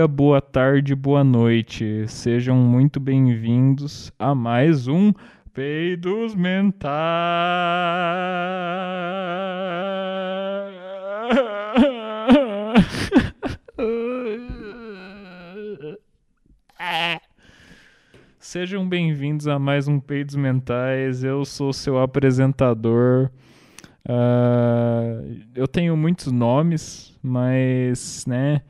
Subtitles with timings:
[0.00, 2.06] dia, boa tarde, boa noite.
[2.08, 5.12] Sejam muito bem-vindos a mais um
[5.52, 6.90] Peidos Mentais.
[18.38, 21.22] Sejam bem-vindos a mais um Peidos Mentais.
[21.22, 23.30] Eu sou seu apresentador.
[24.08, 28.62] Uh, eu tenho muitos nomes, mas, né,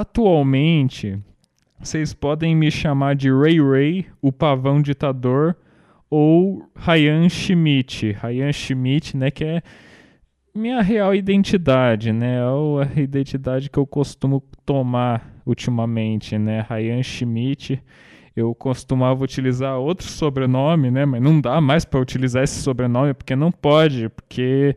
[0.00, 1.18] atualmente
[1.78, 5.56] vocês podem me chamar de Ray Ray, o pavão ditador,
[6.10, 8.12] ou Ryan Schmidt.
[8.12, 9.62] Ryan Schmidt, né, que é
[10.54, 17.82] minha real identidade, né, ou a identidade que eu costumo tomar ultimamente, né, Ryan Schmidt
[18.36, 21.06] eu costumava utilizar outro sobrenome, né?
[21.06, 24.76] Mas não dá mais para utilizar esse sobrenome porque não pode, porque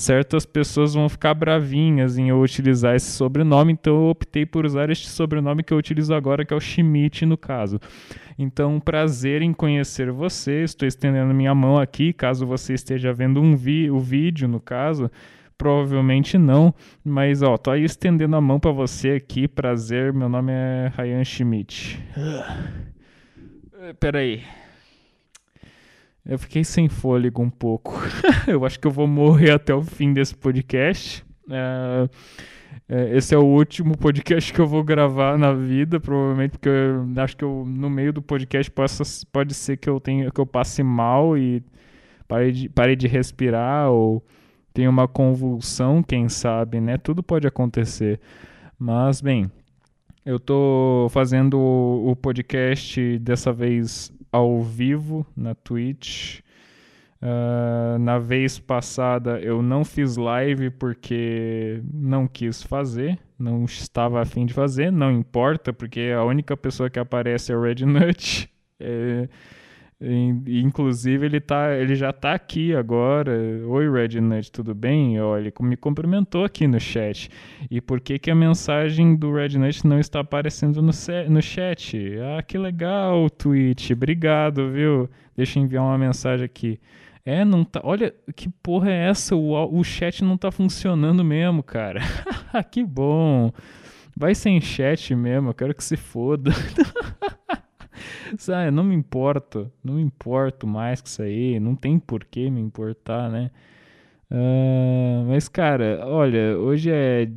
[0.00, 4.88] certas pessoas vão ficar bravinhas em eu utilizar esse sobrenome, então eu optei por usar
[4.88, 7.78] este sobrenome que eu utilizo agora, que é o Schmidt no caso.
[8.38, 10.62] Então, prazer em conhecer você.
[10.62, 15.10] Estou estendendo minha mão aqui, caso você esteja vendo um vi o vídeo, no caso.
[15.58, 19.46] Provavelmente não, mas ó, tô aí estendendo a mão para você aqui.
[19.46, 22.02] Prazer, meu nome é Ryan Schmidt.
[23.82, 24.42] Eh, peraí.
[26.24, 27.92] Eu fiquei sem fôlego um pouco.
[28.46, 31.24] eu acho que eu vou morrer até o fim desse podcast.
[31.46, 32.08] Uh,
[33.12, 37.36] esse é o último podcast que eu vou gravar na vida, provavelmente, porque eu acho
[37.36, 40.82] que eu, no meio do podcast possa, pode ser que eu tenha que eu passe
[40.82, 41.62] mal e
[42.26, 44.24] pare de, pare de respirar ou
[44.72, 46.96] tenha uma convulsão, quem sabe, né?
[46.96, 48.20] Tudo pode acontecer.
[48.78, 49.50] Mas, bem,
[50.24, 56.40] eu tô fazendo o podcast dessa vez ao vivo na Twitch.
[57.22, 64.46] Uh, na vez passada eu não fiz live porque não quis fazer, não estava afim
[64.46, 68.48] de fazer, não importa, porque a única pessoa que aparece é o Red Nut.
[68.82, 69.28] É,
[70.02, 73.32] Inclusive, ele, tá, ele já está aqui agora.
[73.66, 75.20] Oi, Rednut, tudo bem?
[75.20, 77.28] Olha, ele me cumprimentou aqui no chat.
[77.70, 80.92] E por que, que a mensagem do Rednut não está aparecendo no,
[81.28, 81.98] no chat?
[82.18, 83.90] Ah, que legal, Twitch.
[83.90, 85.10] Obrigado, viu?
[85.36, 86.80] Deixa eu enviar uma mensagem aqui.
[87.22, 87.82] É, não tá.
[87.84, 89.36] Olha, que porra é essa?
[89.36, 92.00] O, o chat não tá funcionando mesmo, cara.
[92.72, 93.52] que bom.
[94.16, 96.50] Vai sem chat mesmo, eu quero que se foda.
[98.38, 102.50] Sabe, não me importo, não me importo mais que isso aí, não tem por que
[102.50, 103.50] me importar, né?
[104.30, 107.28] Uh, mas, cara, olha, hoje é.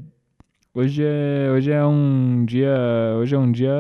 [0.76, 2.76] Hoje é, hoje é um dia.
[3.20, 3.74] Hoje é um dia.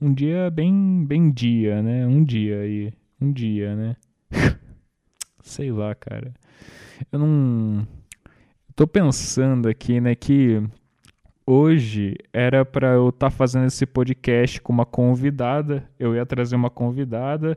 [0.00, 2.06] Um dia bem, bem dia, né?
[2.06, 2.92] Um dia aí.
[3.20, 3.96] Um dia, né?
[5.42, 6.34] Sei lá, cara.
[7.10, 7.86] Eu não.
[8.74, 10.62] Tô pensando aqui, né, que
[11.46, 15.88] hoje era para eu estar tá fazendo esse podcast com uma convidada.
[15.98, 17.56] Eu ia trazer uma convidada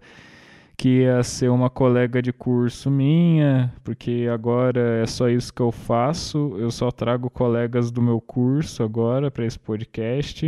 [0.77, 5.73] que ia ser uma colega de curso minha, porque agora é só isso que eu
[5.73, 6.55] faço.
[6.57, 10.47] Eu só trago colegas do meu curso agora para esse podcast.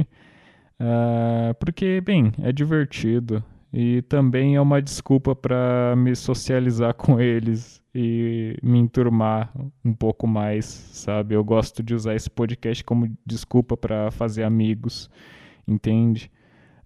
[0.79, 3.43] Uh, porque, bem, é divertido.
[3.73, 9.51] E também é uma desculpa para me socializar com eles e me enturmar
[9.83, 11.35] um pouco mais, sabe?
[11.35, 15.09] Eu gosto de usar esse podcast como desculpa para fazer amigos,
[15.67, 16.31] entende?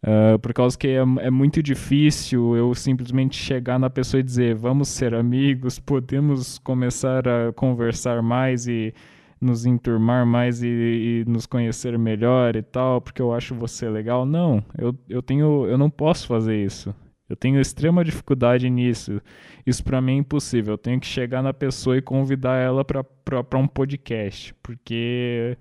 [0.04, 4.54] Uh, por causa que é, é, muito difícil eu simplesmente chegar na pessoa e dizer
[4.54, 8.94] vamos ser amigos, podemos começar a conversar mais e
[9.40, 14.26] nos enturmar mais e, e, nos conhecer melhor e tal, porque eu acho você legal.
[14.26, 16.94] Não, eu, eu tenho, eu não posso fazer isso.
[17.28, 19.20] Eu tenho extrema dificuldade nisso.
[19.66, 20.74] Isso para mim é impossível.
[20.74, 25.58] Eu tenho que chegar na pessoa e convidar ela para um podcast, porque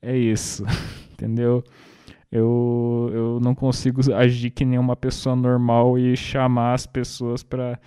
[0.00, 0.64] é isso,
[1.12, 1.62] entendeu?
[2.30, 7.78] Eu, eu não consigo agir que nem uma pessoa normal e chamar as pessoas para,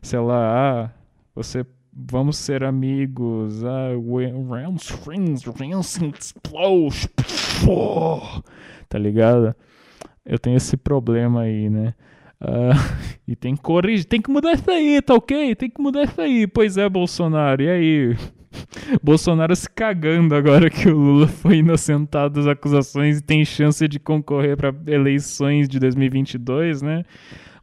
[0.00, 0.90] sei lá, ah,
[1.34, 3.90] você vamos ser amigos, ah,
[4.48, 5.44] round strings,
[6.14, 7.08] explode,
[8.88, 9.54] tá ligado?
[10.24, 11.94] Eu tenho esse problema aí, né?
[12.40, 12.74] Uh,
[13.26, 15.54] e tem que corrigir, tem que mudar isso aí, tá ok?
[15.54, 16.46] Tem que mudar isso aí.
[16.46, 18.16] Pois é, Bolsonaro, e aí?
[19.02, 23.98] Bolsonaro se cagando agora que o Lula foi inocentado das acusações e tem chance de
[23.98, 27.04] concorrer para eleições de 2022, né?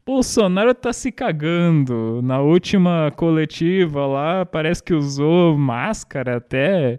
[0.09, 2.19] Bolsonaro tá se cagando.
[2.23, 6.97] Na última coletiva lá, parece que usou máscara até.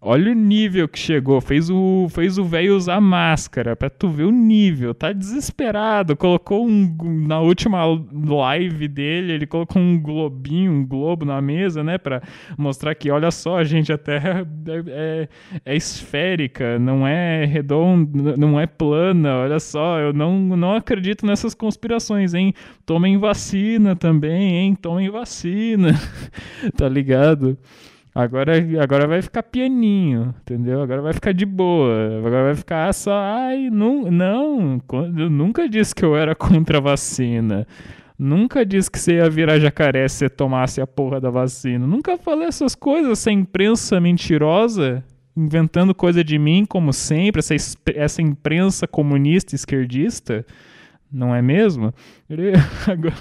[0.00, 1.40] Olha o nível que chegou.
[1.40, 4.94] Fez o fez o velho usar máscara pra tu ver o nível.
[4.94, 6.16] Tá desesperado.
[6.16, 11.96] Colocou um na última live dele, ele colocou um globinho, um globo na mesa, né,
[11.96, 12.22] para
[12.58, 15.28] mostrar que olha só, gente, a Terra é, é,
[15.64, 19.38] é esférica, não é redonda, não é plana.
[19.38, 22.52] Olha só, eu não não acredito nessas conspirações, hein?
[22.84, 24.74] Tomem vacina também, hein?
[24.74, 25.92] Tomem vacina.
[26.76, 27.56] tá ligado?
[28.14, 30.80] Agora, agora vai ficar pianinho, entendeu?
[30.80, 32.18] Agora vai ficar de boa.
[32.18, 33.12] Agora vai ficar só.
[33.12, 34.80] Ai, não, não.
[35.18, 37.66] Eu nunca disse que eu era contra a vacina.
[38.16, 41.84] Nunca disse que você ia virar jacaré se você tomasse a porra da vacina.
[41.88, 45.02] Nunca falei essas coisas, essa imprensa mentirosa,
[45.36, 47.56] inventando coisa de mim, como sempre, essa,
[47.96, 50.46] essa imprensa comunista esquerdista.
[51.10, 51.92] Não é mesmo?
[52.86, 53.14] Agora.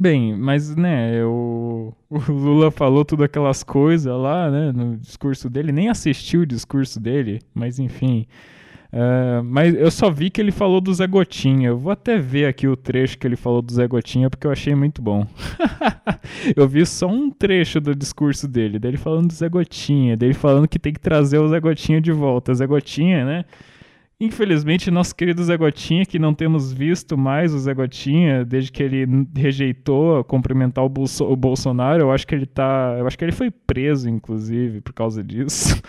[0.00, 5.72] Bem, mas, né, o, o Lula falou tudo aquelas coisas lá, né, no discurso dele,
[5.72, 8.26] nem assisti o discurso dele, mas enfim.
[8.90, 11.68] Uh, mas eu só vi que ele falou do Zé Gotinha.
[11.68, 14.50] Eu vou até ver aqui o trecho que ele falou do Zé Gotinha, porque eu
[14.50, 15.26] achei muito bom.
[16.56, 20.68] eu vi só um trecho do discurso dele, dele falando do Zé Gotinha, dele falando
[20.68, 22.54] que tem que trazer o Zé Gotinha de volta.
[22.54, 23.44] Zé Gotinha, né?
[24.20, 28.82] Infelizmente, nosso querido Zé Gotinha, que não temos visto mais o Zé Gotinha desde que
[28.82, 29.06] ele
[29.36, 32.96] rejeitou cumprimentar o, Bolso o Bolsonaro, eu acho que ele tá.
[32.98, 35.80] Eu acho que ele foi preso, inclusive, por causa disso.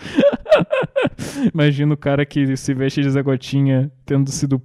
[1.52, 4.62] Imagina o cara que se veste de Zé Gotinha tendo sido.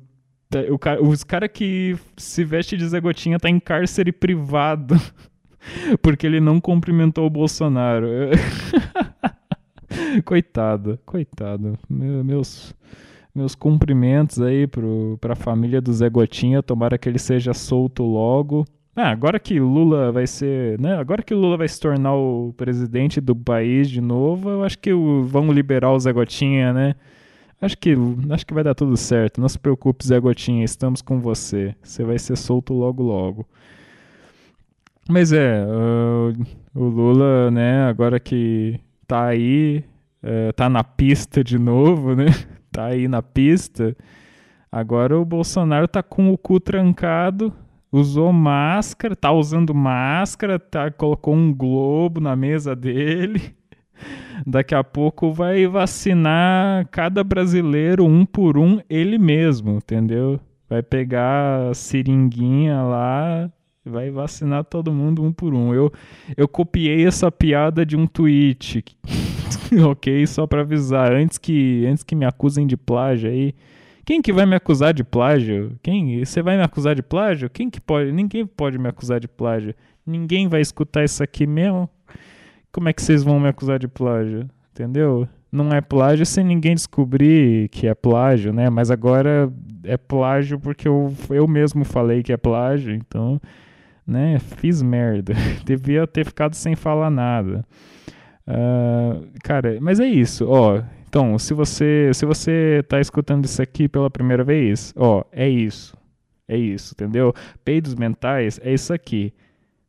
[0.69, 4.95] O cara, os caras que se veste de Zé Gotinha tá em cárcere privado
[6.03, 8.07] porque ele não cumprimentou o Bolsonaro.
[10.23, 11.79] coitado, coitado.
[11.89, 12.75] Meu, meus
[13.35, 14.65] meus cumprimentos aí
[15.19, 18.65] para a família do Zé Gotinha, tomara que ele seja solto logo.
[18.95, 20.95] Ah, agora que Lula vai ser, né?
[20.95, 24.93] Agora que Lula vai se tornar o presidente do país de novo, eu acho que
[24.93, 26.95] o, vão liberar o Zé Gotinha, né?
[27.61, 27.93] Acho que,
[28.29, 29.41] acho que vai dar tudo certo.
[29.41, 31.75] Não se preocupe, Zé Gotinha, estamos com você.
[31.83, 33.45] Você vai ser solto logo logo.
[35.09, 36.33] Mas é, o,
[36.73, 39.83] o Lula, né, agora que tá aí,
[40.23, 42.27] é, tá na pista de novo, né?
[42.75, 43.95] tá aí na pista.
[44.69, 47.53] Agora o Bolsonaro tá com o cu trancado,
[47.89, 53.55] usou máscara, tá usando máscara, tá, colocou um globo na mesa dele.
[54.45, 60.37] Daqui a pouco vai vacinar cada brasileiro um por um ele mesmo, entendeu?
[60.69, 63.49] Vai pegar a seringuinha lá,
[63.85, 65.73] vai vacinar todo mundo um por um.
[65.73, 65.91] Eu,
[66.35, 68.83] eu copiei essa piada de um tweet.
[69.87, 70.25] ok?
[70.27, 73.53] Só para avisar, antes que, antes que me acusem de plágio aí.
[74.05, 75.77] Quem que vai me acusar de plágio?
[75.81, 76.23] Quem?
[76.23, 77.49] Você vai me acusar de plágio?
[77.49, 78.11] Quem que pode?
[78.11, 79.73] Ninguém pode me acusar de plágio.
[80.05, 81.89] Ninguém vai escutar isso aqui mesmo.
[82.71, 84.47] Como é que vocês vão me acusar de plágio?
[84.71, 85.27] Entendeu?
[85.51, 88.69] Não é plágio sem ninguém descobrir que é plágio, né?
[88.69, 89.51] Mas agora
[89.83, 93.39] é plágio porque eu, eu mesmo falei que é plágio, então,
[94.05, 94.39] né?
[94.39, 95.33] Fiz merda.
[95.65, 97.65] Devia ter ficado sem falar nada.
[98.47, 100.81] Uh, cara, mas é isso, ó.
[101.07, 105.97] Então, se você se você tá escutando isso aqui pela primeira vez, ó, é isso.
[106.47, 107.33] É isso, entendeu?
[107.63, 109.33] Peidos mentais é isso aqui.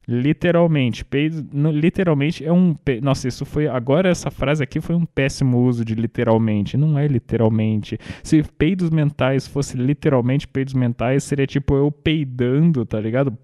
[0.08, 5.58] Literalmente, peidos, literalmente é um, nossa, isso foi agora essa frase aqui foi um péssimo
[5.58, 7.98] uso de literalmente, não é literalmente.
[8.22, 13.36] Se peidos mentais fosse literalmente peidos mentais, seria tipo eu peidando, tá ligado?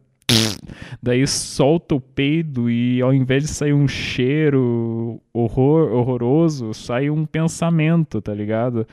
[1.02, 7.26] Daí solta o peido e ao invés de sair um cheiro horror, horroroso, sai um
[7.26, 8.86] pensamento, tá ligado?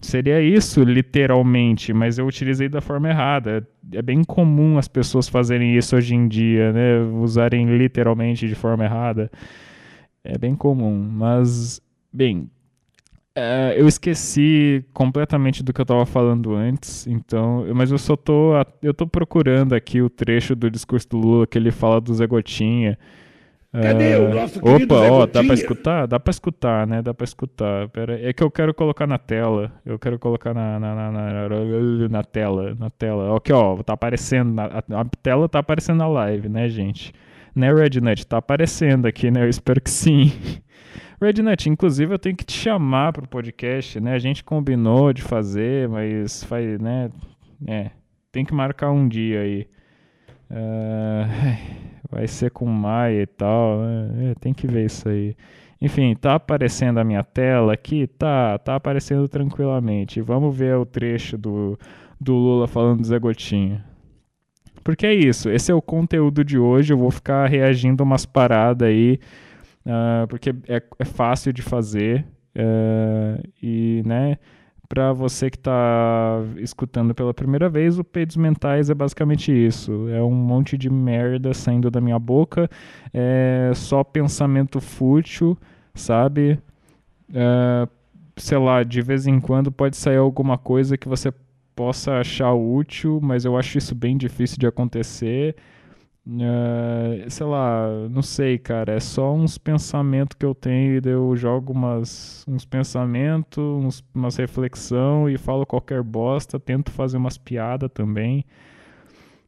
[0.00, 3.66] Seria isso, literalmente, mas eu utilizei da forma errada.
[3.92, 6.98] É bem comum as pessoas fazerem isso hoje em dia, né?
[7.00, 9.30] Usarem literalmente de forma errada.
[10.22, 11.80] É bem comum, mas,
[12.12, 12.50] bem,
[13.36, 18.52] é, eu esqueci completamente do que eu estava falando antes, então, mas eu só tô,
[18.80, 22.26] eu tô procurando aqui o trecho do discurso do Lula que ele fala do Zé
[22.26, 22.96] Gotinha.
[23.72, 26.06] Cadê o nosso Opa, Zé ó, dá para escutar?
[26.06, 27.02] Dá para escutar, né?
[27.02, 27.88] Dá para escutar.
[27.88, 29.72] Pera, é que eu quero colocar na tela.
[29.84, 33.36] Eu quero colocar na, na, na, na, na tela, na tela.
[33.36, 37.12] Aqui, ó, tá aparecendo, a, a tela tá aparecendo na live, né, gente?
[37.52, 38.24] Né, Rednet?
[38.24, 39.42] Tá aparecendo aqui, né?
[39.42, 40.32] Eu espero que sim.
[41.20, 44.14] Rednet, inclusive eu tenho que te chamar pro podcast, né?
[44.14, 47.10] A gente combinou de fazer, mas faz, né?
[47.66, 47.90] É,
[48.32, 49.68] tem que marcar um dia aí.
[50.50, 54.30] Uh, vai ser com Maia e tal, né?
[54.30, 55.36] é, tem que ver isso aí.
[55.80, 58.06] Enfim, tá aparecendo a minha tela aqui?
[58.06, 60.20] Tá, tá aparecendo tranquilamente.
[60.20, 61.78] Vamos ver o trecho do,
[62.20, 63.84] do Lula falando do Zé Gotinha.
[64.82, 66.92] Porque é isso, esse é o conteúdo de hoje.
[66.92, 69.18] Eu vou ficar reagindo umas paradas aí
[69.86, 72.26] uh, porque é, é, fácil de fazer
[72.56, 74.38] uh, e, né,
[74.88, 80.08] para você que está escutando pela primeira vez, o Peidos Mentais é basicamente isso.
[80.08, 82.68] É um monte de merda saindo da minha boca,
[83.12, 85.56] é só pensamento fútil,
[85.94, 86.58] sabe?
[87.30, 87.88] Uh,
[88.36, 91.32] sei lá, de vez em quando pode sair alguma coisa que você
[91.74, 95.56] possa achar útil, mas eu acho isso bem difícil de acontecer.
[96.26, 98.92] Uh, sei lá, não sei, cara.
[98.94, 104.36] É só uns pensamentos que eu tenho e eu jogo umas, uns pensamentos, uns, umas
[104.36, 106.58] reflexão e falo qualquer bosta.
[106.58, 108.44] Tento fazer umas piadas também.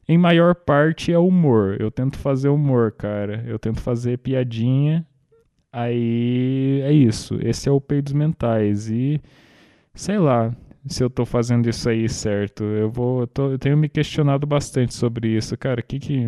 [0.07, 1.77] Em maior parte é humor.
[1.79, 3.43] Eu tento fazer humor, cara.
[3.47, 5.05] Eu tento fazer piadinha
[5.71, 7.37] Aí é isso.
[7.41, 8.89] Esse é o peidos mentais.
[8.89, 9.21] E
[9.93, 10.51] sei lá
[10.87, 12.63] se eu tô fazendo isso aí certo.
[12.63, 13.21] Eu vou.
[13.21, 15.57] Eu, tô, eu tenho me questionado bastante sobre isso.
[15.57, 16.27] Cara, o que que.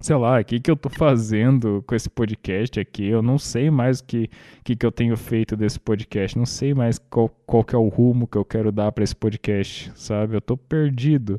[0.00, 3.06] Sei lá, o que, que eu tô fazendo com esse podcast aqui?
[3.06, 4.30] Eu não sei mais o que,
[4.64, 6.38] que, que eu tenho feito desse podcast.
[6.38, 9.14] Não sei mais qual, qual que é o rumo que eu quero dar para esse
[9.14, 10.34] podcast, sabe?
[10.34, 11.38] Eu tô perdido.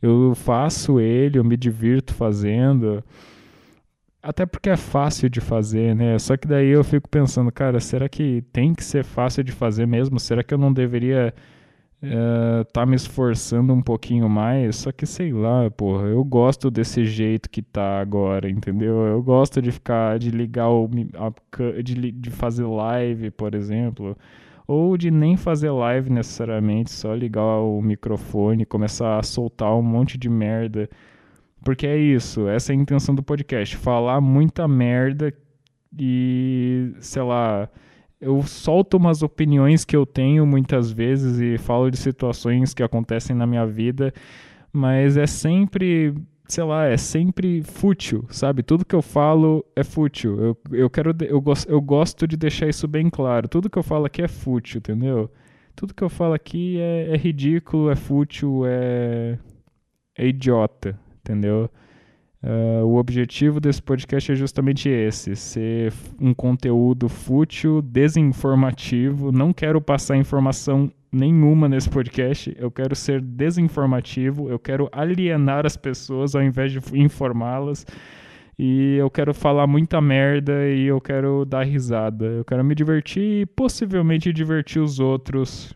[0.00, 3.04] Eu faço ele, eu me divirto fazendo.
[4.22, 6.18] Até porque é fácil de fazer, né?
[6.18, 9.86] Só que daí eu fico pensando, cara, será que tem que ser fácil de fazer
[9.86, 10.18] mesmo?
[10.18, 11.34] Será que eu não deveria
[12.02, 14.76] uh, tá me esforçando um pouquinho mais?
[14.76, 19.06] Só que sei lá, porra, eu gosto desse jeito que tá agora, entendeu?
[19.06, 20.88] Eu gosto de ficar, de ligar o.
[21.14, 24.16] A, de, de fazer live, por exemplo.
[24.66, 30.18] Ou de nem fazer live necessariamente, só ligar o microfone, começar a soltar um monte
[30.18, 30.90] de merda
[31.64, 35.34] porque é isso, essa é a intenção do podcast, falar muita merda
[35.98, 37.68] e, sei lá,
[38.20, 43.34] eu solto umas opiniões que eu tenho muitas vezes e falo de situações que acontecem
[43.34, 44.12] na minha vida,
[44.72, 46.14] mas é sempre,
[46.46, 48.62] sei lá, é sempre fútil, sabe?
[48.62, 50.38] Tudo que eu falo é fútil.
[50.40, 53.48] Eu, eu quero, eu, gosto, eu gosto de deixar isso bem claro.
[53.48, 55.30] Tudo que eu falo aqui é fútil, entendeu?
[55.76, 59.38] Tudo que eu falo aqui é, é ridículo, é fútil, é,
[60.16, 61.70] é idiota, entendeu?
[62.40, 69.32] Uh, o objetivo desse podcast é justamente esse: ser um conteúdo fútil, desinformativo.
[69.32, 72.54] Não quero passar informação nenhuma nesse podcast.
[72.56, 74.48] Eu quero ser desinformativo.
[74.48, 77.84] Eu quero alienar as pessoas ao invés de informá-las.
[78.56, 82.24] E eu quero falar muita merda e eu quero dar risada.
[82.24, 85.72] Eu quero me divertir e possivelmente divertir os outros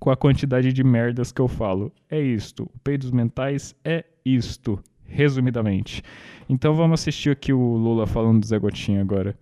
[0.00, 1.92] com a quantidade de merdas que eu falo.
[2.10, 2.64] É isto.
[2.64, 6.02] O Peidos Mentais é isto, resumidamente.
[6.48, 9.36] Então vamos assistir aqui o Lula falando do Zé Gotinha agora.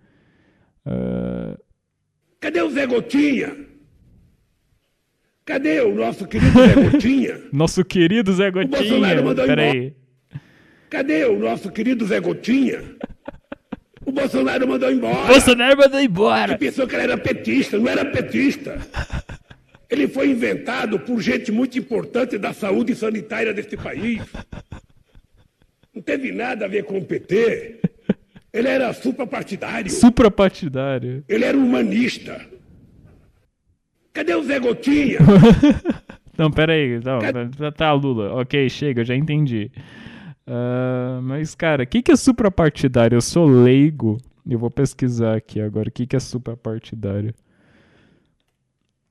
[0.85, 1.57] Uh...
[2.39, 3.55] Cadê o Zé Gotinha?
[5.45, 7.39] Cadê o nosso querido Zé Gotinha?
[7.51, 8.77] nosso querido Zé Gotinha.
[8.77, 9.95] O Bolsonaro mandou Peraí.
[10.89, 12.83] Cadê o nosso querido Zé Gotinha?
[14.05, 15.27] O Bolsonaro mandou embora.
[15.27, 16.51] Bolsonaro mandou embora.
[16.51, 18.79] Ele pensou que ele era petista, não era petista.
[19.89, 24.21] Ele foi inventado por gente muito importante da saúde sanitária deste país.
[25.99, 27.81] Não teve nada a ver com o PT.
[28.53, 29.91] Ele era suprapartidário.
[29.91, 31.25] Suprapartidário.
[31.27, 32.39] Ele era humanista.
[34.13, 35.19] Cadê o Zé Gotinha?
[36.37, 37.01] não, peraí.
[37.03, 37.71] Não, Cadê?
[37.73, 38.33] Tá, Lula.
[38.39, 39.69] Ok, chega, já entendi.
[40.47, 43.17] Uh, mas, cara, o que, que é suprapartidário?
[43.17, 44.19] Eu sou leigo.
[44.49, 45.89] Eu vou pesquisar aqui agora.
[45.89, 47.35] O que, que é suprapartidário?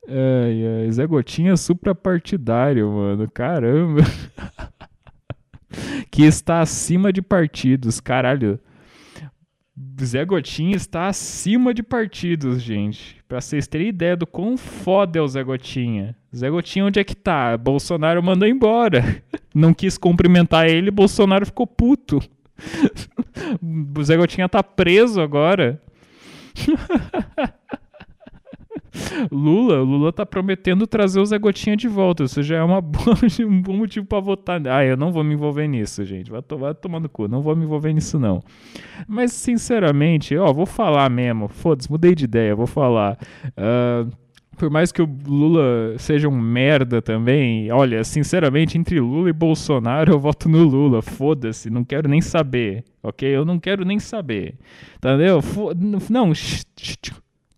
[0.08, 3.30] Ai, ai, Zé Gotinha suprapartidário, mano.
[3.30, 4.00] Caramba.
[6.10, 8.58] que está acima de partidos, caralho.
[10.02, 13.16] Zé Gotinha está acima de partidos, gente.
[13.28, 16.16] Pra vocês terem ideia do quão foda é o Zé Gotinha.
[16.34, 17.56] Zé Gotinha, onde é que tá?
[17.56, 19.22] Bolsonaro mandou embora.
[19.54, 22.20] Não quis cumprimentar ele, Bolsonaro ficou puto.
[23.96, 25.80] o Zé Gotinha tá preso agora.
[29.30, 32.24] Lula, Lula tá prometendo trazer o Zé Gotinha de volta.
[32.24, 34.60] Isso já é uma boa, um bom motivo para votar.
[34.66, 36.30] Ah, eu não vou me envolver nisso, gente.
[36.30, 37.28] Vai, to vai tomando cu.
[37.28, 38.42] Não vou me envolver nisso, não.
[39.06, 41.48] Mas, sinceramente, ó, vou falar mesmo.
[41.48, 43.18] Foda-se, mudei de ideia, vou falar.
[43.48, 44.10] Uh,
[44.58, 50.12] por mais que o Lula seja um merda também, olha, sinceramente, entre Lula e Bolsonaro,
[50.12, 51.00] eu voto no Lula.
[51.00, 53.28] Foda-se, não quero nem saber, ok?
[53.28, 54.56] Eu não quero nem saber,
[54.96, 55.40] entendeu?
[56.10, 56.32] Não,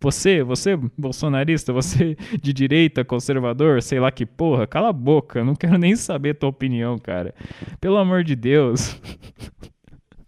[0.01, 5.55] você, você bolsonarista, você de direita, conservador, sei lá que porra, cala a boca, não
[5.55, 7.35] quero nem saber tua opinião, cara.
[7.81, 9.01] Pelo amor de Deus.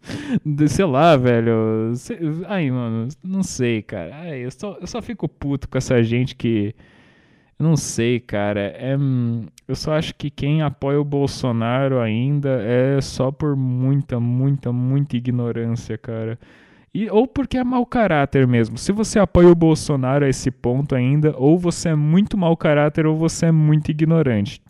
[0.69, 1.93] sei lá, velho.
[2.47, 4.15] Ai, mano, não sei, cara.
[4.15, 6.75] Ai, eu, só, eu só fico puto com essa gente que.
[7.59, 8.61] Não sei, cara.
[8.77, 8.97] É,
[9.69, 15.17] eu só acho que quem apoia o Bolsonaro ainda é só por muita, muita, muita
[15.17, 16.39] ignorância, cara.
[16.95, 18.77] E, ou porque é mau caráter mesmo.
[18.77, 23.07] Se você apoia o Bolsonaro a esse ponto ainda, ou você é muito mau caráter
[23.07, 24.61] ou você é muito ignorante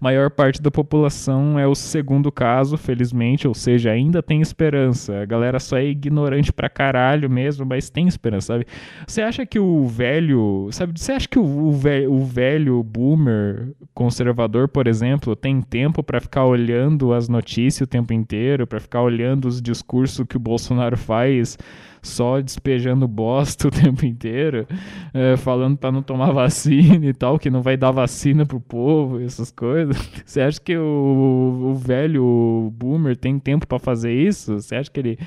[0.00, 5.20] maior parte da população é o segundo caso, felizmente, ou seja, ainda tem esperança.
[5.20, 8.66] A galera só é ignorante pra caralho mesmo, mas tem esperança, sabe?
[9.06, 14.68] Você acha que o velho, sabe, você acha que o, velho, o velho boomer conservador,
[14.68, 19.46] por exemplo, tem tempo para ficar olhando as notícias o tempo inteiro, para ficar olhando
[19.46, 21.58] os discursos que o Bolsonaro faz?
[22.02, 24.66] Só despejando bosta o tempo inteiro,
[25.12, 29.20] é, falando para não tomar vacina e tal, que não vai dar vacina pro povo,
[29.20, 29.96] essas coisas.
[30.24, 34.60] Você acha que o, o velho boomer tem tempo para fazer isso?
[34.60, 35.18] Você acha que ele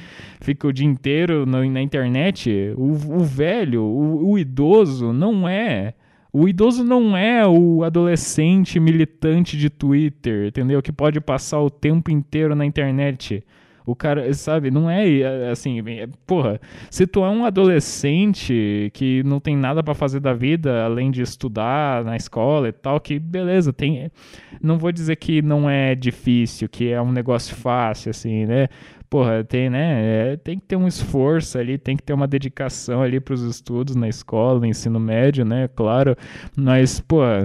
[0.42, 2.74] fica o dia inteiro na, na internet?
[2.78, 5.94] O, o velho, o, o idoso, não é.
[6.36, 10.82] O idoso não é o adolescente militante de Twitter, entendeu?
[10.82, 13.44] Que pode passar o tempo inteiro na internet.
[13.86, 16.60] O cara, sabe, não é, é assim, é, porra,
[16.90, 21.22] se tu é um adolescente que não tem nada para fazer da vida além de
[21.22, 24.12] estudar na escola e tal, que beleza, tem,
[24.62, 28.68] não vou dizer que não é difícil, que é um negócio fácil assim, né?
[29.10, 30.32] Porra, tem, né?
[30.34, 33.44] É, tem que ter um esforço ali, tem que ter uma dedicação ali para os
[33.44, 35.68] estudos na escola, no ensino médio, né?
[35.76, 36.16] Claro,
[36.56, 37.44] mas, porra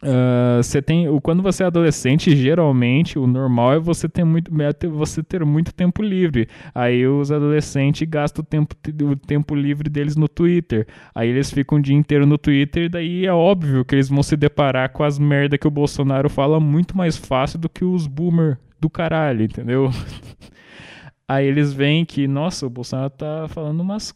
[0.00, 4.86] Uh, você tem quando você é adolescente geralmente o normal é você ter muito é
[4.86, 6.48] você ter muito tempo livre.
[6.72, 10.86] Aí os adolescentes gastam o tempo o tempo livre deles no Twitter.
[11.12, 14.22] Aí eles ficam o dia inteiro no Twitter e daí é óbvio que eles vão
[14.22, 18.06] se deparar com as merda que o Bolsonaro fala muito mais fácil do que os
[18.06, 19.90] boomer do caralho entendeu?
[21.26, 24.14] Aí eles veem que nossa o Bolsonaro tá falando umas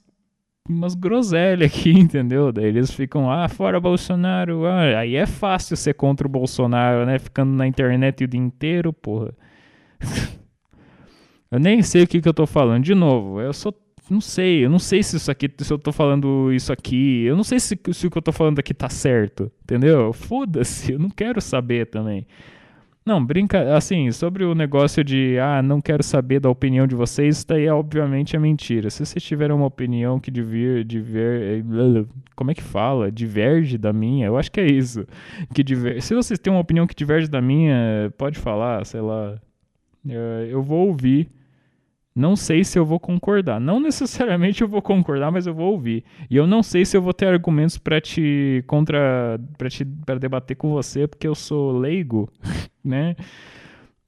[0.68, 2.52] umas groselhas aqui, entendeu?
[2.52, 4.64] Daí eles ficam, ah, fora Bolsonaro.
[4.66, 7.18] Ah, aí é fácil ser contra o Bolsonaro, né?
[7.18, 9.34] Ficando na internet o dia inteiro, porra.
[11.50, 12.84] eu nem sei o que, que eu tô falando.
[12.84, 13.72] De novo, eu só
[14.10, 17.36] não sei, eu não sei se isso aqui, se eu tô falando isso aqui, eu
[17.36, 20.12] não sei se, se o que eu tô falando aqui tá certo, entendeu?
[20.12, 22.26] Foda-se, eu não quero saber também.
[23.04, 27.38] Não, brinca, assim, sobre o negócio de, ah, não quero saber da opinião de vocês,
[27.38, 28.90] isso daí é obviamente é mentira.
[28.90, 31.64] Se vocês tiverem uma opinião que diver, diver,
[32.36, 33.10] como é que fala?
[33.10, 35.04] Diverge da minha, eu acho que é isso.
[35.52, 39.34] Que diver, se vocês têm uma opinião que diverge da minha, pode falar, sei lá.
[40.08, 41.28] Eh, eu vou ouvir
[42.14, 43.60] não sei se eu vou concordar.
[43.60, 46.04] Não necessariamente eu vou concordar, mas eu vou ouvir.
[46.30, 50.18] E eu não sei se eu vou ter argumentos para te contra para te para
[50.18, 52.30] debater com você, porque eu sou leigo,
[52.84, 53.16] né?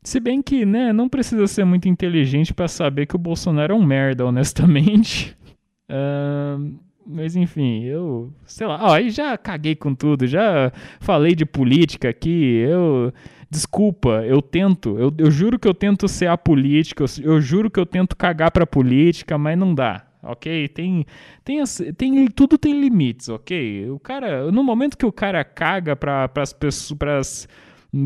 [0.02, 3.76] Se bem que, né, não precisa ser muito inteligente para saber que o Bolsonaro é
[3.76, 5.36] um merda, honestamente.
[5.86, 11.44] Uh, mas enfim, eu, sei lá, ó, aí já caguei com tudo, já falei de
[11.44, 13.12] política aqui, eu
[13.54, 17.78] Desculpa, eu tento, eu, eu juro que eu tento ser apolítico, eu, eu juro que
[17.78, 20.66] eu tento cagar pra política, mas não dá, ok?
[20.66, 21.06] Tem,
[21.44, 21.62] tem,
[21.96, 23.88] tem, tudo tem limites, ok?
[23.90, 27.46] O cara, no momento que o cara caga para as pessoas,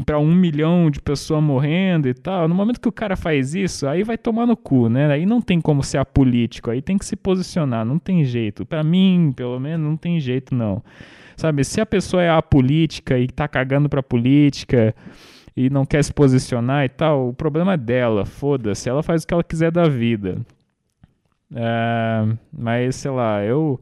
[0.04, 3.86] para um milhão de pessoas morrendo e tal, no momento que o cara faz isso,
[3.86, 5.10] aí vai tomar no cu, né?
[5.10, 8.66] Aí não tem como ser apolítico, aí tem que se posicionar, não tem jeito.
[8.66, 10.84] Para mim, pelo menos, não tem jeito não.
[11.38, 14.94] Sabe, se a pessoa é apolítica e tá cagando pra política,
[15.58, 19.26] e não quer se posicionar e tal, o problema é dela, foda-se, ela faz o
[19.26, 20.40] que ela quiser da vida.
[21.52, 23.80] É, mas sei lá, eu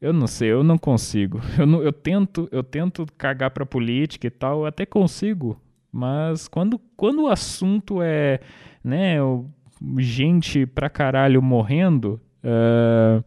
[0.00, 1.40] eu não sei, eu não consigo.
[1.58, 5.60] Eu, não, eu tento, eu tento cagar pra política e tal, eu até consigo,
[5.90, 8.38] mas quando, quando o assunto é,
[8.84, 9.16] né,
[9.98, 13.24] gente pra caralho morrendo, uh,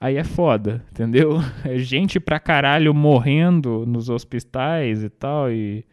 [0.00, 1.38] aí é foda, entendeu?
[1.66, 5.84] É gente pra caralho morrendo nos hospitais e tal, e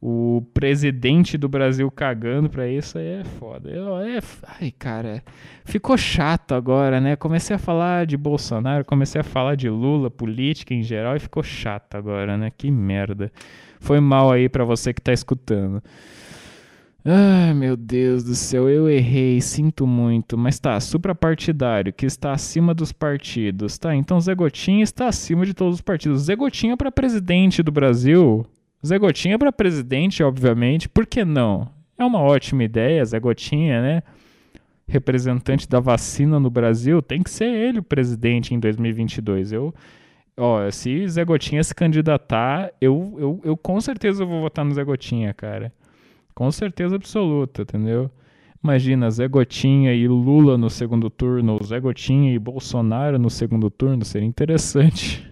[0.00, 3.70] o presidente do Brasil cagando pra isso aí é foda.
[3.70, 4.20] Eu, é,
[4.60, 5.22] ai, cara,
[5.64, 7.16] ficou chato agora, né?
[7.16, 11.42] Comecei a falar de Bolsonaro, comecei a falar de Lula, política em geral, e ficou
[11.42, 12.52] chato agora, né?
[12.56, 13.32] Que merda.
[13.80, 15.82] Foi mal aí pra você que tá escutando.
[17.08, 20.36] Ai, meu Deus do céu, eu errei, sinto muito.
[20.36, 23.78] Mas tá, suprapartidário, que está acima dos partidos.
[23.78, 26.22] Tá, então Zé Gotinha está acima de todos os partidos.
[26.22, 28.44] Zé Gotinha para presidente do Brasil
[28.84, 31.68] Zé Gotinha para presidente, obviamente, por que não?
[31.98, 34.02] É uma ótima ideia, Zé Gotinha, né?
[34.86, 39.52] Representante da vacina no Brasil, tem que ser ele o presidente em 2022.
[39.52, 39.74] Eu,
[40.36, 44.84] ó, se Zé Gotinha se candidatar, eu, eu, eu com certeza vou votar no Zé
[44.84, 45.72] Gotinha, cara.
[46.34, 48.10] Com certeza absoluta, entendeu?
[48.62, 54.04] Imagina Zé Gotinha e Lula no segundo turno, Zé Gotinha e Bolsonaro no segundo turno,
[54.04, 55.26] seria interessante.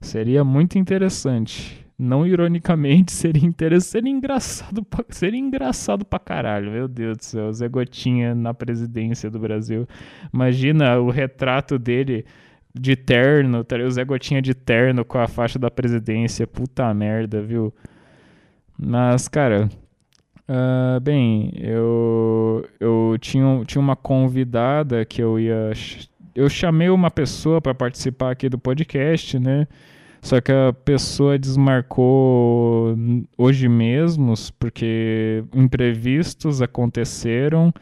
[0.00, 1.81] Seria muito interessante.
[2.02, 7.52] Não ironicamente, seria interessante, seria engraçado, pra, seria engraçado pra caralho, meu Deus do céu,
[7.52, 9.86] Zé Gotinha na presidência do Brasil.
[10.32, 12.24] Imagina o retrato dele
[12.74, 17.40] de terno, tá o Zé Gotinha de terno com a faixa da presidência, puta merda,
[17.40, 17.72] viu?
[18.78, 19.68] Mas, cara,
[20.48, 25.70] uh, bem, eu, eu tinha, tinha uma convidada que eu ia.
[26.34, 29.68] Eu chamei uma pessoa para participar aqui do podcast, né?
[30.22, 32.96] Só que a pessoa desmarcou
[33.36, 37.74] hoje mesmo, porque imprevistos aconteceram.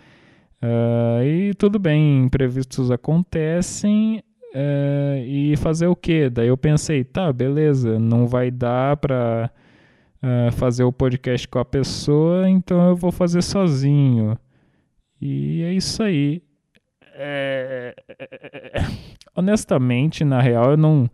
[0.62, 4.22] Uh, e tudo bem, imprevistos acontecem.
[4.54, 6.30] Uh, e fazer o quê?
[6.30, 9.50] Daí eu pensei, tá, beleza, não vai dar pra
[10.22, 14.36] uh, fazer o podcast com a pessoa, então eu vou fazer sozinho.
[15.20, 16.42] E é isso aí.
[17.12, 17.94] É...
[19.36, 21.08] Honestamente, na real, eu não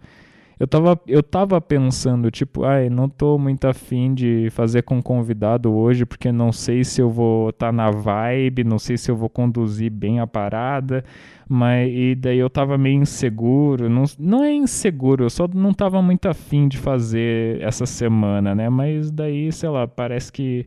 [0.58, 5.70] eu tava, eu tava pensando, tipo, ai, não tô muito afim de fazer com convidado
[5.74, 9.16] hoje, porque não sei se eu vou estar tá na vibe, não sei se eu
[9.16, 11.04] vou conduzir bem a parada,
[11.46, 16.00] mas e daí eu tava meio inseguro, não, não é inseguro, eu só não tava
[16.00, 18.70] muito afim de fazer essa semana, né?
[18.70, 20.66] Mas daí, sei lá, parece que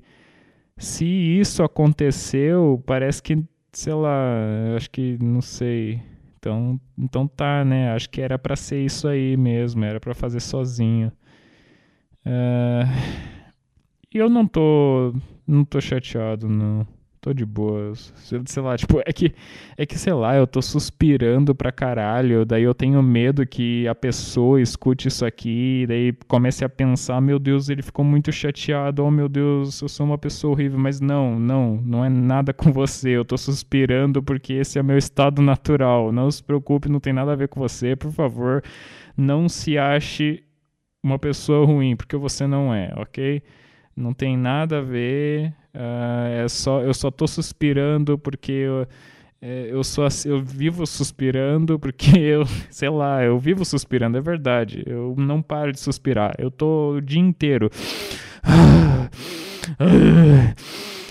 [0.78, 4.14] se isso aconteceu, parece que, sei lá,
[4.76, 6.00] acho que, não sei
[6.40, 7.92] então, então tá, né?
[7.92, 11.12] Acho que era para ser isso aí mesmo, era para fazer sozinho.
[12.26, 12.88] Uh,
[14.14, 15.14] e eu não tô,
[15.46, 16.88] não tô chateado, não
[17.22, 18.14] tô de boas.
[18.46, 19.34] Sei lá, tipo, é que,
[19.78, 23.96] é que, sei lá, eu tô suspirando pra caralho, daí eu tenho medo que a
[23.96, 29.12] pessoa escute isso aqui, daí comece a pensar, meu Deus, ele ficou muito chateado, oh
[29.12, 33.10] meu Deus, eu sou uma pessoa horrível, mas não, não, não é nada com você,
[33.10, 37.34] eu tô suspirando porque esse é meu estado natural, não se preocupe, não tem nada
[37.34, 38.64] a ver com você, por favor,
[39.18, 40.44] não se ache
[41.04, 43.42] uma pessoa ruim, porque você não é, ok?
[43.96, 48.88] Não tem nada a ver, Uh, é só, eu só tô suspirando porque eu,
[49.42, 54.84] é, eu, sou, eu vivo suspirando porque eu, sei lá, eu vivo suspirando, é verdade.
[54.86, 56.36] Eu não paro de suspirar.
[56.38, 57.70] Eu tô o dia inteiro.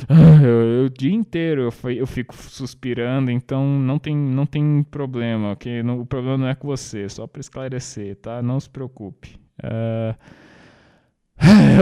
[0.08, 5.52] Eu, eu, o dia inteiro eu, eu fico suspirando, então não tem, não tem problema,
[5.52, 5.82] ok?
[5.82, 8.40] Não, o problema não é com você, só para esclarecer, tá?
[8.40, 9.38] Não se preocupe.
[9.58, 10.16] Uh,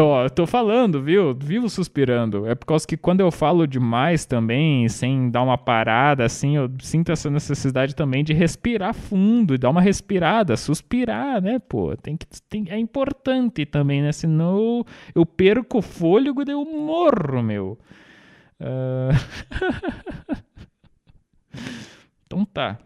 [0.02, 1.34] Ó, eu tô falando, viu?
[1.34, 2.46] Vivo suspirando.
[2.46, 6.70] É por causa que quando eu falo demais também, sem dar uma parada, assim, eu
[6.80, 11.96] sinto essa necessidade também de respirar fundo e dar uma respirada, suspirar, né, pô?
[11.96, 14.12] Tem que, tem, é importante também, né?
[14.12, 17.78] Senão eu perco o fôlego e eu morro, meu.
[18.60, 20.36] Uh...
[22.26, 22.78] então tá.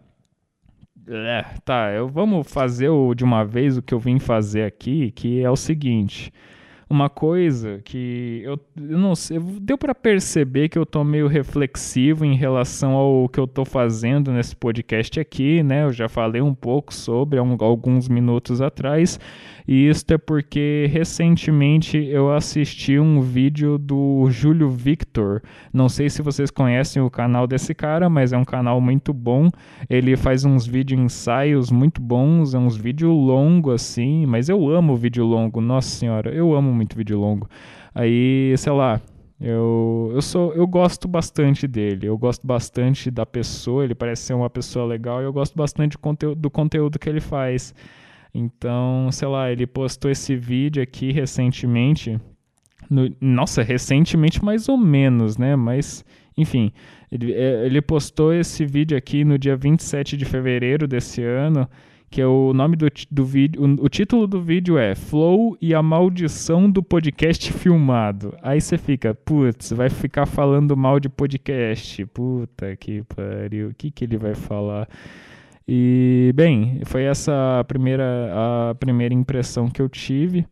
[1.08, 5.10] É, tá, eu, vamos fazer o, de uma vez o que eu vim fazer aqui,
[5.10, 6.32] que é o seguinte
[6.90, 12.24] uma coisa que eu, eu não sei, deu para perceber que eu tô meio reflexivo
[12.24, 15.84] em relação ao que eu tô fazendo nesse podcast aqui, né?
[15.84, 19.20] Eu já falei um pouco sobre há um, alguns minutos atrás,
[19.68, 25.40] e isso é porque recentemente eu assisti um vídeo do Júlio Victor.
[25.72, 29.48] Não sei se vocês conhecem o canal desse cara, mas é um canal muito bom.
[29.88, 34.96] Ele faz uns vídeo ensaios muito bons, é uns vídeos longos assim, mas eu amo
[34.96, 37.46] vídeo longo, nossa senhora, eu amo muito vídeo longo.
[37.94, 39.00] Aí, sei lá,
[39.40, 44.34] eu, eu, sou, eu gosto bastante dele, eu gosto bastante da pessoa, ele parece ser
[44.34, 47.74] uma pessoa legal e eu gosto bastante do conteúdo, do conteúdo que ele faz.
[48.34, 52.18] Então, sei lá, ele postou esse vídeo aqui recentemente.
[52.88, 55.56] No, nossa, recentemente mais ou menos, né?
[55.56, 56.04] Mas,
[56.36, 56.72] enfim,
[57.10, 61.68] ele, é, ele postou esse vídeo aqui no dia 27 de fevereiro desse ano,
[62.10, 63.62] que é o nome do, do vídeo.
[63.62, 68.36] O, o, título do vídeo é Flow e a maldição do podcast filmado.
[68.42, 72.04] Aí você fica, putz, vai ficar falando mal de podcast.
[72.06, 73.68] Puta que pariu.
[73.68, 74.88] O que, que ele vai falar?
[75.68, 78.32] E, bem, foi essa a primeira,
[78.70, 80.44] a primeira impressão que eu tive.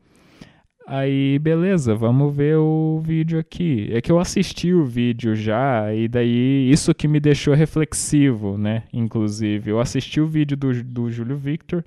[0.90, 3.90] Aí, beleza, vamos ver o vídeo aqui.
[3.92, 8.84] É que eu assisti o vídeo já, e daí isso que me deixou reflexivo, né?
[8.90, 11.84] Inclusive, eu assisti o vídeo do, do Júlio Victor.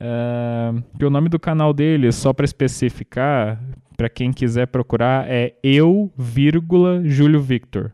[0.00, 3.62] Uh, que o nome do canal dele, só para especificar,
[3.96, 7.92] para quem quiser procurar, é eu, vírgula, Júlio Victor.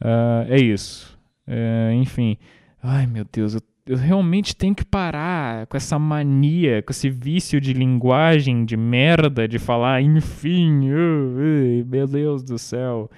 [0.00, 1.14] Uh, é isso.
[1.46, 2.38] Uh, enfim.
[2.82, 7.58] Ai, meu Deus, eu eu realmente tenho que parar com essa mania, com esse vício
[7.58, 13.10] de linguagem de merda, de falar enfim, uh, uh, meu Deus do céu.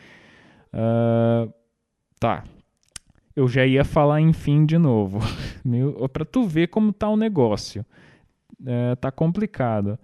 [0.73, 1.53] Uh,
[2.21, 2.45] tá.
[3.35, 5.19] Eu já ia falar enfim de novo.
[6.13, 7.85] Pra tu ver como tá o negócio.
[8.61, 9.99] Uh, tá complicado.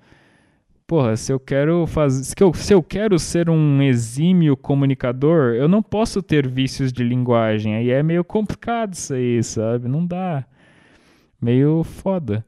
[0.84, 5.68] porra, se eu quero fazer, se eu, se eu quero ser um exímio comunicador, eu
[5.68, 7.76] não posso ter vícios de linguagem.
[7.76, 9.86] Aí é meio complicado isso aí, sabe?
[9.86, 10.44] Não dá.
[11.40, 12.44] Meio foda.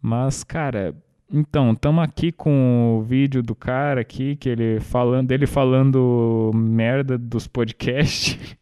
[0.00, 0.94] Mas, cara,
[1.32, 7.16] então, estamos aqui com o vídeo do cara aqui, que ele falando, dele falando merda
[7.16, 8.56] dos podcasts.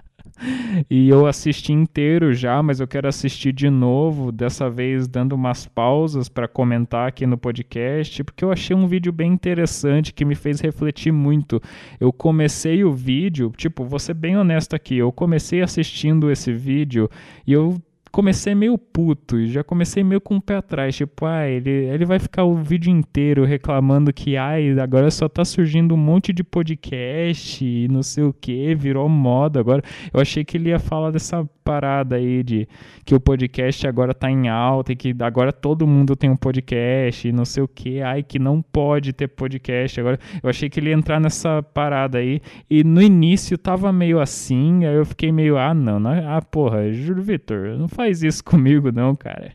[0.88, 5.66] e eu assisti inteiro já, mas eu quero assistir de novo, dessa vez dando umas
[5.66, 10.36] pausas para comentar aqui no podcast, porque eu achei um vídeo bem interessante que me
[10.36, 11.60] fez refletir muito.
[11.98, 17.10] Eu comecei o vídeo, tipo, vou ser bem honesto aqui, eu comecei assistindo esse vídeo
[17.44, 17.82] e eu
[18.16, 20.96] comecei meio puto já comecei meio com o pé atrás.
[20.96, 25.44] Tipo, ah, ele, ele vai ficar o vídeo inteiro reclamando que, ai, agora só tá
[25.44, 29.60] surgindo um monte de podcast e não sei o que, virou moda.
[29.60, 29.82] Agora,
[30.14, 32.68] eu achei que ele ia falar dessa parada aí de
[33.04, 37.26] que o podcast agora tá em alta e que agora todo mundo tem um podcast
[37.26, 39.98] e não sei o que, ai, que não pode ter podcast.
[39.98, 44.20] Agora, eu achei que ele ia entrar nessa parada aí e no início tava meio
[44.20, 48.42] assim, aí eu fiquei meio, ah, não, não ah, porra, Júlio Vitor, não faz isso
[48.46, 49.52] comigo não, cara.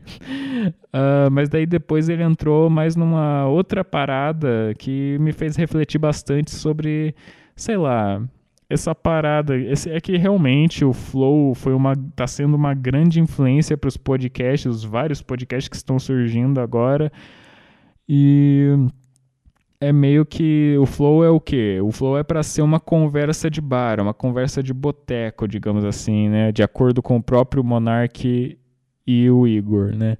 [0.93, 6.52] Uh, mas daí depois ele entrou mais numa outra parada que me fez refletir bastante
[6.52, 7.15] sobre,
[7.56, 8.21] sei lá,
[8.71, 9.57] essa parada.
[9.57, 13.97] Esse, é que realmente o Flow foi uma, tá sendo uma grande influência para os
[13.97, 17.12] podcasts, os vários podcasts que estão surgindo agora.
[18.07, 18.69] E
[19.79, 21.79] é meio que o flow é o quê?
[21.81, 26.29] O flow é para ser uma conversa de bar, uma conversa de boteco, digamos assim,
[26.29, 26.51] né?
[26.51, 28.57] De acordo com o próprio Monark
[29.07, 30.17] e o Igor, né?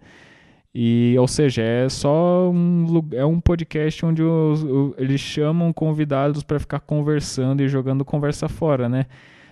[0.74, 4.66] E, ou seja, é só um, é um podcast onde os,
[4.98, 9.06] eles chamam convidados para ficar conversando e jogando conversa fora, né?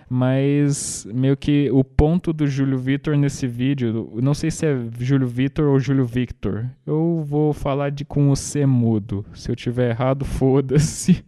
[0.08, 5.28] Mas meio que o ponto do Júlio Vitor nesse vídeo, não sei se é Júlio
[5.28, 6.66] Vitor ou Júlio Victor.
[6.84, 9.24] Eu vou falar de com o C mudo.
[9.34, 11.24] Se eu tiver errado, foda-se.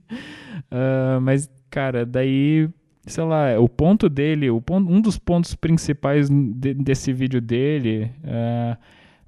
[0.73, 2.69] Uh, mas, cara, daí
[3.07, 8.11] sei lá, o ponto dele, o ponto, um dos pontos principais de, desse vídeo dele,
[8.25, 8.77] uh,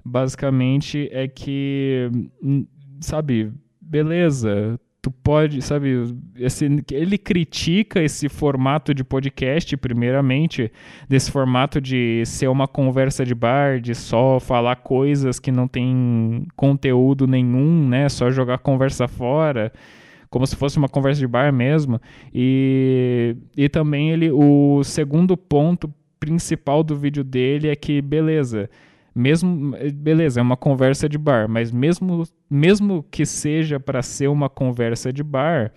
[0.05, 2.09] basicamente é que,
[2.41, 2.67] hum,
[3.01, 10.71] sabe, beleza, tu pode, sabe, esse, ele critica esse formato de podcast, primeiramente,
[11.09, 16.47] desse formato de ser uma conversa de bar, de só falar coisas que não tem
[16.55, 19.73] conteúdo nenhum, né, só jogar conversa fora,
[20.29, 21.99] como se fosse uma conversa de bar mesmo.
[22.33, 28.69] E, e também ele, o segundo ponto principal do vídeo dele é que, beleza,
[29.15, 34.49] mesmo beleza, é uma conversa de bar, mas mesmo mesmo que seja para ser uma
[34.49, 35.71] conversa de bar,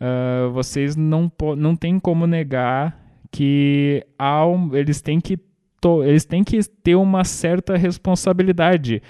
[0.00, 3.00] uh, vocês não não tem como negar
[3.30, 5.38] que há um, eles têm que
[6.04, 9.02] eles têm que ter uma certa responsabilidade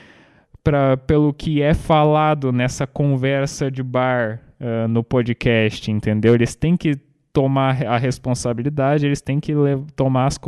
[0.62, 6.34] para pelo que é falado nessa conversa de bar uh, no podcast, entendeu?
[6.34, 6.96] Eles têm que
[7.32, 9.52] tomar a responsabilidade, eles têm que,
[9.94, 10.38] tomar as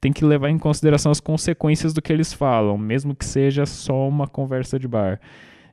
[0.00, 4.08] têm que levar em consideração as consequências do que eles falam, mesmo que seja só
[4.08, 5.20] uma conversa de bar.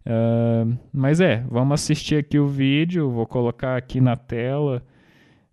[0.06, 4.82] Uh, mas é, vamos assistir aqui o vídeo, vou colocar aqui na tela.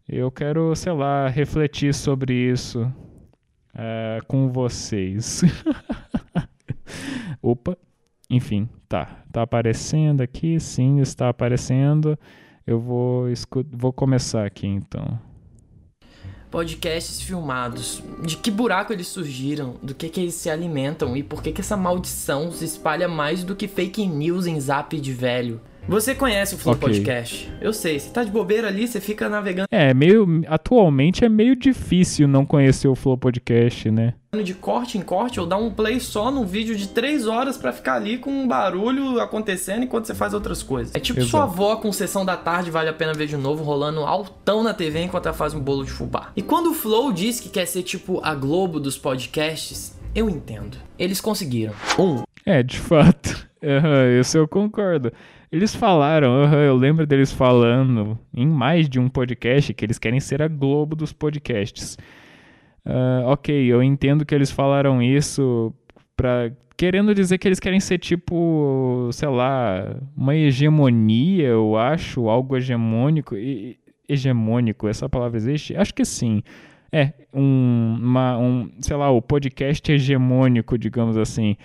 [0.08, 2.82] Eu quero, sei lá, refletir sobre isso
[3.74, 5.42] uh, com vocês.
[7.42, 7.76] Opa,
[8.30, 9.24] enfim, tá.
[9.32, 12.16] Tá aparecendo aqui, sim, está aparecendo.
[12.66, 13.26] Eu vou,
[13.70, 15.18] vou começar aqui então.
[16.50, 18.02] Podcasts filmados.
[18.22, 19.74] De que buraco eles surgiram?
[19.82, 21.16] Do que, que eles se alimentam?
[21.16, 24.98] E por que, que essa maldição se espalha mais do que fake news em zap
[24.98, 25.60] de velho?
[25.86, 26.88] Você conhece o Flow okay.
[26.88, 27.52] Podcast?
[27.60, 29.68] Eu sei, você tá de bobeira ali, você fica navegando.
[29.70, 30.42] É, meio.
[30.48, 34.14] Atualmente é meio difícil não conhecer o Flow Podcast, né?
[34.42, 37.72] De corte em corte, ou dar um play só num vídeo de 3 horas para
[37.72, 40.94] ficar ali com um barulho acontecendo enquanto você faz outras coisas.
[40.94, 41.30] É tipo Exato.
[41.30, 44.72] sua avó com sessão da tarde, vale a pena ver de novo, rolando altão na
[44.72, 46.32] TV enquanto ela faz um bolo de fubá.
[46.34, 50.78] E quando o Flow diz que quer ser tipo a Globo dos podcasts, eu entendo.
[50.98, 51.74] Eles conseguiram.
[51.98, 52.22] Um.
[52.46, 53.44] É, de fato.
[53.64, 55.10] Uhum, isso eu concordo.
[55.54, 60.42] Eles falaram, eu lembro deles falando em mais de um podcast que eles querem ser
[60.42, 61.96] a Globo dos podcasts.
[62.84, 65.72] Uh, ok, eu entendo que eles falaram isso
[66.16, 72.56] para querendo dizer que eles querem ser tipo, sei lá, uma hegemonia, eu acho, algo
[72.56, 73.36] hegemônico.
[73.36, 75.76] E, hegemônico, essa palavra existe?
[75.76, 76.42] Acho que sim.
[76.90, 81.56] É, um, uma, um, sei lá, o podcast hegemônico, digamos assim.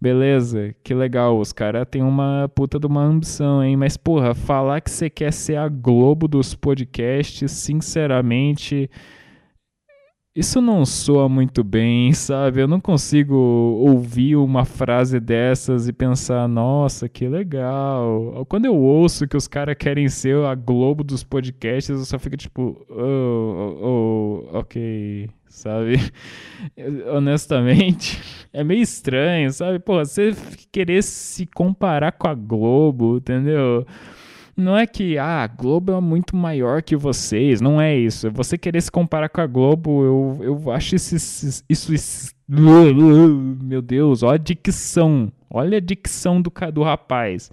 [0.00, 3.76] Beleza, que legal, os caras têm uma puta de uma ambição, hein?
[3.76, 8.88] Mas, porra, falar que você quer ser a Globo dos podcasts, sinceramente,
[10.38, 12.60] isso não soa muito bem, sabe?
[12.60, 18.46] Eu não consigo ouvir uma frase dessas e pensar, nossa, que legal.
[18.48, 22.36] Quando eu ouço que os caras querem ser a Globo dos podcasts, eu só fico
[22.36, 25.96] tipo, oh, oh, oh ok, sabe?
[27.12, 28.22] Honestamente,
[28.52, 29.80] é meio estranho, sabe?
[29.80, 30.36] Pô, você
[30.70, 33.84] querer se comparar com a Globo, entendeu?
[34.58, 38.28] Não é que ah, a Globo é muito maior que vocês, não é isso.
[38.32, 41.14] Você querer se comparar com a Globo, eu, eu acho isso,
[41.68, 45.30] isso, isso Meu Deus, olha a dicção.
[45.48, 47.52] Olha a dicção do, do rapaz.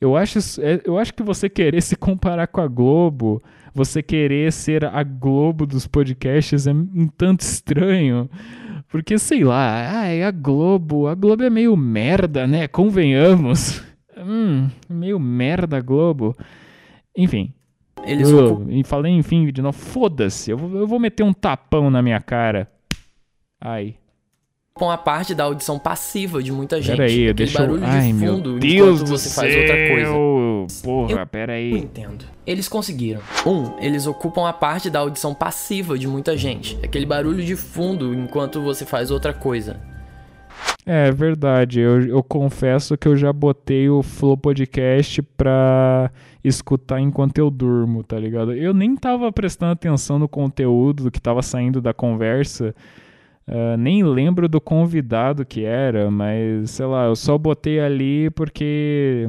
[0.00, 3.42] Eu acho, é, eu acho que você querer se comparar com a Globo,
[3.74, 8.30] você querer ser a Globo dos podcasts é um tanto estranho.
[8.88, 11.08] Porque, sei lá, ah, é a Globo.
[11.08, 12.68] A Globo é meio merda, né?
[12.68, 13.82] Convenhamos.
[14.16, 16.36] Hum, meio merda Globo.
[17.16, 17.52] Enfim.
[18.04, 18.84] Eles eu, vão...
[18.84, 19.76] falei enfim de novo.
[19.76, 22.70] Foda-se, eu, eu vou meter um tapão na minha cara.
[23.60, 23.96] Ai
[24.76, 26.98] com a parte da audição passiva de muita gente.
[26.98, 27.88] Peraí, deixa barulho eu...
[27.88, 29.42] Ai, de fundo meu Deus enquanto você céu.
[29.42, 30.82] faz outra coisa.
[30.84, 31.70] Porra, peraí.
[31.70, 32.26] Eu entendo.
[32.46, 33.22] Eles conseguiram.
[33.46, 36.78] Um, eles ocupam a parte da audição passiva de muita gente.
[36.84, 39.80] Aquele barulho de fundo enquanto você faz outra coisa.
[40.88, 46.12] É verdade, eu, eu confesso que eu já botei o Flow Podcast pra
[46.44, 48.52] escutar enquanto eu durmo, tá ligado?
[48.52, 52.72] Eu nem tava prestando atenção no conteúdo que tava saindo da conversa,
[53.48, 59.28] uh, nem lembro do convidado que era, mas sei lá, eu só botei ali porque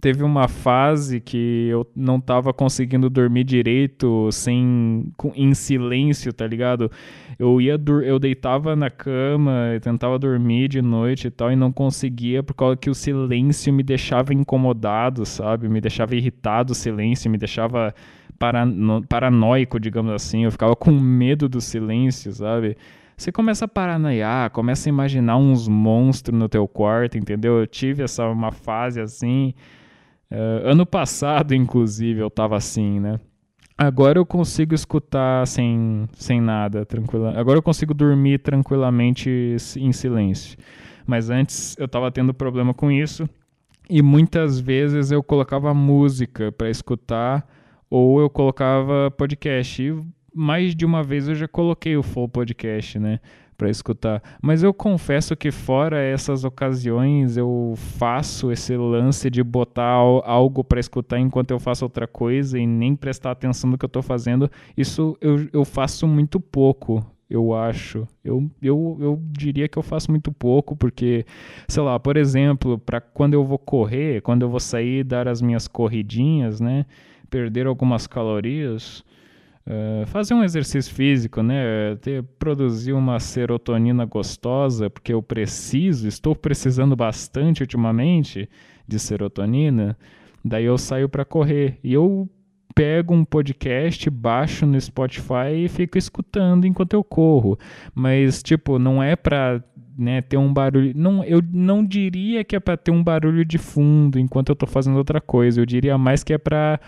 [0.00, 6.90] teve uma fase que eu não tava conseguindo dormir direito sem em silêncio, tá ligado?
[7.38, 11.70] Eu ia eu deitava na cama, e tentava dormir de noite e tal e não
[11.70, 15.68] conseguia por causa que o silêncio me deixava incomodado, sabe?
[15.68, 17.94] Me deixava irritado o silêncio, me deixava
[18.38, 20.44] parano, paranoico, digamos assim.
[20.44, 22.76] Eu ficava com medo do silêncio, sabe?
[23.16, 27.58] Você começa a paranoiar, começa a imaginar uns monstros no teu quarto, entendeu?
[27.58, 29.52] Eu tive essa uma fase assim.
[30.30, 33.18] Uh, ano passado, inclusive, eu tava assim, né?
[33.76, 37.32] Agora eu consigo escutar sem, sem nada, tranquila.
[37.38, 40.58] Agora eu consigo dormir tranquilamente em silêncio.
[41.06, 43.28] Mas antes eu tava tendo problema com isso
[43.88, 47.44] e muitas vezes eu colocava música para escutar
[47.88, 49.82] ou eu colocava podcast.
[49.82, 49.98] E
[50.32, 53.18] mais de uma vez eu já coloquei o full podcast, né?
[53.60, 54.22] Para escutar.
[54.40, 60.80] Mas eu confesso que fora essas ocasiões eu faço esse lance de botar algo para
[60.80, 64.50] escutar enquanto eu faço outra coisa e nem prestar atenção no que eu estou fazendo.
[64.74, 68.08] Isso eu, eu faço muito pouco eu acho.
[68.24, 71.24] Eu, eu, eu diria que eu faço muito pouco, porque,
[71.68, 75.40] sei lá, por exemplo, para quando eu vou correr, quando eu vou sair dar as
[75.40, 76.84] minhas corridinhas, né?
[77.30, 79.04] Perder algumas calorias,
[79.66, 81.96] Uh, fazer um exercício físico, né?
[82.00, 88.48] Ter, produzir uma serotonina gostosa, porque eu preciso, estou precisando bastante ultimamente
[88.88, 89.96] de serotonina.
[90.44, 92.28] Daí eu saio para correr e eu
[92.74, 97.58] pego um podcast, baixo no Spotify e fico escutando enquanto eu corro.
[97.94, 99.62] Mas tipo, não é para
[100.00, 100.92] né, ter um barulho.
[100.96, 104.68] Não, eu não diria que é para ter um barulho de fundo enquanto eu estou
[104.68, 105.60] fazendo outra coisa.
[105.60, 106.80] Eu diria mais que é para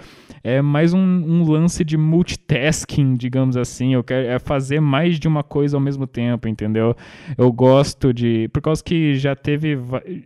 [0.45, 3.95] é mais um, um, lance de multitasking, digamos assim.
[3.95, 6.97] Eu quero é fazer mais de uma coisa ao mesmo tempo, entendeu?
[7.39, 9.79] Eu gosto de, por causa que já teve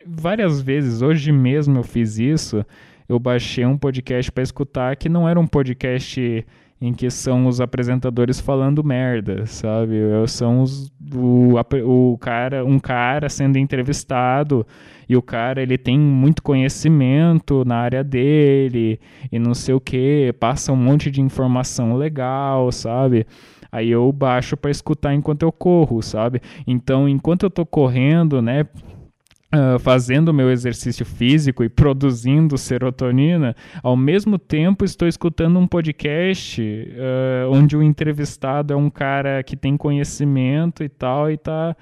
[0.07, 1.03] várias vezes.
[1.03, 2.64] Hoje mesmo eu fiz isso.
[3.09, 6.44] Eu baixei um podcast para escutar que não era um podcast
[6.81, 9.97] em que são os apresentadores falando merda, sabe?
[10.29, 14.67] São os, o, o cara, um cara sendo entrevistado
[15.09, 19.01] e o cara ele tem muito conhecimento na área dele
[19.33, 23.27] e não sei o que, passa um monte de informação legal, sabe?
[23.73, 26.41] Aí eu baixo para escutar enquanto eu corro, sabe?
[26.67, 28.65] Então, enquanto eu tô correndo, né,
[29.55, 36.61] Uh, fazendo meu exercício físico e produzindo serotonina, ao mesmo tempo estou escutando um podcast
[36.61, 41.77] uh, onde o entrevistado é um cara que tem conhecimento e tal, e está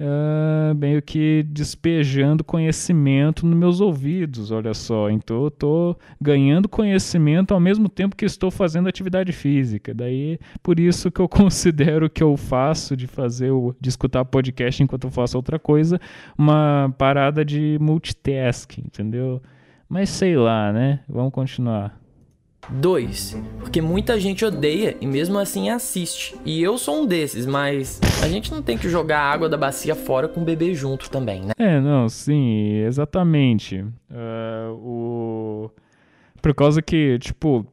[0.00, 5.10] uh, meio que despejando conhecimento nos meus ouvidos, olha só.
[5.10, 9.94] Então eu estou ganhando conhecimento ao mesmo tempo que estou fazendo atividade física.
[9.94, 15.04] Daí por isso que eu considero que eu faço de fazer de escutar podcast enquanto
[15.04, 16.00] eu faço outra coisa,
[16.36, 19.42] uma parada de multitasking, entendeu?
[19.88, 21.00] Mas sei lá, né?
[21.08, 22.05] Vamos continuar.
[22.68, 23.36] 2.
[23.60, 26.36] Porque muita gente odeia e mesmo assim assiste.
[26.44, 29.56] E eu sou um desses, mas a gente não tem que jogar a água da
[29.56, 31.52] bacia fora com o bebê junto também, né?
[31.58, 33.80] É, não, sim, exatamente.
[34.10, 35.70] Uh, o...
[36.40, 37.66] Por causa que, tipo,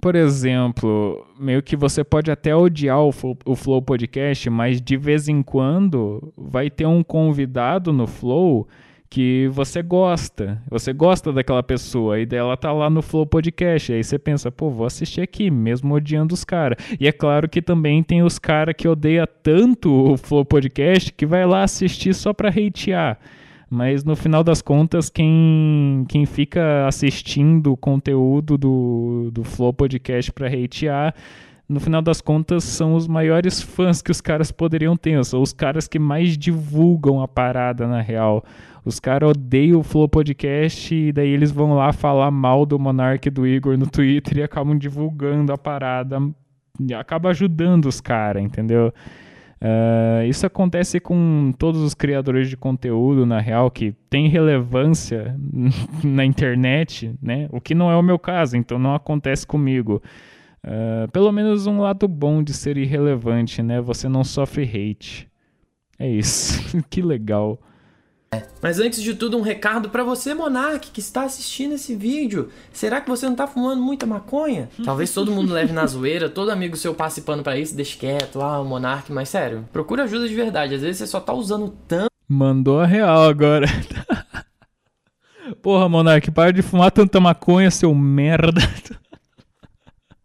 [0.00, 3.12] por exemplo, meio que você pode até odiar o,
[3.44, 8.66] o Flow Podcast, mas de vez em quando vai ter um convidado no Flow
[9.10, 14.04] que você gosta, você gosta daquela pessoa, e dela tá lá no Flow Podcast, aí
[14.04, 16.78] você pensa, pô, vou assistir aqui, mesmo odiando os caras.
[16.98, 21.26] E é claro que também tem os caras que odeia tanto o Flow Podcast que
[21.26, 23.18] vai lá assistir só pra hatear.
[23.68, 30.32] Mas no final das contas, quem, quem fica assistindo o conteúdo do, do Flow Podcast
[30.32, 31.14] pra hatear
[31.70, 35.24] no final das contas, são os maiores fãs que os caras poderiam ter.
[35.24, 38.44] São os caras que mais divulgam a parada, na real.
[38.84, 43.28] Os caras odeiam o Flow Podcast e daí eles vão lá falar mal do Monark
[43.28, 46.18] e do Igor no Twitter e acabam divulgando a parada.
[46.80, 48.92] E acaba ajudando os caras, entendeu?
[49.62, 55.36] Uh, isso acontece com todos os criadores de conteúdo, na real, que tem relevância
[56.02, 57.48] na internet, né?
[57.52, 60.02] O que não é o meu caso, então não acontece comigo.
[60.64, 63.80] Uh, pelo menos um lado bom de ser irrelevante, né?
[63.80, 65.30] Você não sofre hate.
[65.98, 66.60] É isso.
[66.88, 67.58] que legal.
[68.62, 72.48] Mas antes de tudo, um recado para você, Monark, que está assistindo esse vídeo.
[72.72, 74.68] Será que você não tá fumando muita maconha?
[74.84, 78.40] Talvez todo mundo leve na zoeira, todo amigo seu passe pano pra isso, deixe quieto,
[78.40, 80.74] ah, Monark, mas sério, procura ajuda de verdade.
[80.76, 82.10] Às vezes você só tá usando tanto.
[82.28, 83.66] Mandou a real agora.
[85.60, 88.60] Porra, Monark, para de fumar tanta maconha, seu merda.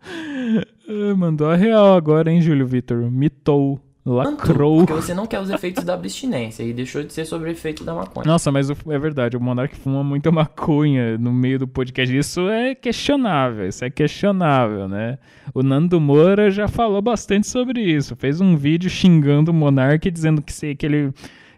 [1.18, 3.10] Mandou a real agora, hein, Júlio Vitor?
[3.10, 3.82] Mitou.
[4.08, 4.86] Lacrou.
[4.86, 7.84] Porque você não quer os efeitos da abstinência e deixou de ser sobre o efeito
[7.84, 8.24] da maconha.
[8.28, 12.16] Nossa, mas é verdade, o Monark fuma muita maconha no meio do podcast.
[12.16, 15.18] Isso é questionável, isso é questionável, né?
[15.56, 18.16] O Nando Moura já falou bastante sobre isso.
[18.16, 21.12] Fez um vídeo xingando o Monark, dizendo que, sei, que ele.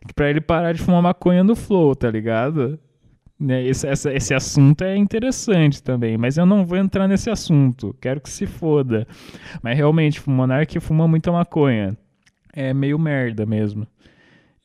[0.08, 2.80] Que pra ele parar de fumar maconha no Flow, tá ligado?
[3.40, 7.96] Né, esse, esse, esse, assunto é interessante também, mas eu não vou entrar nesse assunto.
[8.02, 9.08] Quero que se foda.
[9.62, 11.96] Mas realmente, o Monark fuma muita maconha
[12.58, 13.88] é meio merda mesmo.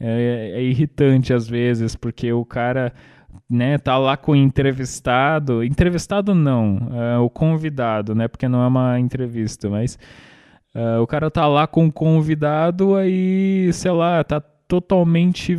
[0.01, 2.93] É, é, irritante às vezes, porque o cara
[3.49, 5.62] né, tá lá com o entrevistado.
[5.62, 8.27] Entrevistado não, é, o convidado, né?
[8.27, 9.99] Porque não é uma entrevista, mas.
[10.75, 15.55] É, o cara tá lá com o convidado, aí, sei lá, tá totalmente.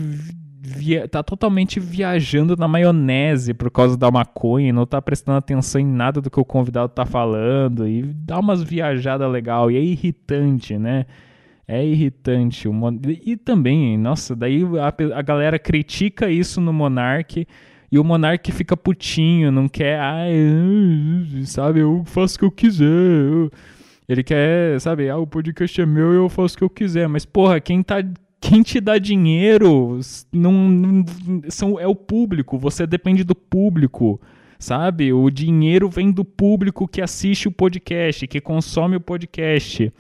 [0.76, 5.86] Via, tá totalmente viajando na maionese por causa da maconha, não tá prestando atenção em
[5.86, 10.78] nada do que o convidado tá falando e dá umas viajadas legal e é irritante,
[10.78, 11.06] né?
[11.68, 12.68] É irritante.
[12.68, 13.00] O Mon...
[13.26, 17.48] E também, nossa, daí a, a galera critica isso no Monark
[17.92, 20.34] e o Monark fica putinho, não quer, ai,
[21.46, 23.52] sabe, eu faço o que eu quiser.
[24.08, 27.08] Ele quer, sabe, ah, o podcast é meu e eu faço o que eu quiser.
[27.08, 27.98] Mas, porra, quem tá.
[28.44, 30.00] Quem te dá dinheiro
[30.32, 31.06] não, não
[31.48, 34.20] são, é o público, você depende do público
[34.64, 35.12] sabe?
[35.12, 39.92] O dinheiro vem do público que assiste o podcast, que consome o podcast.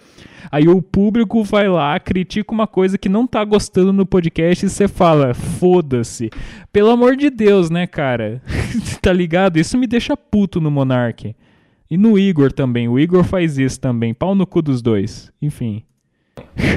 [0.49, 4.69] Aí o público vai lá, critica uma coisa que não tá gostando no podcast e
[4.69, 6.29] você fala, foda-se.
[6.71, 8.41] Pelo amor de Deus, né, cara?
[9.01, 9.57] tá ligado?
[9.57, 11.35] Isso me deixa puto no Monark.
[11.91, 12.87] E no Igor também.
[12.87, 14.13] O Igor faz isso também.
[14.13, 15.29] Pau no cu dos dois.
[15.41, 15.83] Enfim.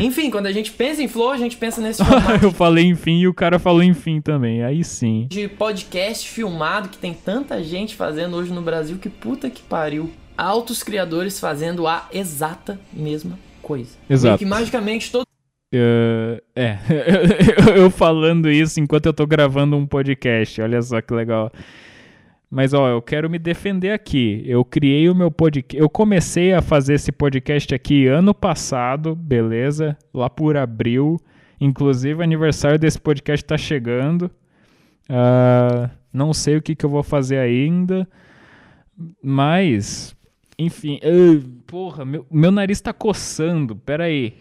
[0.00, 2.44] Enfim, quando a gente pensa em flow, a gente pensa nesse formato.
[2.44, 4.62] eu falei enfim e o cara falou enfim também.
[4.62, 5.26] Aí sim.
[5.30, 10.11] De podcast filmado que tem tanta gente fazendo hoje no Brasil que puta que pariu.
[10.36, 13.96] Altos criadores fazendo a exata mesma coisa.
[14.09, 14.36] Exato.
[14.36, 15.26] E que magicamente todo
[15.74, 16.78] Uh, é,
[17.76, 21.50] eu falando isso enquanto eu tô gravando um podcast, olha só que legal.
[22.51, 24.42] Mas ó, eu quero me defender aqui.
[24.47, 25.76] Eu criei o meu podcast.
[25.76, 29.97] Eu comecei a fazer esse podcast aqui ano passado, beleza?
[30.14, 31.20] Lá por abril.
[31.61, 34.30] Inclusive, o aniversário desse podcast está chegando.
[35.11, 38.09] Uh, não sei o que, que eu vou fazer ainda.
[39.22, 40.16] Mas,
[40.57, 41.01] enfim.
[41.03, 43.74] Uh, porra, meu, meu nariz tá coçando.
[43.74, 44.36] Pera aí.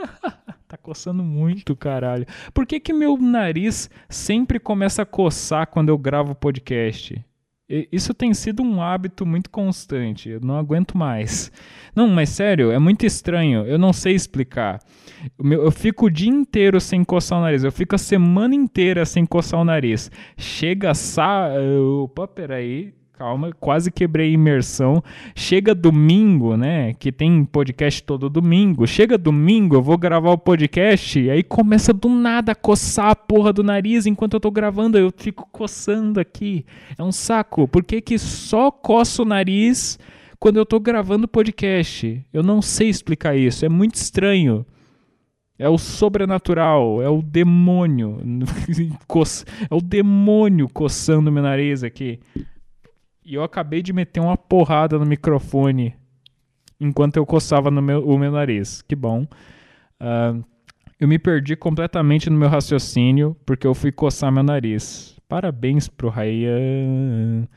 [0.66, 2.26] tá coçando muito, caralho.
[2.54, 7.22] Por que, que meu nariz sempre começa a coçar quando eu gravo podcast?
[7.68, 10.28] Isso tem sido um hábito muito constante.
[10.28, 11.50] Eu não aguento mais.
[11.96, 13.64] Não, mas sério, é muito estranho.
[13.66, 14.80] Eu não sei explicar.
[15.42, 17.64] Eu fico o dia inteiro sem coçar o nariz.
[17.64, 20.10] Eu fico a semana inteira sem coçar o nariz.
[20.36, 21.48] Chega sa...
[22.02, 25.02] Opa, peraí calma, quase quebrei a imersão.
[25.34, 26.92] Chega domingo, né?
[26.94, 28.86] Que tem podcast todo domingo.
[28.86, 33.16] Chega domingo, eu vou gravar o podcast e aí começa do nada a coçar a
[33.16, 34.98] porra do nariz enquanto eu tô gravando.
[34.98, 36.66] Eu fico coçando aqui.
[36.98, 37.68] É um saco.
[37.68, 39.98] Por que, que só coço o nariz
[40.38, 42.24] quando eu tô gravando o podcast?
[42.32, 43.64] Eu não sei explicar isso.
[43.64, 44.66] É muito estranho.
[45.56, 48.18] É o sobrenatural, é o demônio.
[49.70, 52.18] é o demônio coçando meu nariz aqui.
[53.24, 55.94] E eu acabei de meter uma porrada no microfone.
[56.78, 58.82] enquanto eu coçava no meu, o meu nariz.
[58.82, 59.22] Que bom.
[60.00, 60.44] Uh,
[61.00, 65.16] eu me perdi completamente no meu raciocínio porque eu fui coçar meu nariz.
[65.28, 67.48] Parabéns pro Ryan.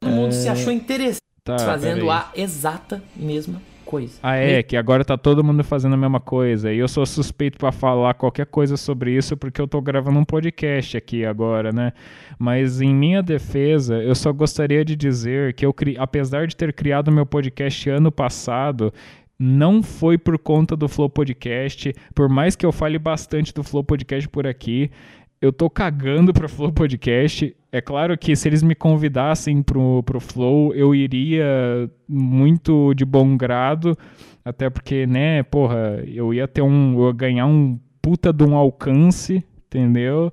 [0.00, 4.18] Todo mundo se achou interessante tá, fazendo a exata mesma coisa.
[4.22, 6.70] Ah, é, que agora tá todo mundo fazendo a mesma coisa.
[6.70, 10.24] E eu sou suspeito para falar qualquer coisa sobre isso porque eu tô gravando um
[10.26, 11.94] podcast aqui agora, né?
[12.38, 17.10] Mas em minha defesa, eu só gostaria de dizer que eu, apesar de ter criado
[17.10, 18.92] meu podcast ano passado,
[19.38, 23.82] não foi por conta do Flow Podcast, por mais que eu fale bastante do Flow
[23.82, 24.90] Podcast por aqui,
[25.40, 27.56] eu tô cagando pro Flow Podcast.
[27.70, 33.36] É claro que se eles me convidassem pro, pro Flow, eu iria muito de bom
[33.36, 33.96] grado,
[34.42, 36.94] até porque, né, porra, eu ia ter um.
[36.98, 40.32] Eu ia ganhar um puta de um alcance, entendeu?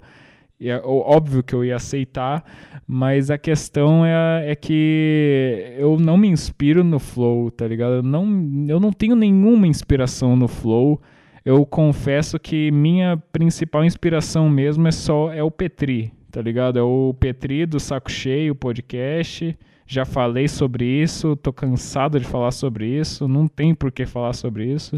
[0.58, 2.42] E é óbvio que eu ia aceitar,
[2.88, 7.96] mas a questão é, é que eu não me inspiro no Flow, tá ligado?
[7.96, 11.02] Eu não, eu não tenho nenhuma inspiração no Flow.
[11.44, 16.78] Eu confesso que minha principal inspiração mesmo é só é o Petri, tá ligado?
[16.78, 19.58] É o Petri do Saco Cheio podcast.
[19.88, 24.34] Já falei sobre isso, tô cansado de falar sobre isso, não tem por que falar
[24.34, 24.98] sobre isso.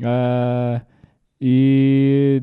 [0.00, 0.80] Uh,
[1.40, 2.42] e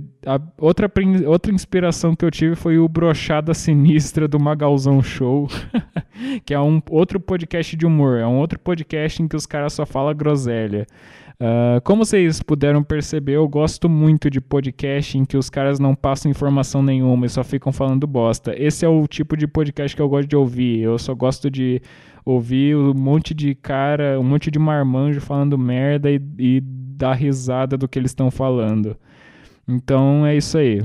[0.57, 0.89] outra,
[1.27, 5.47] outra inspiração que eu tive foi o Brochada Sinistra do Magalzão Show,
[6.45, 9.73] que é um outro podcast de humor, é um outro podcast em que os caras
[9.73, 10.87] só falam groselha.
[11.35, 15.93] Uh, como vocês puderam perceber, eu gosto muito de podcast em que os caras não
[15.93, 18.55] passam informação nenhuma e só ficam falando bosta.
[18.57, 20.79] Esse é o tipo de podcast que eu gosto de ouvir.
[20.79, 21.81] Eu só gosto de
[22.23, 26.63] ouvir um monte de cara, um monte de marmanjo falando merda e, e
[26.95, 28.95] dar risada do que eles estão falando.
[29.67, 30.81] Então é isso aí.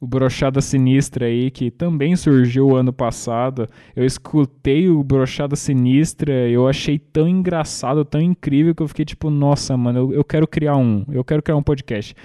[0.00, 3.68] O Brochada Sinistra aí, que também surgiu ano passado.
[3.94, 9.30] Eu escutei o Brochada Sinistra, eu achei tão engraçado, tão incrível, que eu fiquei tipo,
[9.30, 11.04] nossa, mano, eu, eu quero criar um.
[11.08, 12.16] Eu quero criar um podcast.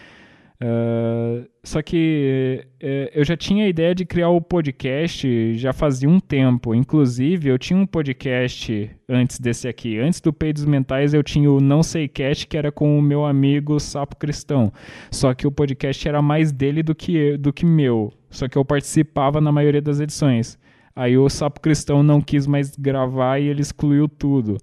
[0.59, 6.09] Uh, só que uh, eu já tinha a ideia de criar o podcast já fazia
[6.09, 6.73] um tempo.
[6.73, 9.99] Inclusive, eu tinha um podcast antes desse aqui.
[9.99, 13.25] Antes do Peidos Mentais, eu tinha o Não Sei Cast, que era com o meu
[13.25, 14.71] amigo Sapo Cristão.
[15.11, 18.11] Só que o podcast era mais dele do que, do que meu.
[18.29, 20.57] Só que eu participava na maioria das edições.
[20.95, 24.57] Aí o Sapo Cristão não quis mais gravar e ele excluiu tudo.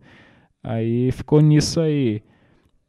[0.61, 2.21] Aí ficou nisso aí.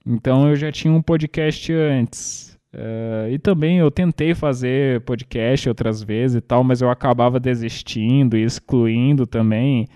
[0.04, 2.55] Então eu já tinha um podcast antes.
[2.76, 8.36] Uh, e também eu tentei fazer podcast outras vezes e tal, mas eu acabava desistindo
[8.36, 9.88] e excluindo também.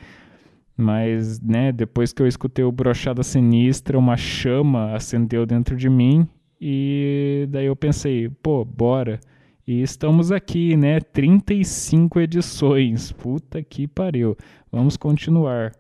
[0.77, 6.25] Mas, né, depois que eu escutei o Brochada Sinistra, uma chama acendeu dentro de mim
[6.59, 9.19] e daí eu pensei, pô, bora.
[9.67, 13.11] E estamos aqui, né, 35 edições.
[13.11, 14.37] Puta que pariu.
[14.71, 15.73] Vamos continuar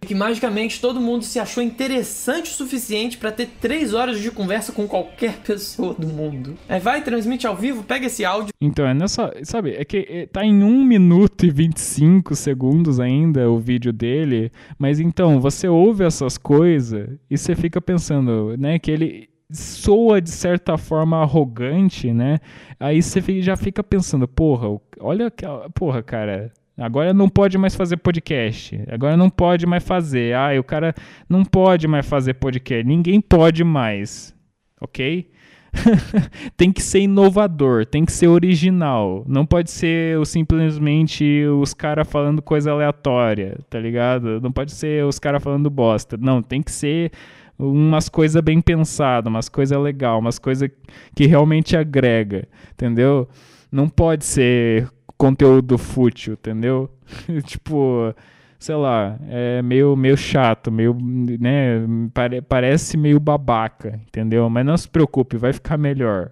[0.00, 4.72] que magicamente todo mundo se achou interessante o suficiente para ter três horas de conversa
[4.72, 6.56] com qualquer pessoa do mundo.
[6.68, 8.52] Aí vai, transmite ao vivo, pega esse áudio.
[8.60, 9.32] Então, é nessa.
[9.42, 14.50] Sabe, é que é, tá em 1 minuto e 25 segundos ainda o vídeo dele,
[14.78, 20.30] mas então, você ouve essas coisas e você fica pensando, né, que ele soa de
[20.30, 22.38] certa forma arrogante, né?
[22.78, 24.68] Aí você já fica pensando, porra,
[25.00, 25.32] olha,
[25.74, 28.80] porra, cara, Agora não pode mais fazer podcast.
[28.90, 30.34] Agora não pode mais fazer.
[30.34, 30.94] Ah, o cara
[31.28, 32.86] não pode mais fazer podcast.
[32.86, 34.34] Ninguém pode mais.
[34.80, 35.30] Ok?
[36.56, 39.24] tem que ser inovador, tem que ser original.
[39.26, 44.40] Não pode ser simplesmente os caras falando coisa aleatória, tá ligado?
[44.40, 46.16] Não pode ser os caras falando bosta.
[46.16, 47.12] Não, tem que ser
[47.58, 50.70] umas coisas bem pensadas, umas coisas legais, umas coisas
[51.14, 53.28] que realmente agrega, entendeu?
[53.70, 54.88] Não pode ser
[55.20, 56.90] conteúdo fútil, entendeu?
[57.44, 58.14] tipo,
[58.58, 64.48] sei lá, é meio, meio chato, meio, né, pare, parece meio babaca, entendeu?
[64.48, 66.30] Mas não se preocupe, vai ficar melhor.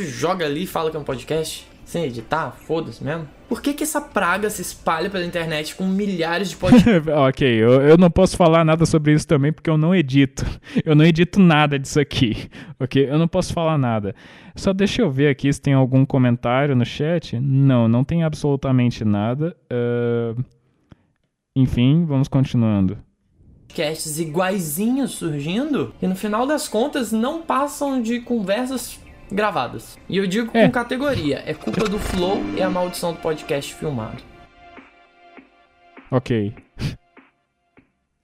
[0.00, 1.68] Joga ali e fala que é um podcast?
[1.84, 2.52] Sem editar?
[2.52, 3.28] Foda-se mesmo.
[3.48, 7.06] Por que, que essa praga se espalha pela internet com milhares de podcasts?
[7.08, 10.44] ok, eu, eu não posso falar nada sobre isso também porque eu não edito.
[10.84, 12.48] Eu não edito nada disso aqui,
[12.80, 13.08] ok?
[13.08, 14.14] Eu não posso falar nada.
[14.56, 17.38] Só deixa eu ver aqui se tem algum comentário no chat.
[17.38, 19.56] Não, não tem absolutamente nada.
[19.70, 20.42] Uh...
[21.56, 22.98] Enfim, vamos continuando
[23.74, 29.00] podcasts iguaizinhos surgindo e no final das contas não passam de conversas
[29.34, 29.98] gravadas.
[30.08, 30.66] E eu digo é.
[30.66, 34.22] com categoria: é culpa do Flow e a maldição do podcast filmado.
[36.10, 36.54] Ok.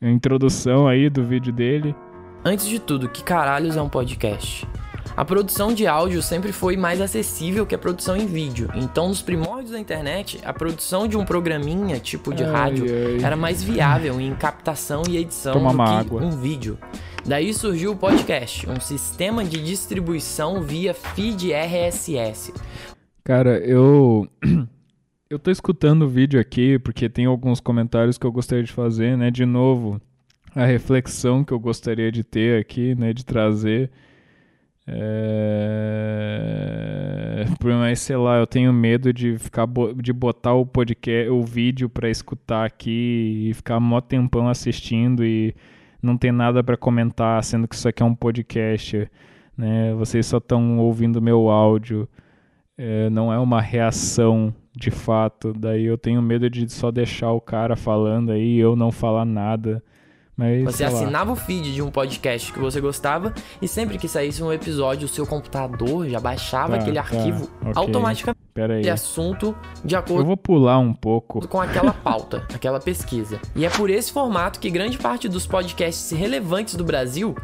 [0.03, 1.95] A introdução aí do vídeo dele.
[2.43, 4.67] Antes de tudo, que caralhos é um podcast?
[5.15, 8.71] A produção de áudio sempre foi mais acessível que a produção em vídeo.
[8.75, 13.23] Então, nos primórdios da internet, a produção de um programinha tipo de ai, rádio ai.
[13.23, 16.23] era mais viável em captação e edição Toma do que água.
[16.23, 16.79] um vídeo.
[17.27, 22.53] Daí surgiu o podcast, um sistema de distribuição via feed RSS.
[23.23, 24.27] Cara, eu
[25.29, 29.17] eu tô escutando o vídeo aqui porque tem alguns comentários que eu gostaria de fazer,
[29.17, 29.31] né?
[29.31, 30.01] De novo,
[30.55, 33.13] a reflexão que eu gostaria de ter aqui, né?
[33.13, 33.91] De trazer.
[34.93, 36.11] É...
[37.63, 42.11] Mas sei lá, eu tenho medo de ficar de botar o podcast, o vídeo para
[42.11, 45.55] escutar aqui e ficar mó tempão assistindo e
[46.03, 49.11] não ter nada para comentar, sendo que isso aqui é um podcast,
[49.57, 49.95] né?
[49.95, 52.09] Vocês só estão ouvindo meu áudio,
[52.77, 55.53] é, não é uma reação de fato.
[55.53, 59.25] Daí eu tenho medo de só deixar o cara falando aí e eu não falar
[59.25, 59.83] nada.
[60.41, 64.43] Mas, você assinava o feed de um podcast que você gostava e sempre que saísse
[64.43, 67.73] um episódio, o seu computador já baixava tá, aquele tá, arquivo okay.
[67.75, 68.41] automaticamente
[68.83, 70.23] de assunto de acordo.
[70.23, 73.39] Eu vou pular um pouco com aquela pauta, aquela pesquisa.
[73.55, 77.35] E é por esse formato que grande parte dos podcasts relevantes do Brasil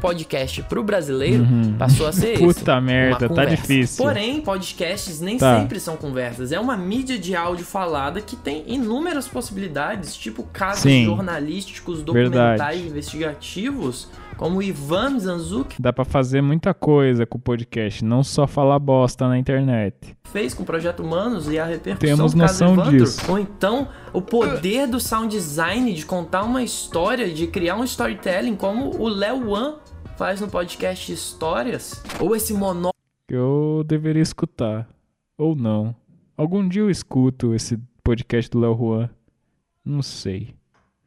[0.00, 1.74] podcast pro brasileiro uhum.
[1.78, 2.60] passou a ser Puta.
[2.60, 4.04] Puta merda, tá difícil.
[4.04, 5.60] Porém, podcasts nem tá.
[5.60, 6.52] sempre são conversas.
[6.52, 11.04] É uma mídia de áudio falada que tem inúmeras possibilidades, tipo casos Sim.
[11.04, 12.88] jornalísticos, documentais Verdade.
[12.88, 15.80] investigativos, como Ivan Zanzuk.
[15.80, 20.16] Dá para fazer muita coisa com o podcast, não só falar bosta na internet.
[20.24, 22.98] Fez com o Projeto Humanos e a repercussão Temos noção Evandro.
[22.98, 23.20] disso.
[23.28, 28.56] Ou então, o poder do sound design de contar uma história, de criar um storytelling
[28.56, 29.76] como o Léo Wan
[30.16, 32.96] faz no podcast Histórias, ou esse monólogo.
[33.28, 34.88] Eu deveria escutar,
[35.36, 35.94] ou não.
[36.36, 39.10] Algum dia eu escuto esse podcast do Léo Juan.
[39.84, 40.55] Não sei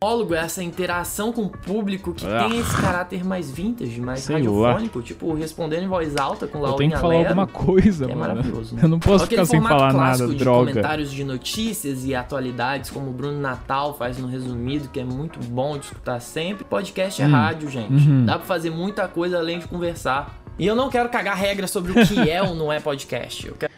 [0.02, 2.47] monólogo, essa interação com o público que ah.
[2.47, 5.04] tem esse caráter mais vintage, mais Sei radiofônico, lá.
[5.04, 8.24] tipo respondendo em voz alta com Laurinha Eu tenho que falar alguma coisa, é mano.
[8.24, 8.76] É maravilhoso.
[8.76, 8.84] Né?
[8.84, 10.72] Eu não posso Aquele ficar sem falar nada, de droga.
[10.72, 15.38] comentários de notícias e atualidades, como o Bruno Natal faz no resumido, que é muito
[15.39, 16.64] bom de escutar sempre.
[16.64, 17.32] Podcast é hum.
[17.32, 17.91] rádio, gente.
[17.91, 18.26] Uhum.
[18.26, 20.39] Dá pra fazer muita coisa além de conversar.
[20.58, 23.47] E eu não quero cagar regra sobre o que é ou não é podcast.
[23.47, 23.74] Eu quero...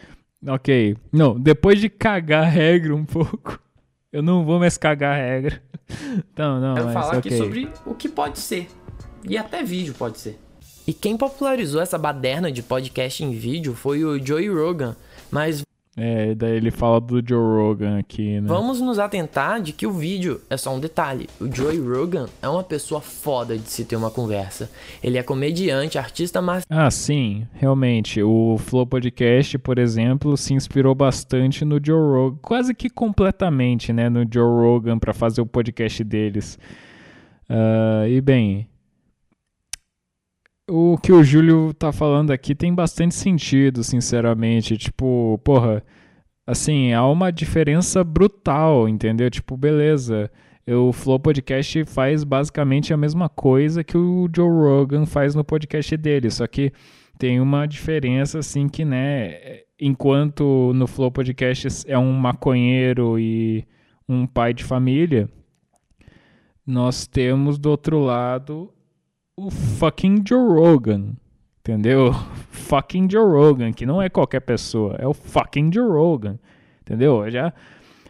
[0.46, 0.96] Ok.
[1.12, 3.58] Não, depois de cagar regra um pouco,
[4.12, 5.62] eu não vou mais cagar regra.
[6.32, 7.32] Então, não, Quero mas, falar okay.
[7.32, 8.66] aqui sobre o que pode ser.
[9.28, 10.38] E até vídeo pode ser.
[10.86, 14.96] E quem popularizou essa baderna de podcast em vídeo foi o Joey Rogan,
[15.30, 15.62] mas
[15.94, 18.48] é, daí ele fala do Joe Rogan aqui, né?
[18.48, 21.28] Vamos nos atentar de que o vídeo é só um detalhe.
[21.38, 24.70] O Joey Rogan é uma pessoa foda de se ter uma conversa.
[25.04, 26.64] Ele é comediante, artista, mas.
[26.70, 28.22] Ah, sim, realmente.
[28.22, 34.08] O Flow Podcast, por exemplo, se inspirou bastante no Joe Rogan, quase que completamente, né?
[34.08, 36.58] No Joe Rogan para fazer o podcast deles.
[37.50, 38.66] Uh, e bem,
[40.68, 44.76] o que o Júlio tá falando aqui tem bastante sentido, sinceramente.
[44.76, 45.82] Tipo, porra,
[46.46, 49.30] assim, há uma diferença brutal, entendeu?
[49.30, 50.30] Tipo, beleza.
[50.66, 55.96] O Flow Podcast faz basicamente a mesma coisa que o Joe Rogan faz no podcast
[55.96, 56.72] dele, só que
[57.18, 63.66] tem uma diferença assim que, né, enquanto no Flow Podcast é um maconheiro e
[64.08, 65.28] um pai de família,
[66.64, 68.72] nós temos do outro lado
[69.36, 71.14] o fucking Joe Rogan.
[71.60, 72.12] Entendeu?
[72.50, 76.38] fucking Joe Rogan, que não é qualquer pessoa, é o fucking Joe Rogan.
[76.80, 77.30] Entendeu?
[77.30, 77.52] Já,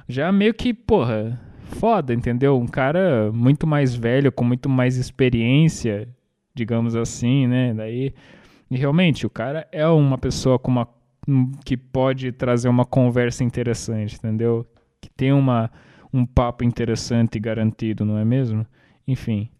[0.09, 2.59] já meio que, porra, foda, entendeu?
[2.59, 6.09] Um cara muito mais velho, com muito mais experiência,
[6.55, 7.75] digamos assim, né?
[7.75, 8.15] Daí,
[8.71, 10.89] e realmente, o cara é uma pessoa com uma
[11.65, 14.67] que pode trazer uma conversa interessante, entendeu?
[15.01, 15.71] Que tem uma,
[16.13, 18.67] um papo interessante e garantido, não é mesmo?
[19.07, 19.51] Enfim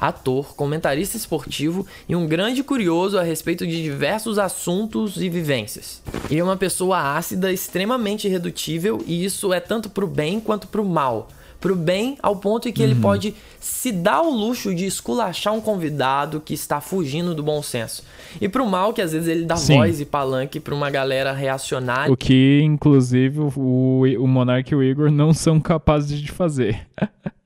[0.00, 6.02] ator, comentarista esportivo e um grande curioso a respeito de diversos assuntos e vivências.
[6.30, 10.84] Ele é uma pessoa ácida, extremamente irredutível e isso é tanto pro bem quanto pro
[10.84, 11.28] mal.
[11.60, 12.90] Pro bem, ao ponto em que uhum.
[12.90, 17.60] ele pode se dar o luxo de esculachar um convidado que está fugindo do bom
[17.62, 18.04] senso.
[18.40, 19.78] E pro mal, que às vezes ele dá Sim.
[19.78, 22.12] voz e palanque pra uma galera reacionária.
[22.12, 26.86] O que, inclusive, o, o Monark e o Igor não são capazes de fazer.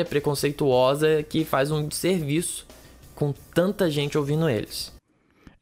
[0.00, 2.66] é preconceituosa que faz um serviço
[3.14, 4.92] com tanta gente ouvindo eles.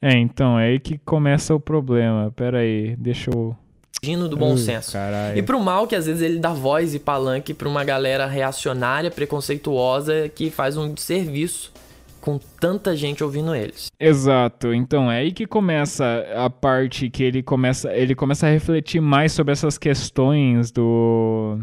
[0.00, 2.32] É, então, é aí que começa o problema.
[2.34, 3.56] Pera aí, deixa eu...
[4.00, 4.92] Fugindo do bom Ui, senso.
[4.92, 5.36] Caralho.
[5.36, 9.10] E pro mal, que às vezes ele dá voz e palanque pra uma galera reacionária,
[9.10, 11.72] preconceituosa, que faz um serviço
[12.20, 13.86] com tanta gente ouvindo eles.
[13.98, 14.72] Exato.
[14.72, 19.32] Então é aí que começa a parte que ele começa, ele começa a refletir mais
[19.32, 21.58] sobre essas questões do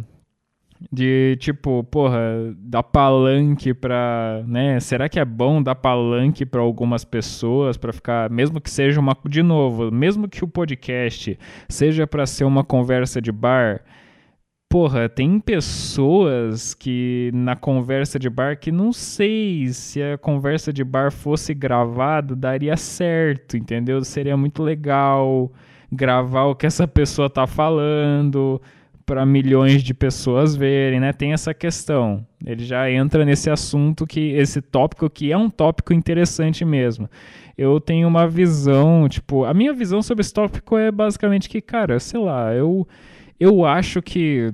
[0.91, 4.79] de tipo, porra, dar palanque pra, né?
[4.79, 9.15] Será que é bom dar palanque para algumas pessoas para ficar, mesmo que seja uma
[9.25, 11.37] de novo, mesmo que o podcast
[11.69, 13.81] seja para ser uma conversa de bar,
[14.69, 20.83] porra, tem pessoas que na conversa de bar que não sei se a conversa de
[20.83, 24.03] bar fosse gravada daria certo, entendeu?
[24.03, 25.51] Seria muito legal
[25.91, 28.61] gravar o que essa pessoa tá falando
[29.05, 31.13] para milhões de pessoas verem, né?
[31.13, 32.25] Tem essa questão.
[32.45, 37.09] Ele já entra nesse assunto que esse tópico que é um tópico interessante mesmo.
[37.57, 41.99] Eu tenho uma visão, tipo, a minha visão sobre esse tópico é basicamente que, cara,
[41.99, 42.87] sei lá, eu
[43.39, 44.53] eu acho que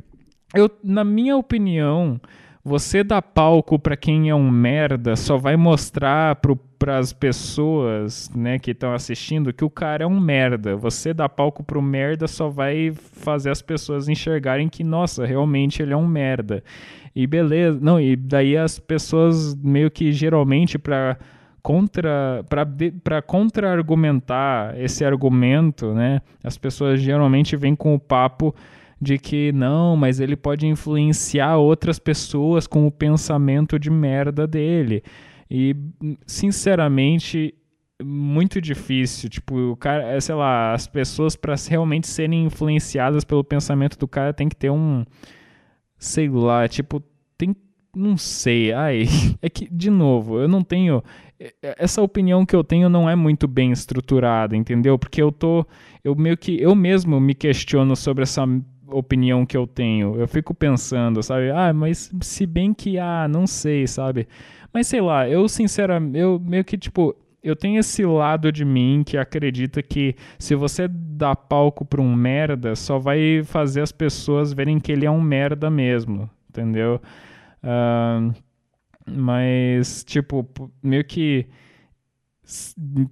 [0.54, 2.20] eu, na minha opinião,
[2.64, 6.36] você dar palco para quem é um merda só vai mostrar
[6.82, 10.76] para as pessoas né, que estão assistindo que o cara é um merda.
[10.76, 15.94] Você dar palco pro merda só vai fazer as pessoas enxergarem que, nossa, realmente ele
[15.94, 16.64] é um merda.
[17.16, 21.20] E beleza, não, e daí as pessoas meio que geralmente para
[21.62, 22.44] contra
[23.04, 26.20] para contra-argumentar esse argumento, né?
[26.44, 28.56] As pessoas geralmente vêm com o papo
[29.00, 35.04] de que não, mas ele pode influenciar outras pessoas com o pensamento de merda dele.
[35.54, 35.76] E,
[36.26, 37.54] sinceramente,
[38.02, 39.30] muito difícil.
[39.30, 44.08] Tipo, o cara, é, sei lá, as pessoas para realmente serem influenciadas pelo pensamento do
[44.08, 45.04] cara tem que ter um.
[45.98, 47.04] Sei lá, tipo,
[47.38, 47.54] tem.
[47.94, 48.72] Não sei.
[48.72, 49.04] Ai,
[49.42, 51.04] é que, de novo, eu não tenho.
[51.38, 54.98] É, é, essa opinião que eu tenho não é muito bem estruturada, entendeu?
[54.98, 55.66] Porque eu tô.
[56.02, 56.62] Eu meio que.
[56.62, 58.46] Eu mesmo me questiono sobre essa
[58.88, 60.16] opinião que eu tenho.
[60.16, 61.52] Eu fico pensando, sabe?
[61.52, 64.28] Ah, mas se bem que, ah, não sei, sabe?
[64.74, 69.04] Mas sei lá, eu sinceramente, eu meio que tipo, eu tenho esse lado de mim
[69.06, 74.54] que acredita que se você dá palco pra um merda, só vai fazer as pessoas
[74.54, 77.02] verem que ele é um merda mesmo, entendeu?
[77.64, 78.34] Uh,
[79.06, 80.48] mas, tipo,
[80.82, 81.48] meio que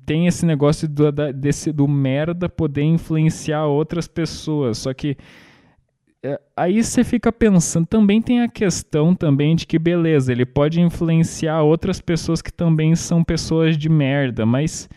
[0.05, 5.18] tem esse negócio do, desse, do merda poder influenciar outras pessoas, só que
[6.55, 11.61] aí você fica pensando, também tem a questão também de que beleza, ele pode influenciar
[11.61, 14.89] outras pessoas que também são pessoas de merda, mas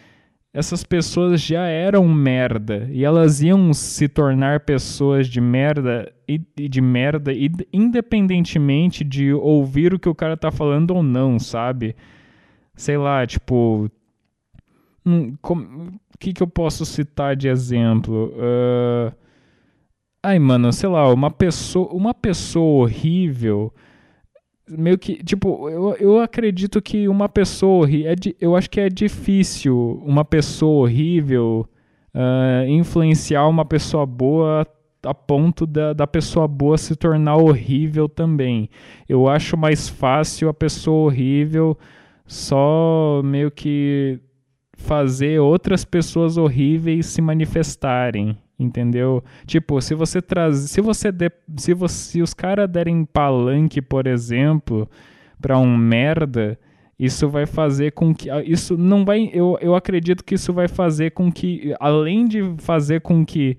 [0.53, 6.81] essas pessoas já eram merda e elas iam se tornar pessoas de merda e, de
[6.81, 7.33] merda
[7.73, 11.97] independentemente de ouvir o que o cara tá falando ou não, sabe?
[12.75, 13.91] Sei lá, tipo,
[15.07, 18.35] hum, o que que eu posso citar de exemplo?
[18.37, 19.22] Uh,
[20.25, 23.73] Ai, mano, sei lá, uma pessoa, uma pessoa horrível.
[24.69, 28.13] Meio que, tipo, eu, eu acredito que uma pessoa horrível.
[28.13, 31.69] É eu acho que é difícil uma pessoa horrível
[32.15, 34.65] uh, influenciar uma pessoa boa
[35.05, 38.71] a ponto da, da pessoa boa se tornar horrível também.
[39.09, 41.77] Eu acho mais fácil a pessoa horrível
[42.25, 44.21] só meio que
[44.75, 49.23] fazer outras pessoas horríveis se manifestarem entendeu?
[49.47, 54.07] Tipo, se você traz, se você de, se você, se os caras derem palanque, por
[54.07, 54.89] exemplo,
[55.41, 56.59] para um merda,
[56.99, 61.11] isso vai fazer com que isso não vai, eu, eu acredito que isso vai fazer
[61.11, 63.59] com que além de fazer com que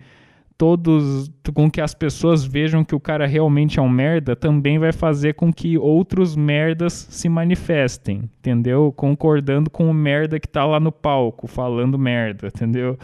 [0.57, 4.93] todos com que as pessoas vejam que o cara realmente é um merda, também vai
[4.93, 8.93] fazer com que outros merdas se manifestem, entendeu?
[8.95, 12.97] Concordando com o merda que tá lá no palco, falando merda, entendeu?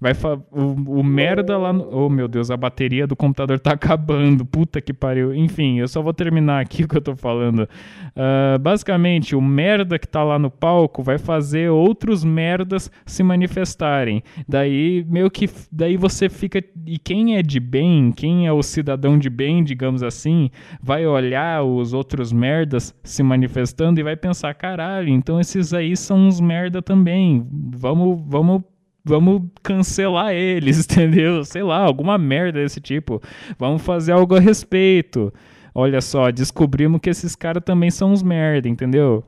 [0.00, 0.12] Vai
[0.52, 1.88] o, o merda lá no...
[1.90, 4.44] Oh, meu Deus, a bateria do computador tá acabando.
[4.44, 5.34] Puta que pariu.
[5.34, 7.68] Enfim, eu só vou terminar aqui o que eu tô falando.
[8.14, 14.22] Uh, basicamente, o merda que tá lá no palco vai fazer outros merdas se manifestarem.
[14.48, 15.48] Daí, meio que...
[15.72, 16.62] Daí você fica...
[16.86, 21.64] E quem é de bem, quem é o cidadão de bem, digamos assim, vai olhar
[21.64, 26.80] os outros merdas se manifestando e vai pensar, caralho, então esses aí são uns merda
[26.80, 27.46] também.
[27.50, 28.62] Vamos, vamos
[29.08, 31.44] vamos cancelar eles, entendeu?
[31.44, 33.20] Sei lá, alguma merda desse tipo.
[33.58, 35.32] Vamos fazer algo a respeito.
[35.74, 39.24] Olha só, descobrimos que esses caras também são uns merda, entendeu?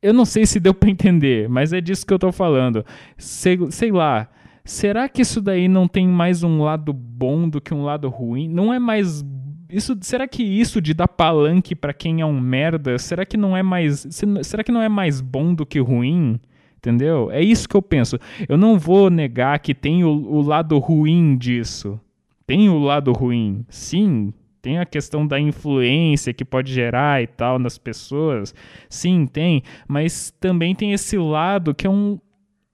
[0.00, 2.84] Eu não sei se deu para entender, mas é disso que eu tô falando.
[3.16, 4.28] Sei, sei lá.
[4.64, 8.48] Será que isso daí não tem mais um lado bom do que um lado ruim?
[8.48, 9.24] Não é mais
[9.72, 13.56] isso, será que isso de dar palanque para quem é um merda, será que não
[13.56, 14.06] é mais,
[14.42, 16.38] será que não é mais bom do que ruim?
[16.82, 17.30] Entendeu?
[17.30, 18.18] É isso que eu penso.
[18.48, 22.00] Eu não vou negar que tem o, o lado ruim disso.
[22.44, 23.64] Tem o lado ruim.
[23.68, 28.52] Sim, tem a questão da influência que pode gerar e tal nas pessoas.
[28.88, 29.62] Sim, tem.
[29.86, 32.18] Mas também tem esse lado que é um.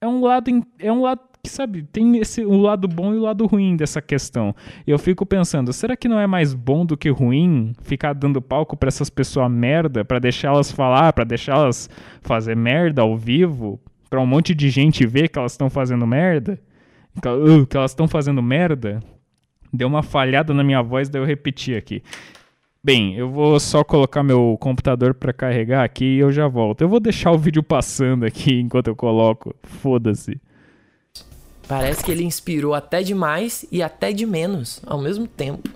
[0.01, 0.49] É um lado,
[0.79, 4.01] é um lado que sabe, tem esse o lado bom e o lado ruim dessa
[4.01, 4.55] questão.
[4.87, 8.75] Eu fico pensando, será que não é mais bom do que ruim ficar dando palco
[8.75, 11.89] para essas pessoas merda, para deixar elas falar, para deixar elas
[12.21, 13.79] fazer merda ao vivo,
[14.09, 16.59] para um monte de gente ver que elas estão fazendo merda?
[17.69, 19.01] Que elas estão fazendo merda?
[19.71, 22.01] Deu uma falhada na minha voz, daí eu repeti aqui.
[22.81, 26.81] Bem, eu vou só colocar meu computador para carregar aqui e eu já volto.
[26.81, 29.53] Eu vou deixar o vídeo passando aqui enquanto eu coloco.
[29.63, 30.39] Foda-se.
[31.67, 35.69] Parece que ele inspirou até demais e até de menos ao mesmo tempo.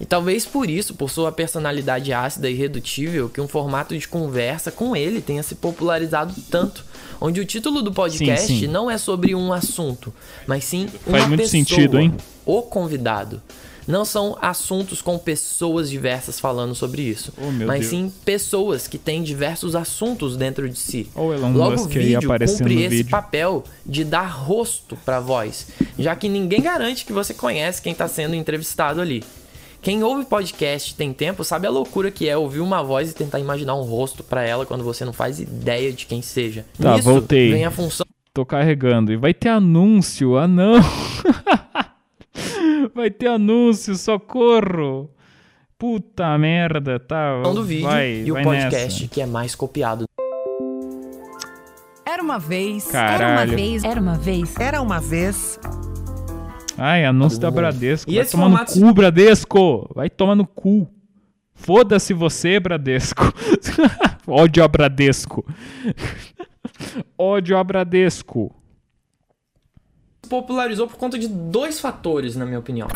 [0.00, 4.72] E talvez por isso, por sua personalidade ácida e irredutível, que um formato de conversa
[4.72, 6.84] com ele tenha se popularizado tanto.
[7.20, 8.66] Onde o título do podcast sim, sim.
[8.66, 10.12] não é sobre um assunto,
[10.46, 12.14] mas sim uma Faz muito pessoa, sentido, hein?
[12.46, 13.42] o convidado.
[13.86, 17.90] Não são assuntos com pessoas diversas falando sobre isso, oh, mas Deus.
[17.90, 21.08] sim pessoas que têm diversos assuntos dentro de si.
[21.14, 23.10] Oh, Elon Logo Musk o vídeo cumpre esse vídeo.
[23.10, 25.66] papel de dar rosto para voz,
[25.98, 29.24] já que ninguém garante que você conhece quem está sendo entrevistado ali.
[29.82, 33.40] Quem ouve podcast tem tempo sabe a loucura que é ouvir uma voz e tentar
[33.40, 36.66] imaginar um rosto para ela quando você não faz ideia de quem seja.
[36.78, 37.50] Tá, Nisso voltei.
[37.50, 38.04] vem a função.
[38.34, 39.10] Tô carregando.
[39.10, 40.36] E vai ter anúncio.
[40.36, 40.74] Ah, não.
[42.94, 45.10] Vai ter anúncio, socorro!
[45.78, 47.42] Puta merda, tá.
[47.42, 49.14] do vídeo vai, e o podcast nessa.
[49.14, 50.06] que é mais copiado.
[52.06, 52.86] Era uma vez.
[52.86, 53.22] Caralho.
[53.22, 53.84] Era uma vez.
[53.84, 54.56] Era uma vez.
[54.58, 55.58] Era uma vez.
[56.80, 58.10] Ai, anúncio da Bradesco.
[58.10, 58.78] E Vai tomar formato...
[58.78, 59.90] no cu, Bradesco!
[59.94, 60.88] Vai tomar no cu.
[61.52, 63.22] Foda-se você, Bradesco.
[64.26, 65.44] Ódio a Bradesco.
[67.18, 68.54] Ódio a Bradesco
[70.30, 72.86] popularizou por conta de dois fatores, na minha opinião.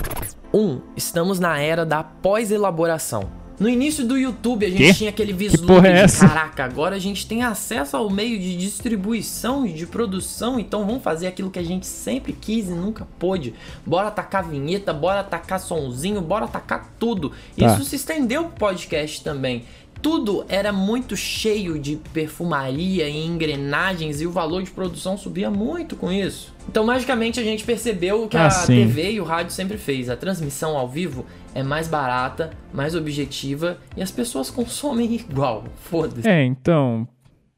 [0.54, 3.43] Um, estamos na era da pós-elaboração.
[3.58, 4.94] No início do YouTube a gente que?
[4.94, 9.64] tinha aquele vislumbre é de caraca, agora a gente tem acesso ao meio de distribuição
[9.64, 13.54] e de produção, então vamos fazer aquilo que a gente sempre quis e nunca pôde.
[13.86, 17.30] Bora atacar vinheta, bora atacar sonzinho, bora atacar tudo.
[17.56, 17.66] Tá.
[17.66, 19.64] Isso se estendeu pro podcast também
[20.04, 25.96] tudo era muito cheio de perfumaria e engrenagens e o valor de produção subia muito
[25.96, 26.54] com isso.
[26.68, 28.74] Então, magicamente, a gente percebeu o que ah, a sim.
[28.74, 30.10] TV e o rádio sempre fez.
[30.10, 31.24] A transmissão ao vivo
[31.54, 35.64] é mais barata, mais objetiva e as pessoas consomem igual.
[35.76, 36.28] Foda-se.
[36.28, 37.08] É, então.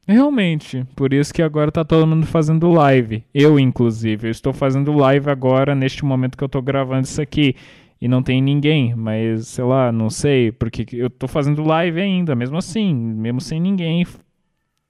[0.07, 3.25] Realmente, por isso que agora tá todo mundo fazendo live.
[3.33, 7.57] Eu, inclusive, eu estou fazendo live agora, neste momento que eu tô gravando isso aqui
[7.99, 12.35] e não tem ninguém, mas sei lá, não sei, porque eu tô fazendo live ainda,
[12.35, 14.05] mesmo assim, mesmo sem ninguém.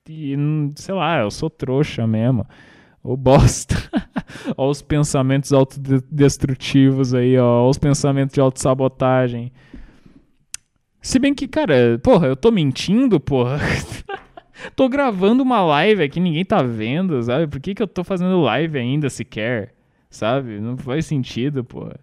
[0.09, 0.35] E
[0.75, 2.45] sei lá, eu sou trouxa mesmo.
[3.01, 3.75] Ô bosta.
[4.57, 7.61] Olha os pensamentos autodestrutivos aí, ó.
[7.61, 9.51] Olha os pensamentos de autossabotagem.
[11.01, 13.59] Se bem que, cara, porra, eu tô mentindo, porra.
[14.75, 17.47] tô gravando uma live aqui, ninguém tá vendo, sabe?
[17.47, 19.73] Por que, que eu tô fazendo live ainda sequer?
[20.09, 20.59] Sabe?
[20.59, 21.97] Não faz sentido, porra.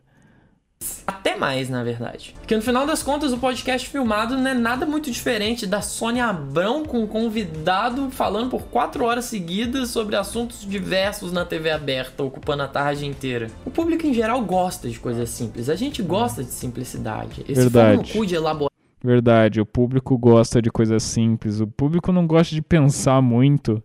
[1.06, 2.34] Até mais, na verdade.
[2.38, 6.26] Porque no final das contas, o podcast filmado não é nada muito diferente da Sônia
[6.26, 12.22] Abrão com um convidado falando por quatro horas seguidas sobre assuntos diversos na TV aberta,
[12.22, 13.48] ocupando a tarde inteira.
[13.64, 15.68] O público em geral gosta de coisas simples.
[15.68, 17.44] A gente gosta de simplicidade.
[17.48, 17.96] Esse Verdade.
[17.96, 18.70] no cu de elaborar.
[19.02, 21.60] Verdade, o público gosta de coisas simples.
[21.60, 23.82] O público não gosta de pensar muito.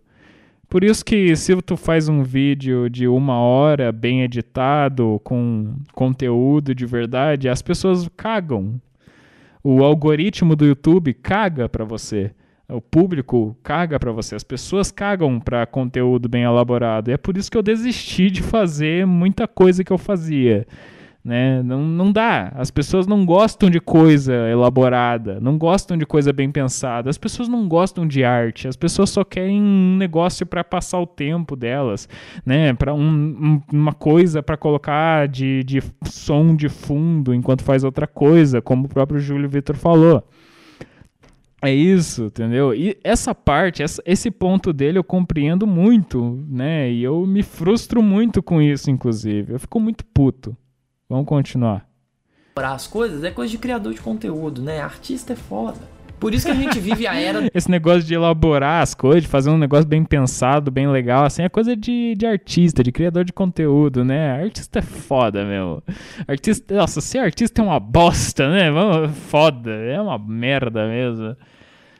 [0.70, 6.72] Por isso que se tu faz um vídeo de uma hora bem editado, com conteúdo
[6.72, 8.80] de verdade, as pessoas cagam.
[9.64, 12.30] O algoritmo do YouTube caga para você.
[12.68, 14.36] O público caga para você.
[14.36, 17.10] As pessoas cagam para conteúdo bem elaborado.
[17.10, 20.64] E é por isso que eu desisti de fazer muita coisa que eu fazia.
[21.22, 21.62] Né?
[21.62, 22.50] Não, não dá.
[22.54, 27.10] As pessoas não gostam de coisa elaborada, não gostam de coisa bem pensada.
[27.10, 28.66] As pessoas não gostam de arte.
[28.66, 32.08] As pessoas só querem um negócio para passar o tempo delas,
[32.44, 32.72] né?
[32.72, 38.06] Para um, um, uma coisa para colocar de, de som de fundo enquanto faz outra
[38.06, 40.24] coisa, como o próprio Júlio Vitor falou.
[41.62, 42.74] É isso, entendeu?
[42.74, 46.90] E essa parte, essa, esse ponto dele eu compreendo muito, né?
[46.90, 49.52] E eu me frustro muito com isso, inclusive.
[49.52, 50.56] Eu fico muito puto.
[51.10, 51.84] Vamos continuar.
[52.54, 54.80] As coisas é coisa de criador de conteúdo, né?
[54.80, 55.80] Artista é foda.
[56.20, 57.50] Por isso que a gente vive a era.
[57.52, 61.42] Esse negócio de elaborar as coisas, de fazer um negócio bem pensado, bem legal, assim,
[61.42, 64.40] é coisa de, de artista, de criador de conteúdo, né?
[64.42, 65.82] Artista é foda, meu.
[66.28, 66.74] Artista.
[66.74, 68.68] Nossa, ser artista é uma bosta, né?
[69.28, 71.34] Foda, é uma merda mesmo.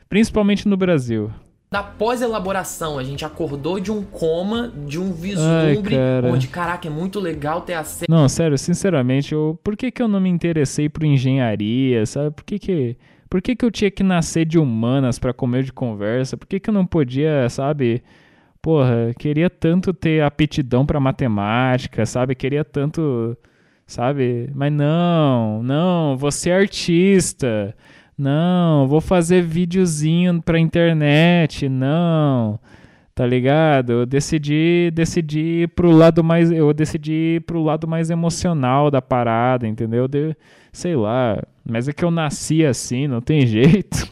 [0.07, 1.31] Principalmente no Brasil
[1.71, 2.99] da pós-elaboração.
[2.99, 7.61] A gente acordou de um coma, de um vislumbre, Ai, onde, caraca, é muito legal
[7.61, 8.05] ter acesso.
[8.09, 12.31] Não, sério, sinceramente, eu, por que, que eu não me interessei por engenharia, sabe?
[12.31, 12.97] Por que que,
[13.29, 16.35] por que, que eu tinha que nascer de humanas para comer de conversa?
[16.35, 18.03] Por que, que eu não podia, sabe,
[18.61, 22.35] porra, queria tanto ter aptidão para matemática, sabe?
[22.35, 23.37] Queria tanto,
[23.87, 24.49] sabe?
[24.53, 27.73] Mas não, não, você é artista.
[28.17, 31.67] Não, vou fazer videozinho pra internet.
[31.67, 32.59] Não.
[33.13, 33.91] Tá ligado?
[33.91, 40.07] Eu decidi, decidi pro lado mais, eu decidi pro lado mais emocional da parada, entendeu?
[40.07, 40.35] De,
[40.71, 44.09] sei lá, mas é que eu nasci assim, não tem jeito.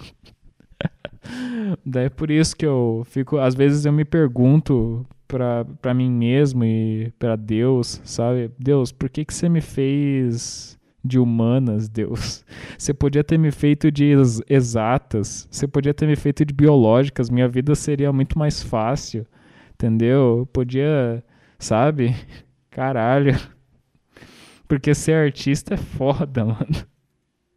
[1.86, 6.10] Daí é por isso que eu fico, às vezes eu me pergunto pra, pra mim
[6.10, 8.52] mesmo e pra Deus, sabe?
[8.60, 10.78] Deus, por que que você me fez
[11.10, 12.46] de humanas, Deus?
[12.78, 14.14] Você podia ter me feito de
[14.48, 19.26] exatas, você podia ter me feito de biológicas, minha vida seria muito mais fácil,
[19.74, 20.40] entendeu?
[20.40, 21.24] Eu podia,
[21.58, 22.16] sabe?
[22.72, 23.38] Caralho.
[24.68, 26.88] Porque ser artista é foda, mano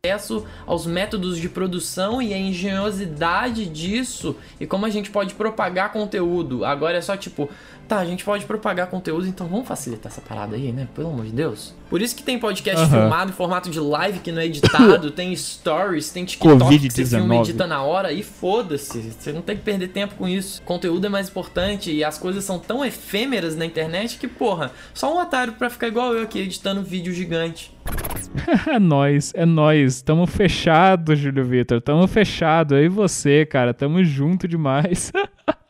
[0.05, 5.93] acesso aos métodos de produção e a engenhosidade disso e como a gente pode propagar
[5.93, 6.65] conteúdo.
[6.65, 7.49] Agora é só tipo,
[7.93, 10.89] tá, a gente pode propagar conteúdo, então vamos facilitar essa parada aí, né?
[10.95, 11.75] Pelo amor de Deus.
[11.91, 12.91] Por isso que tem podcast uhum.
[12.91, 17.05] filmado em formato de live que não é editado, tem stories, tem TikTok que você
[17.05, 19.13] filma e edita na hora e foda-se.
[19.13, 20.63] Você não tem que perder tempo com isso.
[20.63, 25.15] conteúdo é mais importante e as coisas são tão efêmeras na internet que, porra, só
[25.15, 27.77] um otário pra ficar igual eu aqui editando vídeo gigante.
[28.73, 30.01] é nós, é nós.
[30.01, 31.81] Tamo fechado, Júlio Vitor.
[31.81, 32.75] Tamo fechado.
[32.75, 33.75] Eu e você, cara.
[33.75, 35.13] Tamo junto demais.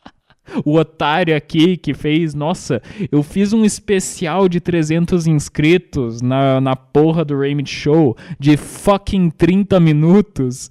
[0.65, 6.77] o otário aqui que fez, nossa, eu fiz um especial de 300 inscritos na, na
[6.77, 10.71] porra do Raymond Show de fucking 30 minutos.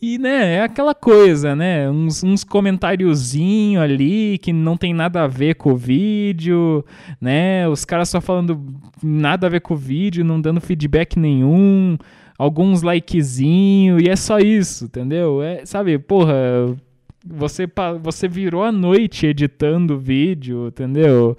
[0.00, 5.26] E, né, é aquela coisa, né, uns, uns comentáriozinho ali que não tem nada a
[5.26, 6.84] ver com o vídeo,
[7.20, 8.60] né, os caras só falando
[9.02, 11.96] nada a ver com o vídeo, não dando feedback nenhum,
[12.38, 15.42] alguns likezinho e é só isso, entendeu?
[15.42, 16.76] É, sabe, porra
[17.24, 17.68] você,
[18.00, 21.36] você virou a noite editando o vídeo, entendeu?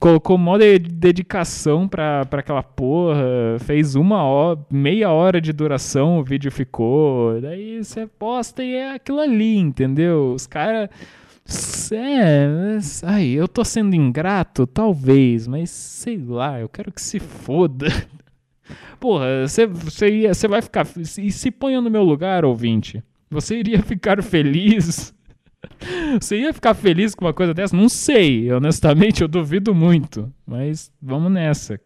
[0.00, 6.18] Colocou mó de dedicação pra, pra aquela porra, fez uma hora, meia hora de duração
[6.18, 10.32] o vídeo ficou, daí você posta e é aquilo ali, entendeu?
[10.34, 10.88] Os caras.
[11.92, 12.48] É,
[13.04, 17.86] ai, eu tô sendo ingrato, talvez, mas sei lá, eu quero que se foda.
[18.98, 20.84] Porra, você vai ficar.
[20.96, 23.04] E se ponha no meu lugar, ouvinte.
[23.30, 25.14] Você iria ficar feliz?
[26.20, 27.76] Você ia ficar feliz com uma coisa dessa?
[27.76, 30.32] Não sei, honestamente eu duvido muito.
[30.46, 31.80] Mas vamos nessa.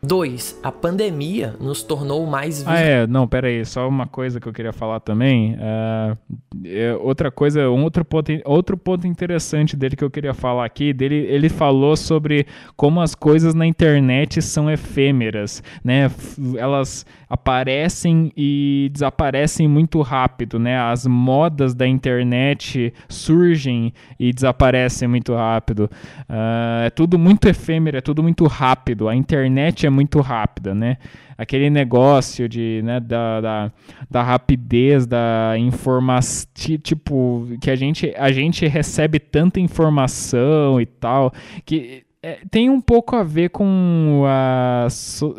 [0.00, 0.60] 2.
[0.62, 4.52] A pandemia nos tornou mais Ah, é, não, pera aí, só uma coisa que eu
[4.52, 5.54] queria falar também.
[5.54, 6.16] Uh,
[6.64, 10.92] é, outra coisa, um outro ponto, outro ponto interessante dele que eu queria falar aqui,
[10.92, 12.46] dele, ele falou sobre
[12.76, 16.10] como as coisas na internet são efêmeras, né?
[16.56, 20.78] Elas aparecem e desaparecem muito rápido, né?
[20.78, 25.90] As modas da internet surgem e desaparecem muito rápido.
[26.28, 29.08] Uh, é tudo muito efêmero, é tudo muito rápido.
[29.08, 30.96] A internet é muito rápida, né?
[31.36, 33.72] Aquele negócio de, né, da, da,
[34.10, 36.48] da rapidez, da informação,
[36.82, 41.32] tipo, que a gente, a gente recebe tanta informação e tal,
[41.64, 44.88] que é, tem um pouco a ver com a,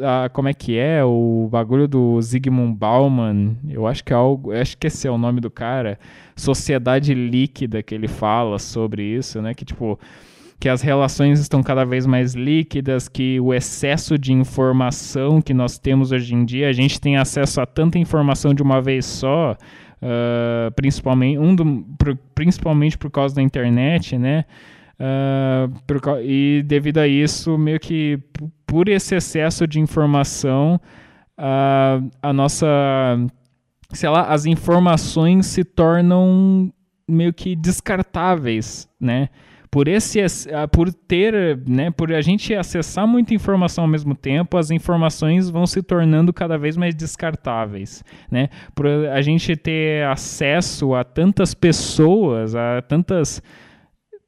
[0.02, 3.58] a, como é que é o bagulho do Zygmunt Bauman?
[3.68, 6.00] Eu acho que é algo acho que esse é o nome do cara.
[6.38, 9.54] Sociedade líquida que ele fala sobre isso né?
[9.54, 10.00] Que tipo
[10.60, 15.80] que as relações estão cada vez mais líquidas, que o excesso de informação que nós
[15.80, 19.53] temos hoje em dia, a gente tem acesso a tanta informação de uma vez só,
[19.53, 21.86] uh, principalmente, um do,
[22.36, 24.43] principalmente por causa da internet, né?
[24.99, 28.20] Uh, por, e devido a isso, meio que
[28.68, 30.80] por esse excesso de informação,
[31.38, 32.68] uh, a nossa,
[33.93, 36.70] sei lá, as informações se tornam
[37.07, 39.30] meio que descartáveis, né?
[39.72, 40.20] Por esse
[40.53, 45.49] ah, por ter, né, por a gente acessar muita informação ao mesmo tempo, as informações
[45.49, 48.49] vão se tornando cada vez mais descartáveis, né?
[48.74, 53.41] Por a gente ter acesso a tantas pessoas, a tantas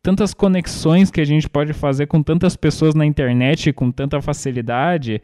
[0.03, 5.21] tantas conexões que a gente pode fazer com tantas pessoas na internet com tanta facilidade,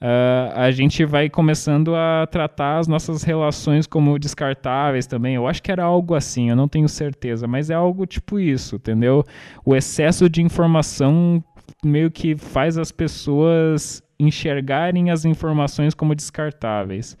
[0.00, 5.34] uh, a gente vai começando a tratar as nossas relações como descartáveis também.
[5.34, 8.76] Eu acho que era algo assim, eu não tenho certeza, mas é algo tipo isso,
[8.76, 9.24] entendeu?
[9.64, 11.42] O excesso de informação
[11.84, 17.16] meio que faz as pessoas enxergarem as informações como descartáveis.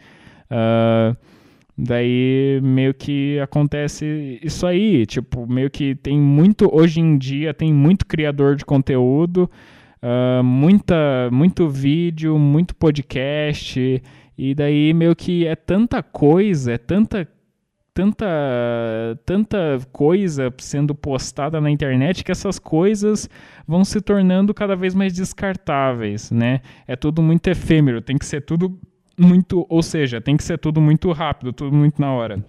[0.50, 1.16] Uh,
[1.76, 7.72] daí meio que acontece isso aí, tipo, meio que tem muito, hoje em dia tem
[7.72, 9.50] muito criador de conteúdo
[10.06, 14.02] uh, muita, muito vídeo, muito podcast,
[14.38, 17.28] e daí meio que é tanta coisa, é tanta
[17.94, 18.26] tanta,
[19.24, 23.26] tanta coisa sendo postada na internet que essas coisas
[23.66, 26.60] vão se tornando cada vez mais descartáveis, né?
[26.86, 28.78] É tudo muito efêmero, tem que ser tudo
[29.18, 32.44] muito, ou seja, tem que ser tudo muito rápido, tudo muito na hora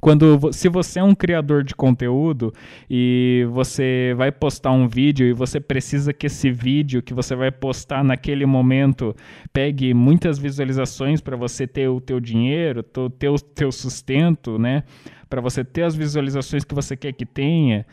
[0.00, 2.52] quando se você é um criador de conteúdo
[2.88, 7.50] e você vai postar um vídeo e você precisa que esse vídeo que você vai
[7.50, 9.14] postar naquele momento
[9.52, 14.84] pegue muitas visualizações para você ter o teu dinheiro, o teu sustento, né?
[15.28, 17.86] Para você ter as visualizações que você quer que tenha,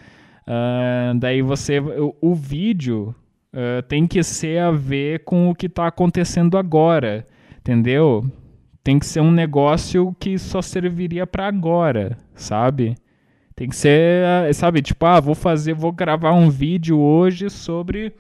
[0.48, 3.14] uh, daí você o, o vídeo
[3.54, 7.26] uh, tem que ser a ver com o que está acontecendo agora,
[7.60, 8.26] entendeu?
[8.88, 12.96] Tem que ser um negócio que só serviria para agora, sabe?
[13.54, 14.24] Tem que ser,
[14.54, 18.14] sabe, tipo, ah, vou fazer, vou gravar um vídeo hoje sobre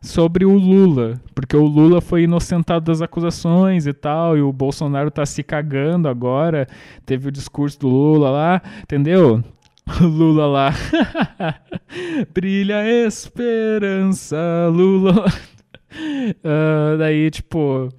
[0.00, 5.10] sobre o Lula, porque o Lula foi inocentado das acusações e tal, e o Bolsonaro
[5.10, 6.66] tá se cagando agora.
[7.04, 9.44] Teve o discurso do Lula lá, entendeu?
[10.00, 10.74] Lula lá.
[12.32, 14.38] Brilha esperança,
[14.72, 15.26] Lula.
[15.92, 17.90] Uh, daí, tipo,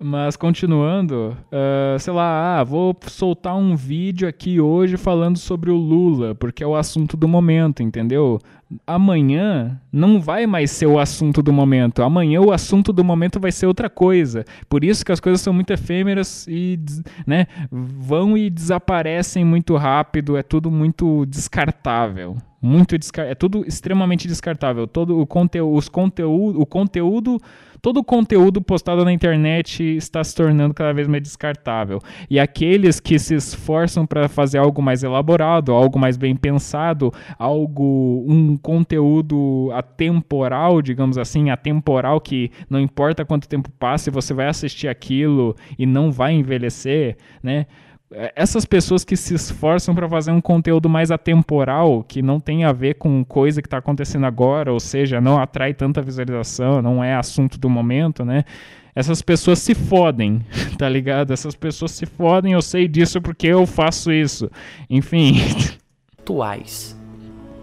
[0.00, 5.76] mas continuando, uh, sei lá, ah, vou soltar um vídeo aqui hoje falando sobre o
[5.76, 8.38] Lula, porque é o assunto do momento, entendeu?
[8.86, 12.04] Amanhã não vai mais ser o assunto do momento.
[12.04, 14.44] Amanhã o assunto do momento vai ser outra coisa.
[14.68, 16.78] Por isso que as coisas são muito efêmeras e
[17.26, 24.26] né, vão e desaparecem muito rápido, é tudo muito descartável muito descar é tudo extremamente
[24.26, 24.86] descartável.
[24.86, 27.40] Todo o conteúdo, os conteúdo, o conteúdo,
[27.80, 32.00] todo o conteúdo postado na internet está se tornando cada vez mais descartável.
[32.28, 38.24] E aqueles que se esforçam para fazer algo mais elaborado, algo mais bem pensado, algo
[38.26, 44.88] um conteúdo atemporal, digamos assim, atemporal que não importa quanto tempo passe, você vai assistir
[44.88, 47.66] aquilo e não vai envelhecer, né?
[48.10, 52.64] É, essas pessoas que se esforçam para fazer um conteúdo mais atemporal, que não tem
[52.64, 57.04] a ver com coisa que está acontecendo agora, ou seja, não atrai tanta visualização, não
[57.04, 58.44] é assunto do momento, né?
[58.94, 60.40] Essas pessoas se fodem,
[60.78, 61.32] tá ligado?
[61.32, 64.50] Essas pessoas se fodem, eu sei disso porque eu faço isso.
[64.88, 65.36] Enfim.
[66.18, 66.96] Atuais.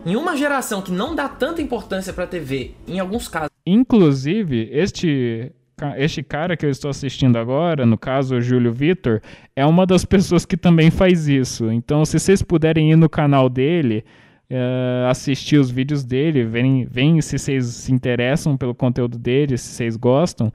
[0.05, 3.49] Em uma geração que não dá tanta importância para TV, em alguns casos.
[3.65, 5.51] Inclusive, este
[5.97, 9.21] este cara que eu estou assistindo agora, no caso o Júlio Vitor,
[9.55, 11.71] é uma das pessoas que também faz isso.
[11.71, 14.05] Então, se vocês puderem ir no canal dele,
[14.49, 19.69] uh, assistir os vídeos dele, verem, verem se vocês se interessam pelo conteúdo dele, se
[19.69, 20.47] vocês gostam.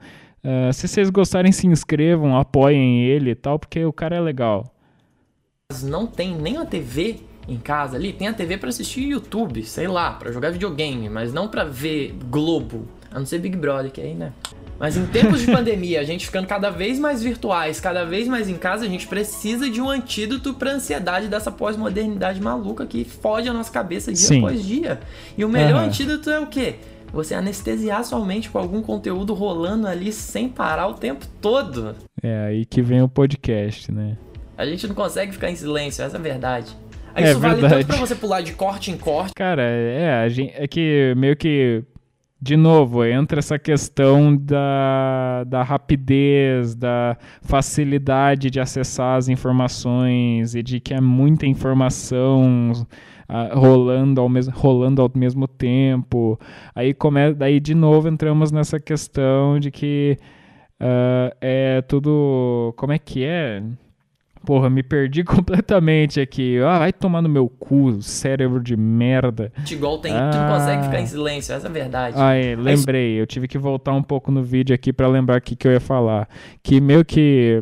[0.43, 4.73] Uh, se vocês gostarem, se inscrevam, apoiem ele e tal, porque o cara é legal.
[5.83, 9.87] Não tem nem a TV em casa ali, tem a TV para assistir YouTube, sei
[9.87, 14.01] lá, para jogar videogame, mas não para ver Globo, a não ser Big Brother, que
[14.01, 14.33] aí, né?
[14.81, 18.49] Mas em tempos de pandemia, a gente ficando cada vez mais virtuais, cada vez mais
[18.49, 23.47] em casa, a gente precisa de um antídoto pra ansiedade dessa pós-modernidade maluca que fode
[23.47, 24.39] a nossa cabeça dia Sim.
[24.39, 24.99] após dia.
[25.37, 25.87] E o melhor uhum.
[25.87, 26.77] antídoto é o quê?
[27.13, 31.95] Você anestesiar sua mente com algum conteúdo rolando ali sem parar o tempo todo.
[32.23, 34.17] É aí que vem o podcast, né?
[34.57, 36.75] A gente não consegue ficar em silêncio, essa é a verdade.
[37.13, 37.61] Aí é isso verdade.
[37.61, 39.33] vale tanto pra você pular de corte em corte.
[39.35, 41.83] Cara, é, a gente, é que meio que
[42.41, 50.63] de novo, entra essa questão da, da rapidez, da facilidade de acessar as informações e
[50.63, 52.71] de que é muita informação
[53.29, 56.39] uh, rolando, ao mesmo, rolando ao mesmo tempo.
[56.73, 56.95] Aí,
[57.37, 60.17] daí, de novo, entramos nessa questão de que
[60.81, 62.73] uh, é tudo.
[62.75, 63.61] Como é que é?
[64.45, 66.59] Porra, me perdi completamente aqui.
[66.59, 69.51] Ah, vai tomar no meu cu, cérebro de merda.
[69.69, 70.29] Igual tem, ah.
[70.31, 72.15] tu não consegue ficar em silêncio, essa é a verdade.
[72.17, 73.19] Ah, é, lembrei.
[73.19, 75.71] Eu tive que voltar um pouco no vídeo aqui para lembrar o que, que eu
[75.71, 76.27] ia falar.
[76.63, 77.61] Que meio que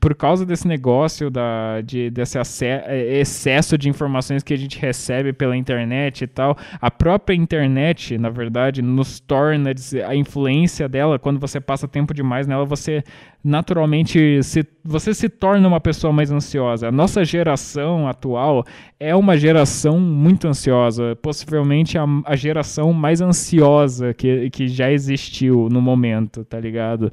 [0.00, 5.32] por causa desse negócio da, de, desse é, excesso de informações que a gente recebe
[5.32, 9.72] pela internet e tal, a própria internet, na verdade, nos torna
[10.06, 13.04] a influência dela, quando você passa tempo demais nela, você
[13.44, 16.88] naturalmente se, você se torna uma pessoa mais ansiosa.
[16.88, 18.64] A nossa geração atual
[18.98, 25.68] é uma geração muito ansiosa, possivelmente a, a geração mais ansiosa que, que já existiu
[25.70, 27.12] no momento, tá ligado?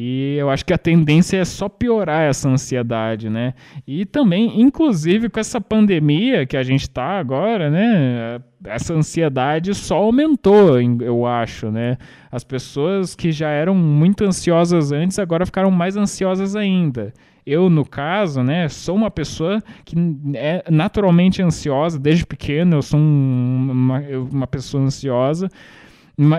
[0.00, 3.52] E eu acho que a tendência é só piorar essa ansiedade, né?
[3.84, 8.40] E também, inclusive, com essa pandemia que a gente está agora, né?
[8.62, 11.98] Essa ansiedade só aumentou, eu acho, né?
[12.30, 17.12] As pessoas que já eram muito ansiosas antes agora ficaram mais ansiosas ainda.
[17.44, 19.96] Eu, no caso, né, sou uma pessoa que
[20.34, 24.00] é naturalmente ansiosa, desde pequeno eu sou um, uma,
[24.30, 25.48] uma pessoa ansiosa,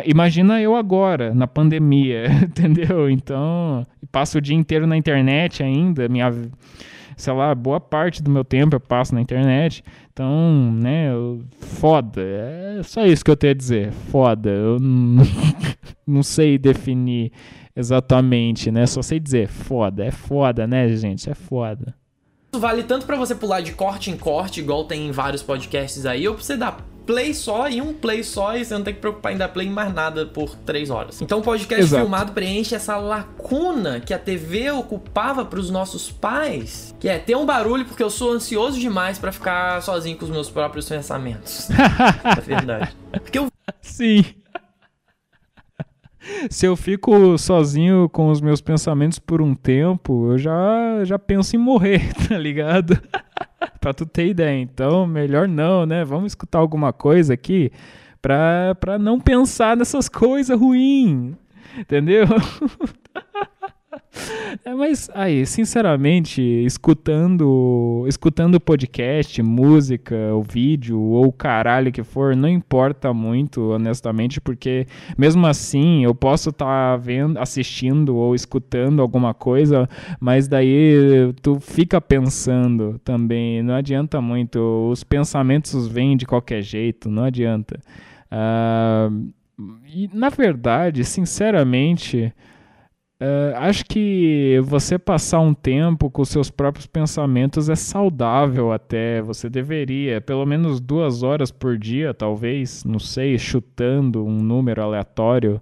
[0.06, 3.10] Imagina eu agora, na pandemia, entendeu?
[3.10, 6.30] Então, passo o dia inteiro na internet ainda, minha
[7.20, 9.84] sei lá, boa parte do meu tempo eu passo na internet.
[10.12, 12.22] Então, né, eu, foda.
[12.22, 13.92] É só isso que eu tenho a dizer.
[13.92, 14.50] Foda.
[14.50, 14.78] Eu
[16.08, 17.32] não, sei definir
[17.76, 18.86] exatamente, né?
[18.86, 20.06] Só sei dizer foda.
[20.06, 21.30] É foda, né, gente?
[21.30, 21.94] É foda.
[22.52, 26.06] Isso vale tanto para você pular de corte em corte, igual tem em vários podcasts
[26.06, 26.78] aí, ou pra você dar
[27.10, 29.66] play só e um play só e você não tem que preocupar em dar play
[29.66, 31.20] em mais nada por três horas.
[31.24, 32.04] Então o podcast Exato.
[32.04, 37.36] filmado preenche essa lacuna que a TV ocupava para os nossos pais, que é ter
[37.36, 41.68] um barulho porque eu sou ansioso demais para ficar sozinho com os meus próprios pensamentos.
[42.38, 42.96] é verdade.
[43.12, 43.48] Porque eu
[43.82, 44.24] Sim.
[46.50, 51.56] Se eu fico sozinho com os meus pensamentos por um tempo, eu já, já penso
[51.56, 53.00] em morrer, tá ligado?
[53.80, 54.60] pra tu ter ideia.
[54.60, 56.04] Então, melhor não, né?
[56.04, 57.72] Vamos escutar alguma coisa aqui
[58.22, 61.36] pra, pra não pensar nessas coisas ruins.
[61.78, 62.26] Entendeu?
[64.66, 72.36] É, mas aí, sinceramente, escutando, escutando podcast, música, o vídeo ou o caralho que for,
[72.36, 79.02] não importa muito, honestamente, porque mesmo assim eu posso estar tá vendo, assistindo ou escutando
[79.02, 79.88] alguma coisa,
[80.20, 87.10] mas daí tu fica pensando também, não adianta muito, os pensamentos vêm de qualquer jeito,
[87.10, 87.80] não adianta.
[88.32, 89.30] Uh,
[89.88, 92.34] e na verdade, sinceramente,
[93.22, 99.22] Uh, acho que você passar um tempo com seus próprios pensamentos é saudável até.
[99.22, 105.60] Você deveria, pelo menos duas horas por dia, talvez, não sei, chutando um número aleatório.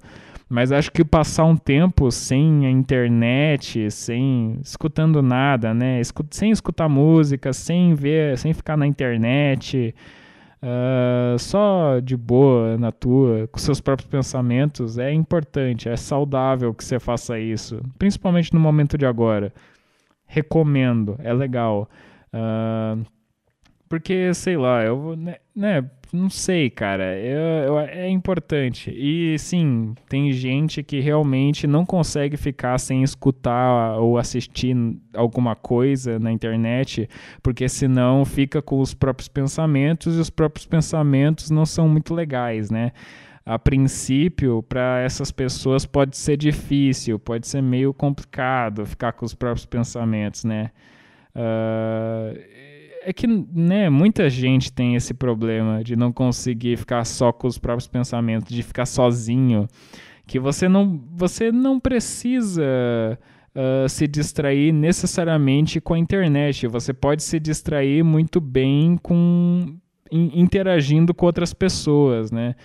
[0.48, 6.00] Mas acho que passar um tempo sem a internet, sem escutando nada, né?
[6.30, 9.94] sem escutar música, sem ver, sem ficar na internet,
[10.62, 16.84] Uh, só de boa na tua, com seus próprios pensamentos, é importante, é saudável que
[16.84, 19.54] você faça isso, principalmente no momento de agora.
[20.26, 21.88] Recomendo, é legal.
[22.34, 23.06] Uh,
[23.90, 27.18] porque, sei lá, eu né, né não sei, cara.
[27.20, 28.92] Eu, eu, é importante.
[28.92, 34.76] E sim, tem gente que realmente não consegue ficar sem escutar ou assistir
[35.14, 37.10] alguma coisa na internet,
[37.42, 42.70] porque senão fica com os próprios pensamentos e os próprios pensamentos não são muito legais,
[42.70, 42.92] né?
[43.46, 49.34] A princípio, para essas pessoas pode ser difícil, pode ser meio complicado ficar com os
[49.34, 50.72] próprios pensamentos, né?
[51.34, 52.38] Uh,
[53.08, 57.58] é que, né, muita gente tem esse problema de não conseguir ficar só com os
[57.58, 59.66] próprios pensamentos, de ficar sozinho,
[60.26, 62.62] que você não, você não precisa
[63.56, 66.68] uh, se distrair necessariamente com a internet.
[66.68, 69.78] Você pode se distrair muito bem com
[70.12, 72.56] interagindo com outras pessoas, né?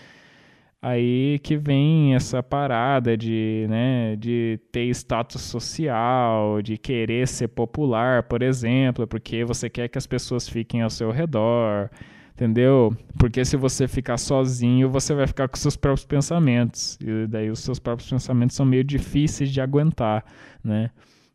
[0.84, 8.24] Aí que vem essa parada de, né, de ter status social, de querer ser popular,
[8.24, 11.88] por exemplo, porque você quer que as pessoas fiquem ao seu redor,
[12.34, 12.92] entendeu?
[13.16, 17.60] Porque se você ficar sozinho, você vai ficar com seus próprios pensamentos, e daí os
[17.60, 20.24] seus próprios pensamentos são meio difíceis de aguentar,
[20.64, 20.90] né?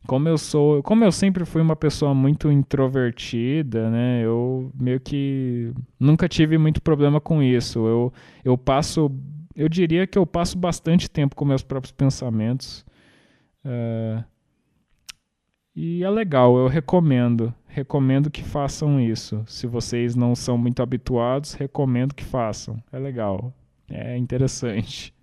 [0.06, 4.22] Como eu sou, como eu sempre fui uma pessoa muito introvertida, né?
[4.26, 7.86] Eu meio que nunca tive muito problema com isso.
[7.86, 8.14] Eu,
[8.44, 9.12] eu passo
[9.58, 12.86] eu diria que eu passo bastante tempo com meus próprios pensamentos.
[13.66, 14.24] Uh,
[15.76, 17.54] e é legal, eu recomendo.
[17.68, 19.44] Recomendo que façam isso.
[19.48, 22.82] Se vocês não são muito habituados, recomendo que façam.
[22.92, 23.52] É legal.
[23.90, 25.14] É interessante.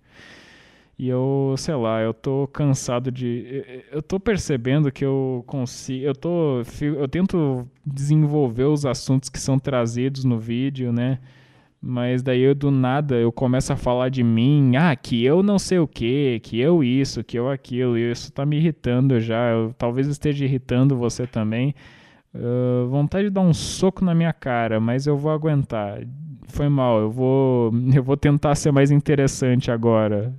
[0.97, 3.83] E eu, sei lá, eu tô cansado de.
[3.91, 6.05] Eu tô percebendo que eu consigo.
[6.05, 6.61] Eu tô.
[6.81, 11.19] Eu tento desenvolver os assuntos que são trazidos no vídeo, né?
[11.87, 15.59] Mas daí eu do nada eu começo a falar de mim, ah, que eu não
[15.59, 19.51] sei o que, que eu isso, que eu aquilo, e isso tá me irritando já.
[19.51, 21.75] Eu, talvez esteja irritando você também.
[22.33, 25.99] Uh, vontade de dar um soco na minha cara, mas eu vou aguentar.
[26.47, 30.33] Foi mal, eu vou, eu vou tentar ser mais interessante agora.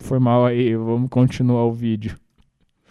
[0.00, 2.14] Foi mal aí, vamos continuar o vídeo.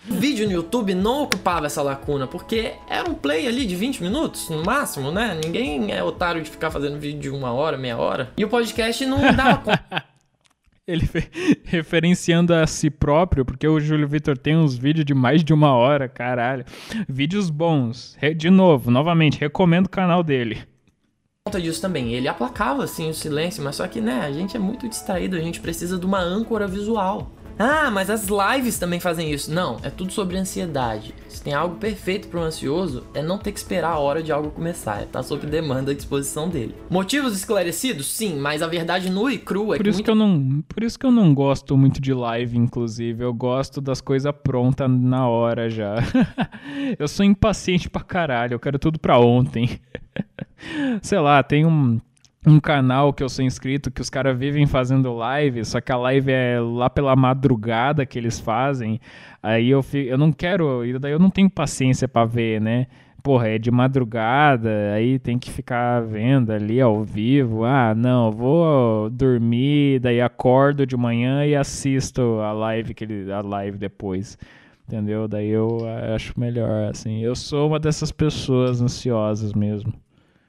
[0.06, 4.50] Vídeo no YouTube não ocupava essa lacuna, porque era um play ali de 20 minutos,
[4.50, 5.40] no máximo, né?
[5.44, 8.32] Ninguém é otário de ficar fazendo vídeo de uma hora, meia hora.
[8.38, 10.06] E o podcast não dava conta.
[10.86, 11.10] Ele
[11.64, 15.74] referenciando a si próprio, porque o Júlio Vitor tem uns vídeos de mais de uma
[15.74, 16.66] hora, caralho.
[17.08, 18.18] Vídeos bons.
[18.36, 20.68] De novo, novamente, recomendo o canal dele
[21.46, 22.14] conta disso também.
[22.14, 25.42] Ele aplacava assim o silêncio, mas só que, né, a gente é muito distraído, a
[25.42, 27.30] gente precisa de uma âncora visual.
[27.58, 29.52] Ah, mas as lives também fazem isso.
[29.52, 31.14] Não, é tudo sobre ansiedade.
[31.28, 34.32] Se tem algo perfeito para o ansioso, é não ter que esperar a hora de
[34.32, 35.02] algo começar.
[35.02, 36.76] É tá sob demanda à disposição dele.
[36.90, 38.08] Motivos esclarecidos?
[38.08, 40.06] Sim, mas a verdade nua e crua é por que, isso muito...
[40.06, 43.24] que eu não Por isso que eu não gosto muito de live, inclusive.
[43.24, 45.96] Eu gosto das coisas prontas na hora já.
[46.98, 48.56] eu sou impaciente pra caralho.
[48.56, 49.80] Eu quero tudo pra ontem.
[51.02, 52.00] Sei lá, tem um
[52.46, 55.98] um canal que eu sou inscrito que os caras vivem fazendo live, só que a
[55.98, 59.00] live é lá pela madrugada que eles fazem.
[59.42, 62.88] Aí eu fico, eu não quero, daí eu não tenho paciência para ver, né?
[63.22, 67.64] Porra, é de madrugada, aí tem que ficar vendo ali ao vivo.
[67.64, 73.40] Ah, não, vou dormir, daí acordo de manhã e assisto a live que ele, a
[73.42, 74.38] live depois.
[74.86, 75.30] Entendeu?
[75.30, 75.80] Daí eu
[76.14, 77.22] acho melhor assim.
[77.22, 79.94] Eu sou uma dessas pessoas ansiosas mesmo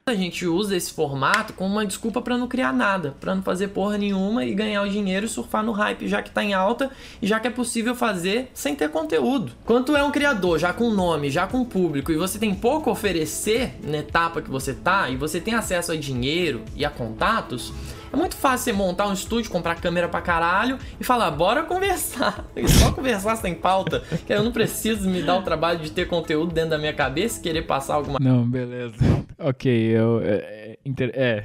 [0.07, 3.69] a gente usa esse formato como uma desculpa para não criar nada, para não fazer
[3.69, 6.91] porra nenhuma e ganhar o dinheiro e surfar no hype já que tá em alta
[7.23, 9.53] e já que é possível fazer sem ter conteúdo.
[9.65, 12.93] Quando é um criador, já com nome, já com público e você tem pouco a
[12.93, 17.73] oferecer na etapa que você tá e você tem acesso a dinheiro e a contatos,
[18.15, 22.45] é muito fácil você montar um estúdio, comprar câmera pra caralho e falar, bora conversar.
[22.55, 26.07] E só conversar sem pauta, que eu não preciso me dar o trabalho de ter
[26.07, 28.95] conteúdo dentro da minha cabeça e querer passar alguma Não, beleza.
[29.39, 30.21] Ok, eu.
[30.23, 30.79] É.
[30.85, 31.45] é, é.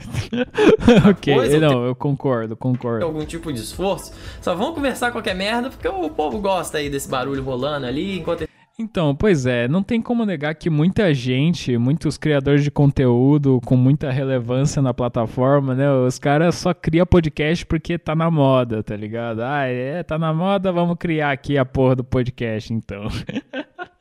[1.09, 3.03] ok, coisa, não, eu concordo, concordo.
[3.03, 4.13] Algum tipo de esforço.
[4.39, 8.47] Só vamos conversar qualquer merda, porque o povo gosta aí desse barulho rolando ali enquanto
[8.81, 13.76] então, pois é, não tem como negar que muita gente, muitos criadores de conteúdo com
[13.76, 15.91] muita relevância na plataforma, né?
[15.91, 19.41] Os caras só criam podcast porque tá na moda, tá ligado?
[19.41, 23.07] Ah, é, tá na moda, vamos criar aqui a porra do podcast, então.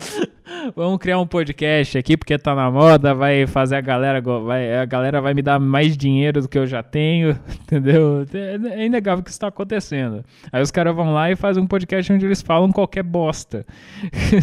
[0.74, 4.84] Vamos criar um podcast aqui porque tá na moda, vai fazer a galera, vai, a
[4.84, 8.26] galera vai me dar mais dinheiro do que eu já tenho, entendeu?
[8.32, 10.24] É, é inegável que isso tá acontecendo.
[10.52, 13.64] Aí os caras vão lá e fazem um podcast onde eles falam qualquer bosta.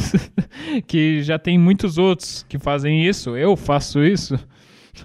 [0.87, 4.37] que já tem muitos outros que fazem isso, eu faço isso.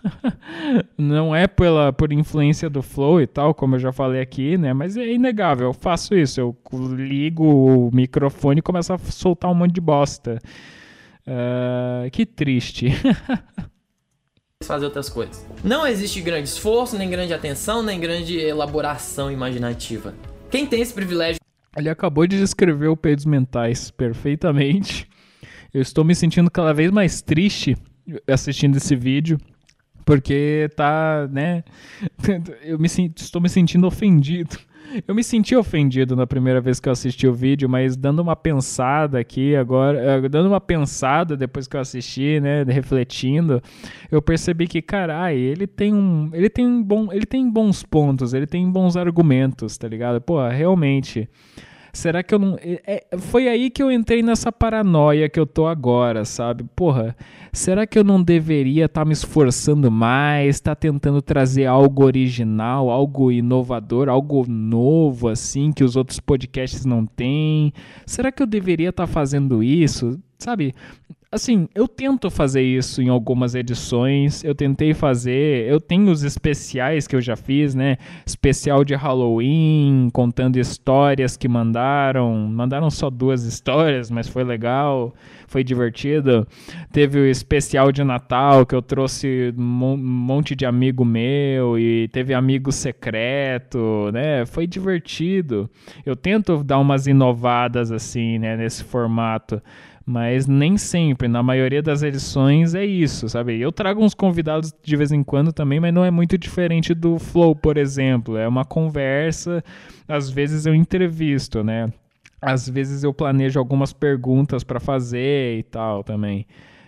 [0.97, 4.73] não é pela, por influência do flow e tal, como eu já falei aqui, né?
[4.73, 6.41] Mas é inegável, eu faço isso.
[6.41, 6.57] Eu
[6.97, 10.39] ligo o microfone e começo a soltar um monte de bosta.
[11.27, 12.89] Uh, que triste.
[14.63, 15.45] fazer outras coisas.
[15.65, 20.15] Não existe grande esforço, nem grande atenção, nem grande elaboração imaginativa.
[20.51, 21.41] Quem tem esse privilégio.
[21.77, 25.09] Ele acabou de descrever o Peidos Mentais perfeitamente.
[25.73, 27.77] Eu estou me sentindo cada vez mais triste
[28.29, 29.39] assistindo esse vídeo.
[30.05, 31.65] Porque tá, né?
[32.63, 34.59] Eu me, estou me sentindo ofendido.
[35.09, 38.37] Eu me senti ofendido na primeira vez que eu assisti o vídeo, mas dando uma
[38.37, 43.63] pensada aqui agora, eh, dando uma pensada depois que eu assisti, né, refletindo,
[44.11, 48.47] eu percebi que, carai, ele tem um, ele tem bom, ele tem bons pontos, ele
[48.47, 50.21] tem bons argumentos, tá ligado?
[50.21, 51.27] Pô, realmente
[51.93, 52.57] será que eu não.
[52.61, 56.65] É, é, foi aí que eu entrei nessa paranoia que eu tô agora, sabe?
[56.75, 57.17] Porra,
[57.53, 62.05] será que eu não deveria estar tá me esforçando mais, estar tá tentando trazer algo
[62.05, 67.73] original, algo inovador, algo novo, assim, que os outros podcasts não têm?
[68.07, 70.19] Será que eu deveria estar tá fazendo isso?
[70.39, 70.75] Sabe?
[71.35, 74.45] Assim, eu tento fazer isso em algumas edições.
[74.45, 75.67] Eu tentei fazer.
[75.67, 77.97] Eu tenho os especiais que eu já fiz, né?
[78.27, 82.37] Especial de Halloween, contando histórias que mandaram.
[82.37, 85.15] Mandaram só duas histórias, mas foi legal.
[85.47, 86.47] Foi divertido.
[86.93, 92.35] Teve o especial de Natal que eu trouxe um monte de amigo meu e teve
[92.35, 94.45] amigo secreto, né?
[94.45, 95.71] Foi divertido.
[96.05, 98.55] Eu tento dar umas inovadas assim, né?
[98.55, 99.63] Nesse formato
[100.05, 103.61] mas nem sempre, na maioria das edições é isso, sabe?
[103.61, 107.19] Eu trago uns convidados de vez em quando também, mas não é muito diferente do
[107.19, 108.37] Flow, por exemplo.
[108.37, 109.63] É uma conversa,
[110.09, 111.93] às vezes eu entrevisto, né?
[112.41, 116.47] Às vezes eu planejo algumas perguntas para fazer e tal também.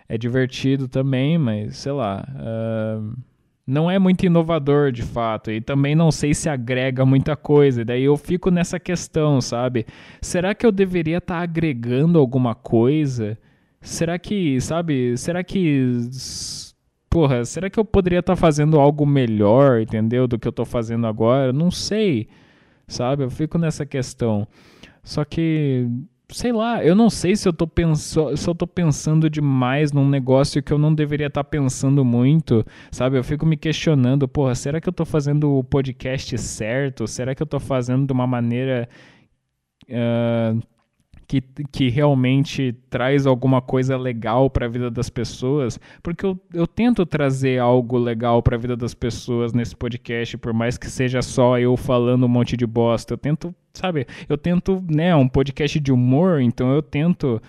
[0.09, 2.27] É divertido também, mas sei lá.
[2.36, 3.34] Uh
[3.66, 7.81] não é muito inovador de fato e também não sei se agrega muita coisa.
[7.81, 9.86] E daí eu fico nessa questão, sabe?
[10.20, 13.39] Será que eu deveria estar tá agregando alguma coisa?
[13.81, 15.16] Será que, sabe?
[15.16, 15.93] Será que
[17.09, 20.27] porra, será que eu poderia estar tá fazendo algo melhor, entendeu?
[20.27, 21.53] Do que eu estou fazendo agora?
[21.53, 22.28] Não sei.
[22.86, 23.24] Sabe?
[23.24, 24.47] Eu fico nessa questão.
[25.03, 25.89] Só que
[26.35, 30.09] sei lá, eu não sei se eu tô, penso, se eu tô pensando demais num
[30.09, 33.16] negócio que eu não deveria estar tá pensando muito, sabe?
[33.16, 37.06] Eu fico me questionando, porra, será que eu tô fazendo o podcast certo?
[37.06, 38.89] Será que eu tô fazendo de uma maneira
[39.89, 40.61] uh,
[41.27, 41.41] que,
[41.71, 47.05] que realmente traz alguma coisa legal para a vida das pessoas, porque eu, eu tento
[47.07, 51.59] trazer algo legal para a vida das pessoas nesse podcast, por mais que seja só
[51.59, 53.15] eu falando um monte de bosta.
[53.15, 57.41] Eu tento, sabe, eu tento, né, um podcast de humor, então eu tento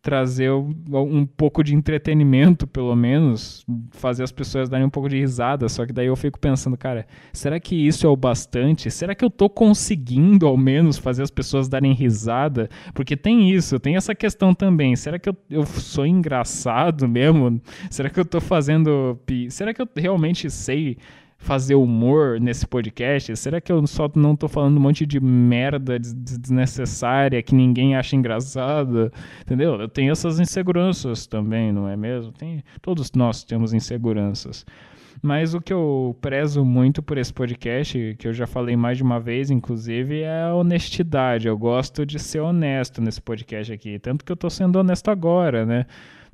[0.00, 5.68] trazer um pouco de entretenimento, pelo menos, fazer as pessoas darem um pouco de risada.
[5.68, 8.90] Só que daí eu fico pensando, cara, será que isso é o bastante?
[8.90, 12.68] Será que eu tô conseguindo, ao menos, fazer as pessoas darem risada?
[12.94, 14.94] Porque tem isso, tem essa questão também.
[14.96, 17.60] Será que eu, eu sou engraçado mesmo?
[17.90, 19.18] Será que eu tô fazendo.
[19.50, 20.96] Será que eu realmente sei
[21.38, 23.34] fazer humor nesse podcast?
[23.36, 28.16] Será que eu só não tô falando um monte de merda desnecessária que ninguém acha
[28.16, 29.10] engraçada?
[29.40, 29.80] Entendeu?
[29.80, 32.32] Eu tenho essas inseguranças também, não é mesmo?
[32.32, 34.66] Tem, todos nós temos inseguranças.
[35.22, 39.02] Mas o que eu prezo muito por esse podcast, que eu já falei mais de
[39.02, 41.48] uma vez, inclusive, é a honestidade.
[41.48, 43.98] Eu gosto de ser honesto nesse podcast aqui.
[43.98, 45.86] Tanto que eu tô sendo honesto agora, né?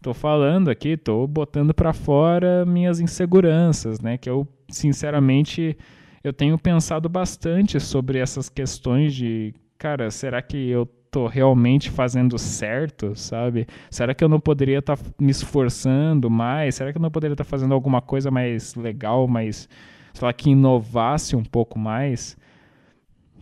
[0.02, 4.18] Tô falando aqui, tô botando para fora minhas inseguranças, né?
[4.18, 4.46] Que eu
[4.76, 5.76] sinceramente,
[6.22, 12.36] eu tenho pensado bastante sobre essas questões de, cara, será que eu tô realmente fazendo
[12.38, 13.66] certo, sabe?
[13.90, 16.74] Será que eu não poderia estar tá me esforçando mais?
[16.74, 19.68] Será que eu não poderia estar tá fazendo alguma coisa mais legal, mais,
[20.12, 22.36] sei lá, que inovasse um pouco mais?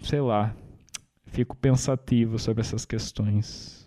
[0.02, 0.54] Sei lá.
[1.26, 3.81] Fico pensativo sobre essas questões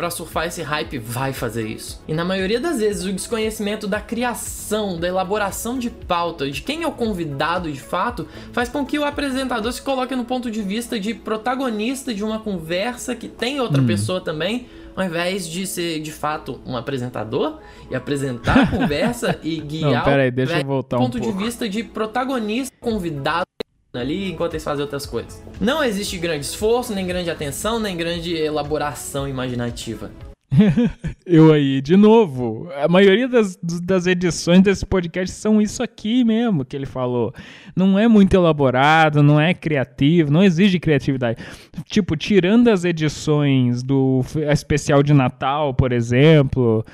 [0.00, 2.02] para surfar esse hype vai fazer isso.
[2.08, 6.84] E na maioria das vezes o desconhecimento da criação, da elaboração de pauta, de quem
[6.84, 10.62] é o convidado de fato, faz com que o apresentador se coloque no ponto de
[10.62, 13.86] vista de protagonista de uma conversa que tem outra hum.
[13.86, 17.58] pessoa também, ao invés de ser de fato um apresentador
[17.90, 21.68] e apresentar a conversa e guiar Não, peraí, deixa eu voltar ponto um de vista
[21.68, 23.44] de protagonista, convidado
[23.92, 25.42] ali enquanto eles fazem outras coisas.
[25.60, 30.10] Não existe grande esforço, nem grande atenção, nem grande elaboração imaginativa.
[31.24, 32.68] eu aí, de novo.
[32.74, 37.32] A maioria das, das edições desse podcast são isso aqui mesmo que ele falou.
[37.74, 41.42] Não é muito elaborado, não é criativo, não exige criatividade.
[41.86, 46.84] Tipo, tirando as edições do especial de Natal, por exemplo,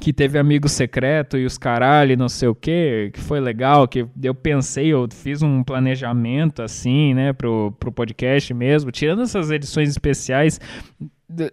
[0.00, 4.06] que teve amigo secreto e os caralho, não sei o que, que foi legal, que
[4.22, 9.88] eu pensei, eu fiz um planejamento assim, né, pro, pro podcast mesmo, tirando essas edições
[9.88, 10.58] especiais,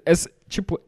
[0.05, 0.79] essa, tipo,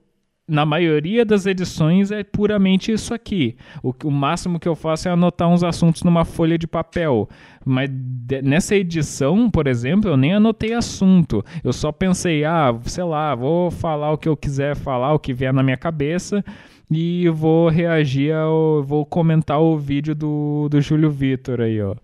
[0.47, 3.55] na maioria das edições é puramente isso aqui.
[3.81, 7.29] O, o máximo que eu faço é anotar uns assuntos numa folha de papel.
[7.63, 11.41] Mas de, nessa edição, por exemplo, eu nem anotei assunto.
[11.63, 15.33] Eu só pensei, ah, sei lá, vou falar o que eu quiser falar, o que
[15.33, 16.43] vier na minha cabeça
[16.91, 18.83] e vou reagir ao.
[18.83, 21.95] vou comentar o vídeo do, do Júlio Vitor aí, ó.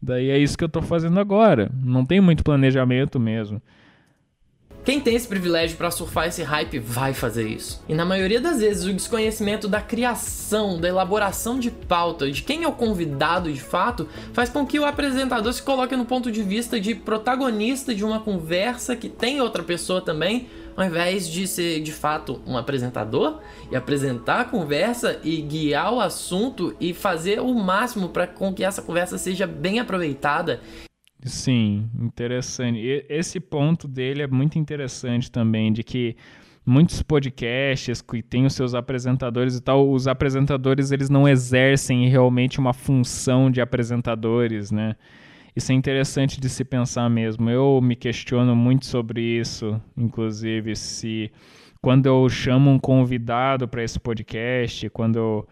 [0.00, 1.70] Daí é isso que eu tô fazendo agora.
[1.84, 3.60] Não tem muito planejamento mesmo.
[4.84, 7.84] Quem tem esse privilégio para surfar esse hype vai fazer isso.
[7.88, 12.64] E na maioria das vezes o desconhecimento da criação, da elaboração de pauta, de quem
[12.64, 16.42] é o convidado de fato, faz com que o apresentador se coloque no ponto de
[16.42, 21.80] vista de protagonista de uma conversa que tem outra pessoa também, ao invés de ser
[21.80, 23.40] de fato um apresentador
[23.70, 28.64] e apresentar a conversa e guiar o assunto e fazer o máximo para com que
[28.64, 30.60] essa conversa seja bem aproveitada.
[31.24, 32.78] Sim, interessante.
[32.78, 36.16] E esse ponto dele é muito interessante também, de que
[36.64, 42.58] muitos podcasts que têm os seus apresentadores e tal, os apresentadores eles não exercem realmente
[42.58, 44.96] uma função de apresentadores, né?
[45.54, 47.50] Isso é interessante de se pensar mesmo.
[47.50, 51.30] Eu me questiono muito sobre isso, inclusive, se
[51.80, 55.48] quando eu chamo um convidado para esse podcast, quando eu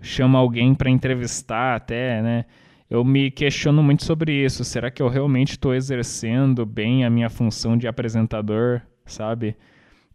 [0.00, 2.44] chamo alguém para entrevistar até, né?
[2.88, 4.64] Eu me questiono muito sobre isso.
[4.64, 9.56] Será que eu realmente estou exercendo bem a minha função de apresentador, sabe?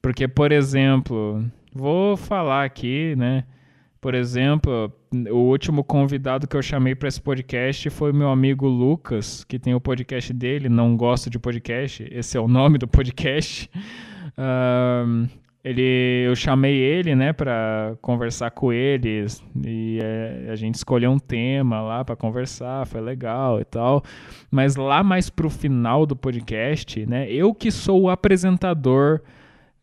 [0.01, 1.43] Porque, por exemplo,
[1.73, 3.45] vou falar aqui, né?
[3.99, 4.91] Por exemplo,
[5.29, 9.73] o último convidado que eu chamei para esse podcast foi meu amigo Lucas, que tem
[9.73, 12.07] o podcast dele, Não Gosto de Podcast.
[12.11, 13.69] Esse é o nome do podcast.
[14.37, 15.27] Uh,
[15.65, 21.17] ele, eu chamei ele, né, para conversar com eles e é, a gente escolheu um
[21.17, 24.03] tema lá para conversar, foi legal e tal.
[24.51, 29.21] Mas lá mais pro final do podcast, né, eu que sou o apresentador,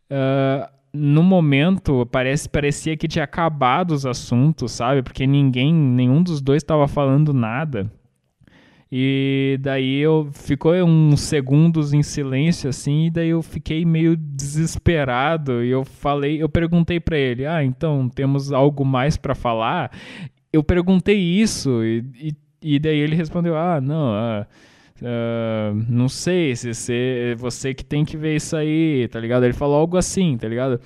[0.09, 5.03] uh, no momento parece parecia que tinha acabado os assuntos, sabe?
[5.03, 7.91] Porque ninguém, nenhum dos dois estava falando nada.
[8.95, 15.65] E daí eu ficou uns segundos em silêncio assim, e daí eu fiquei meio desesperado
[15.65, 19.91] e eu falei, eu perguntei para ele: "Ah, então temos algo mais para falar?"
[20.53, 24.47] Eu perguntei isso e, e, e, daí ele respondeu: "Ah, não, ah,
[25.03, 29.45] Uh, não sei se você, você que tem que ver isso aí, tá ligado?
[29.45, 30.81] Ele falou algo assim, tá ligado?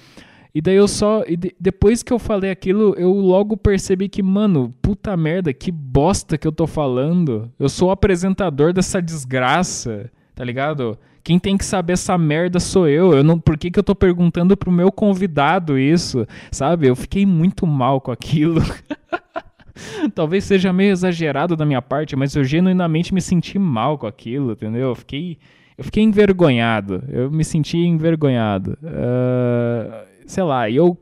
[0.55, 1.23] E daí eu só.
[1.23, 6.39] De, depois que eu falei aquilo, eu logo percebi que, mano, puta merda, que bosta
[6.39, 7.53] que eu tô falando.
[7.59, 10.99] Eu sou o apresentador dessa desgraça, tá ligado?
[11.23, 13.13] Quem tem que saber essa merda sou eu.
[13.13, 16.27] eu não, por que, que eu tô perguntando pro meu convidado isso?
[16.51, 16.87] Sabe?
[16.87, 18.63] Eu fiquei muito mal com aquilo.
[20.15, 24.53] Talvez seja meio exagerado da minha parte, mas eu genuinamente me senti mal com aquilo,
[24.53, 24.89] entendeu?
[24.89, 25.39] Eu fiquei,
[25.77, 27.03] eu fiquei envergonhado.
[27.09, 28.79] Eu me senti envergonhado.
[28.83, 30.99] Uh, sei lá, eu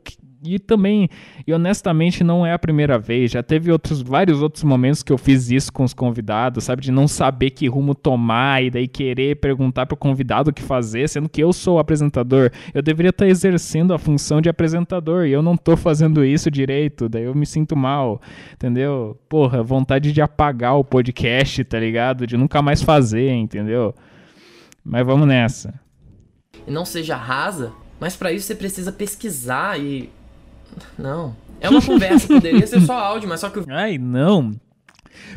[0.47, 1.09] e também,
[1.45, 5.17] e honestamente não é a primeira vez, já teve outros vários outros momentos que eu
[5.17, 9.37] fiz isso com os convidados, sabe, de não saber que rumo tomar e daí querer
[9.37, 12.51] perguntar pro convidado o que fazer, sendo que eu sou o apresentador.
[12.73, 17.09] Eu deveria estar exercendo a função de apresentador e eu não tô fazendo isso direito,
[17.09, 18.21] daí eu me sinto mal,
[18.53, 19.17] entendeu?
[19.29, 22.27] Porra, vontade de apagar o podcast, tá ligado?
[22.27, 23.93] De nunca mais fazer, entendeu?
[24.83, 25.79] Mas vamos nessa.
[26.67, 30.09] Não seja rasa mas para isso você precisa pesquisar e.
[30.97, 31.35] Não.
[31.59, 33.63] É uma conversa, poderia ser só áudio, mas só que.
[33.69, 34.53] Ai, não.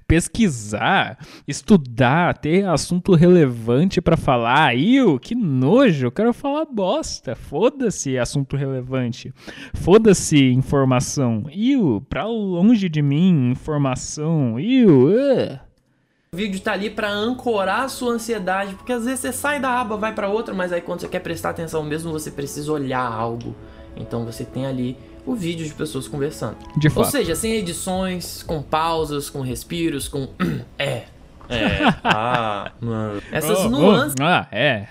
[0.06, 4.76] Pesquisar, estudar, ter assunto relevante para falar.
[4.76, 7.36] Iu, que nojo, eu quero falar bosta.
[7.36, 9.32] Foda-se assunto relevante.
[9.74, 11.44] Foda-se informação.
[11.50, 14.58] Iu, pra longe de mim, informação.
[14.58, 15.60] Iu, uh.
[16.32, 19.80] O vídeo tá ali para ancorar a sua ansiedade, porque às vezes você sai da
[19.80, 23.00] aba, vai para outra, mas aí quando você quer prestar atenção mesmo, você precisa olhar
[23.00, 23.54] algo.
[23.96, 24.96] Então você tem ali
[25.28, 26.56] o vídeo de pessoas conversando.
[26.76, 27.04] De fato.
[27.04, 30.28] Ou seja, sem edições, com pausas, com respiros, com
[30.78, 31.04] é,
[31.48, 33.22] é, ah, mano.
[33.32, 34.14] Essas oh, nuances.
[34.20, 34.86] Oh, ah, é.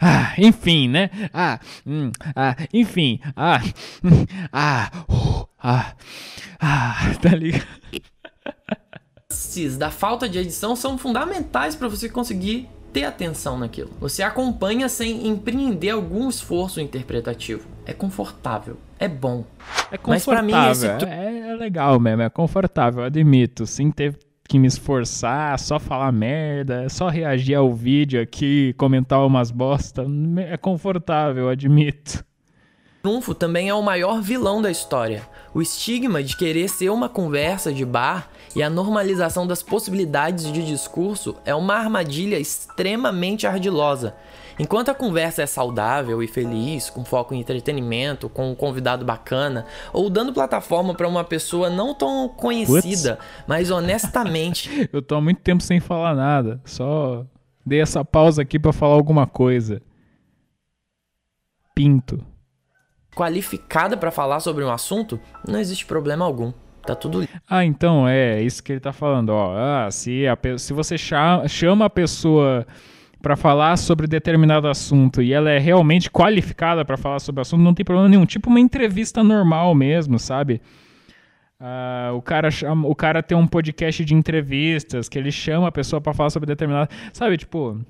[0.00, 1.10] Ah, enfim, né?
[1.32, 3.20] Ah, hum, ah, enfim.
[3.36, 3.62] Ah,
[4.02, 5.94] hum, ah, uh, ah,
[6.60, 7.66] ah, tá ligado?
[9.78, 13.90] da falta de edição são fundamentais para você conseguir ter atenção naquilo.
[13.98, 17.66] Você acompanha sem empreender algum esforço interpretativo.
[17.86, 19.44] É confortável, é bom.
[19.90, 20.86] É confortável, Mas pra mim esse...
[20.86, 24.16] é, é legal mesmo, é confortável, admito, sem ter
[24.48, 30.04] que me esforçar, só falar merda, só reagir ao vídeo aqui, comentar umas bosta,
[30.48, 32.24] é confortável, admito.
[33.02, 35.22] Trunfo também é o maior vilão da história.
[35.52, 40.64] O estigma de querer ser uma conversa de bar e a normalização das possibilidades de
[40.64, 44.14] discurso é uma armadilha extremamente ardilosa.
[44.58, 49.66] Enquanto a conversa é saudável e feliz, com foco em entretenimento, com um convidado bacana,
[49.92, 53.44] ou dando plataforma para uma pessoa não tão conhecida, Puts.
[53.46, 54.88] mas honestamente.
[54.92, 57.24] Eu tô há muito tempo sem falar nada, só
[57.64, 59.80] dei essa pausa aqui para falar alguma coisa.
[61.74, 62.32] Pinto
[63.14, 66.52] qualificada para falar sobre um assunto, não existe problema algum.
[66.84, 67.28] Tá tudo.
[67.48, 69.30] Ah, então é isso que ele tá falando.
[69.30, 72.66] Ó, ah, se, a, se você chama a pessoa
[73.22, 77.62] para falar sobre determinado assunto e ela é realmente qualificada para falar sobre o assunto,
[77.62, 78.26] não tem problema nenhum.
[78.26, 80.60] Tipo uma entrevista normal mesmo, sabe?
[81.62, 85.72] Uh, o, cara chama, o cara tem um podcast de entrevistas que ele chama a
[85.72, 86.90] pessoa para falar sobre determinado.
[87.12, 87.80] Sabe, tipo.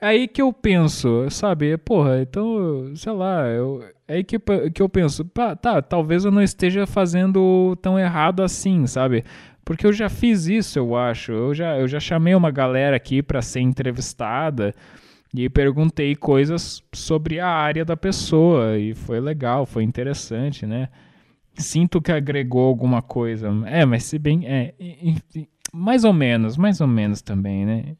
[0.00, 1.76] É aí que eu penso, sabe?
[1.76, 4.38] Porra, então, sei lá, eu, é aí que,
[4.74, 9.24] que eu penso, tá, talvez eu não esteja fazendo tão errado assim, sabe?
[9.64, 11.32] Porque eu já fiz isso, eu acho.
[11.32, 14.74] Eu já, eu já chamei uma galera aqui para ser entrevistada
[15.34, 20.88] e perguntei coisas sobre a área da pessoa e foi legal, foi interessante, né?
[21.54, 23.48] Sinto que agregou alguma coisa.
[23.66, 24.46] É, mas se bem.
[24.46, 24.74] É,
[25.72, 27.96] mais ou menos, mais ou menos também, né?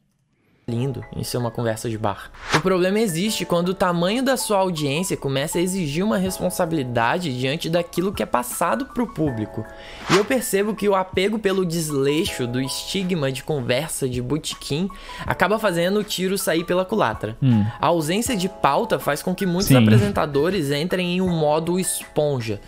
[0.67, 2.31] Lindo em ser uma conversa de bar.
[2.55, 7.69] O problema existe quando o tamanho da sua audiência começa a exigir uma responsabilidade diante
[7.69, 9.65] daquilo que é passado para o público.
[10.09, 14.89] E eu percebo que o apego pelo desleixo do estigma de conversa de botequim
[15.25, 17.35] acaba fazendo o tiro sair pela culatra.
[17.41, 17.65] Hum.
[17.79, 19.77] A ausência de pauta faz com que muitos Sim.
[19.77, 22.59] apresentadores entrem em um modo esponja.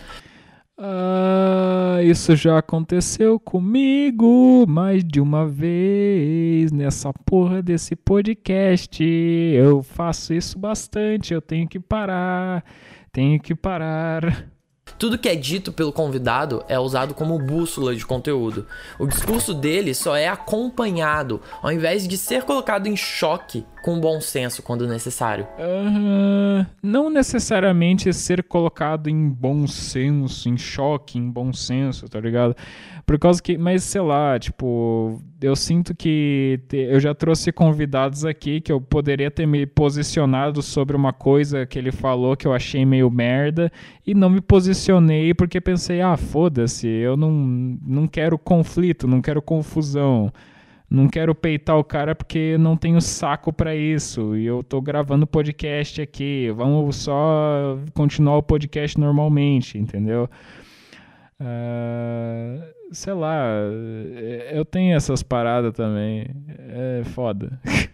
[0.85, 9.01] Ah, isso já aconteceu comigo mais de uma vez nessa porra desse podcast.
[9.01, 12.65] Eu faço isso bastante, eu tenho que parar,
[13.13, 14.52] tenho que parar.
[14.97, 18.65] Tudo que é dito pelo convidado é usado como bússola de conteúdo.
[18.99, 24.21] O discurso dele só é acompanhado, ao invés de ser colocado em choque com bom
[24.21, 25.45] senso quando necessário.
[25.59, 32.55] Uh, não necessariamente ser colocado em bom senso, em choque, em bom senso, tá ligado?
[33.05, 38.23] Por causa que, mas sei lá, tipo, eu sinto que te, eu já trouxe convidados
[38.23, 42.53] aqui que eu poderia ter me posicionado sobre uma coisa que ele falou que eu
[42.53, 43.69] achei meio merda
[44.07, 47.31] e não me posicionei porque pensei, ah, foda-se, eu não,
[47.85, 50.31] não quero conflito, não quero confusão.
[50.89, 54.35] não quero peitar o cara porque não tenho saco para isso.
[54.37, 56.51] E eu tô gravando podcast aqui.
[56.55, 60.29] Vamos só continuar o podcast normalmente, entendeu?
[61.43, 62.63] Uh,
[62.93, 63.43] sei lá,
[64.51, 66.25] eu tenho essas paradas também.
[66.57, 67.59] É foda.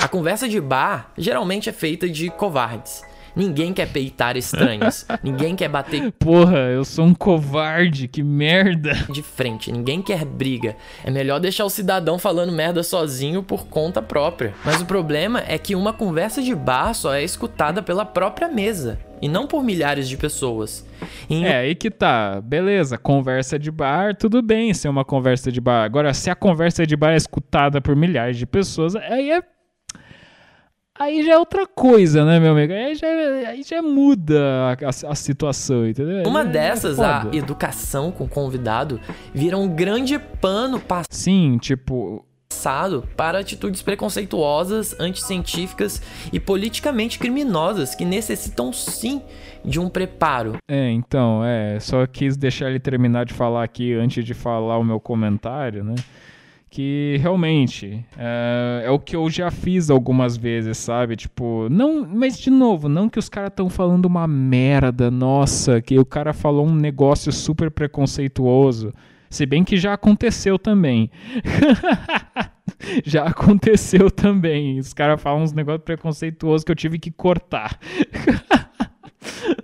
[0.00, 3.02] A conversa de bar geralmente é feita de covardes
[3.38, 5.06] Ninguém quer peitar estranhos.
[5.22, 6.10] ninguém quer bater.
[6.18, 8.92] Porra, eu sou um covarde, que merda.
[9.08, 10.74] De frente, ninguém quer briga.
[11.04, 14.52] É melhor deixar o cidadão falando merda sozinho por conta própria.
[14.64, 18.98] Mas o problema é que uma conversa de bar só é escutada pela própria mesa
[19.22, 20.84] e não por milhares de pessoas.
[21.30, 21.44] Em...
[21.44, 22.40] É, aí que tá.
[22.40, 25.84] Beleza, conversa de bar, tudo bem ser uma conversa de bar.
[25.84, 29.42] Agora, se a conversa de bar é escutada por milhares de pessoas, aí é
[30.98, 32.72] Aí já é outra coisa, né, meu amigo?
[32.72, 36.24] Aí já, aí já muda a, a, a situação, entendeu?
[36.26, 39.00] Uma é, dessas, é a educação com o convidado,
[39.32, 41.12] vira um grande pano passado.
[41.12, 42.24] Sim, tipo.
[43.16, 46.02] Para atitudes preconceituosas, anticientíficas
[46.32, 49.22] e politicamente criminosas que necessitam sim
[49.64, 50.56] de um preparo.
[50.66, 51.78] É, então, é.
[51.78, 55.94] Só quis deixar ele terminar de falar aqui antes de falar o meu comentário, né?
[56.70, 61.16] Que realmente é, é, o que eu já fiz algumas vezes, sabe?
[61.16, 65.98] Tipo, não, mas de novo, não que os caras estão falando uma merda, nossa, que
[65.98, 68.92] o cara falou um negócio super preconceituoso.
[69.30, 71.10] Se bem que já aconteceu também.
[73.04, 74.78] já aconteceu também.
[74.78, 77.78] Os caras falam uns negócios preconceituosos que eu tive que cortar.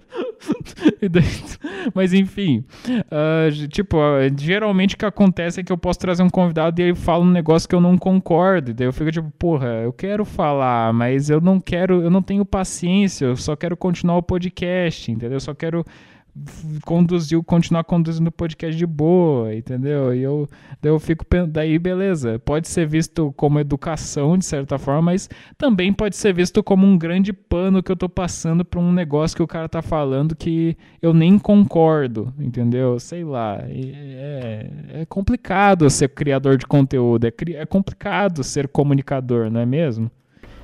[1.94, 6.30] Mas enfim, uh, tipo, uh, geralmente o que acontece é que eu posso trazer um
[6.30, 8.70] convidado e ele fala um negócio que eu não concordo.
[8.70, 12.22] E daí eu fico tipo, porra, eu quero falar, mas eu não quero, eu não
[12.22, 15.36] tenho paciência, eu só quero continuar o podcast, entendeu?
[15.36, 15.84] Eu só quero
[16.84, 20.14] conduziu, continuar conduzindo o podcast de boa, entendeu?
[20.14, 20.48] E eu,
[20.82, 25.92] daí eu fico, daí beleza, pode ser visto como educação de certa forma, mas também
[25.92, 29.42] pode ser visto como um grande pano que eu tô passando para um negócio que
[29.42, 32.98] o cara tá falando que eu nem concordo, entendeu?
[32.98, 34.70] Sei lá, é,
[35.02, 40.10] é complicado ser criador de conteúdo, é, é complicado ser comunicador, não é mesmo?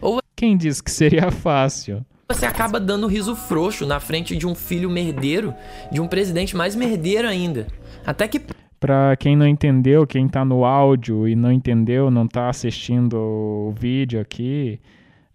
[0.01, 0.21] Ou...
[0.35, 2.05] Quem disse que seria fácil?
[2.35, 5.53] Você acaba dando riso frouxo na frente de um filho merdeiro,
[5.91, 7.67] de um presidente mais merdeiro ainda.
[8.07, 8.41] Até que.
[8.79, 13.75] Pra quem não entendeu, quem tá no áudio e não entendeu, não tá assistindo o
[13.77, 14.81] vídeo aqui,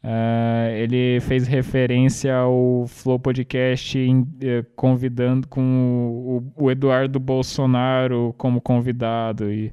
[0.04, 8.62] uh, ele fez referência ao Flow Podcast uh, convidando com o, o, Eduardo Bolsonaro como
[8.62, 9.52] convidado.
[9.52, 9.72] E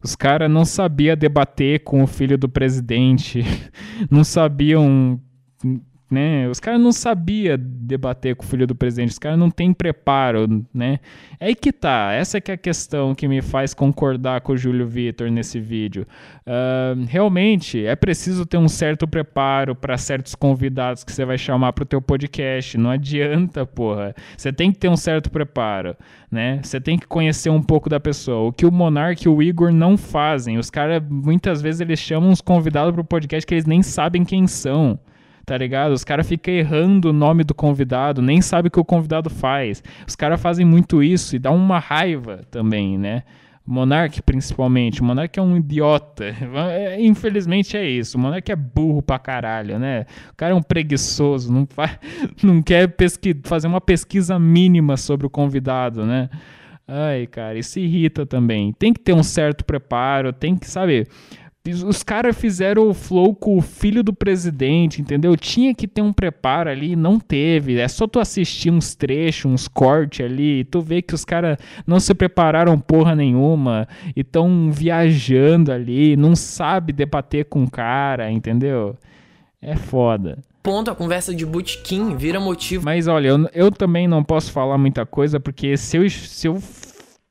[0.00, 3.42] os caras não sabiam debater com o filho do presidente,
[4.08, 5.18] não sabiam
[6.12, 6.46] né?
[6.46, 10.46] Os caras não sabiam debater com o filho do presidente, os caras não têm preparo,
[10.72, 11.00] né?
[11.40, 14.56] É aí que tá, essa que é a questão que me faz concordar com o
[14.56, 16.06] Júlio Vitor nesse vídeo.
[16.46, 21.72] Uh, realmente, é preciso ter um certo preparo para certos convidados que você vai chamar
[21.72, 24.14] para o teu podcast, não adianta, porra.
[24.36, 25.96] Você tem que ter um certo preparo,
[26.30, 26.60] né?
[26.62, 28.48] Você tem que conhecer um pouco da pessoa.
[28.48, 32.28] O que o Monark e o Igor não fazem, os caras, muitas vezes, eles chamam
[32.28, 35.00] uns convidados para o podcast que eles nem sabem quem são
[35.44, 35.92] tá ligado?
[35.92, 39.82] Os caras ficam errando o nome do convidado, nem sabe o que o convidado faz.
[40.06, 43.22] Os caras fazem muito isso e dá uma raiva também, né?
[43.64, 45.00] Monark, principalmente.
[45.00, 46.34] O Monark é um idiota.
[46.72, 48.16] É, infelizmente é isso.
[48.16, 50.06] O Monark é burro pra caralho, né?
[50.30, 51.98] O cara é um preguiçoso, não, faz,
[52.42, 56.28] não quer pesqui, fazer uma pesquisa mínima sobre o convidado, né?
[56.86, 58.72] Ai, cara, isso irrita também.
[58.72, 61.08] Tem que ter um certo preparo, tem que, saber
[61.64, 65.36] os caras fizeram o flow com o filho do presidente, entendeu?
[65.36, 67.78] Tinha que ter um preparo ali, não teve.
[67.78, 71.56] É só tu assistir uns trechos, uns cortes ali, e tu vê que os caras
[71.86, 73.86] não se prepararam porra nenhuma
[74.16, 78.96] e estão viajando ali, não sabe debater com o cara, entendeu?
[79.60, 80.38] É foda.
[80.64, 82.84] Ponto, a conversa de bootkin vira motivo.
[82.84, 86.60] Mas olha, eu, eu também não posso falar muita coisa, porque se eu, se eu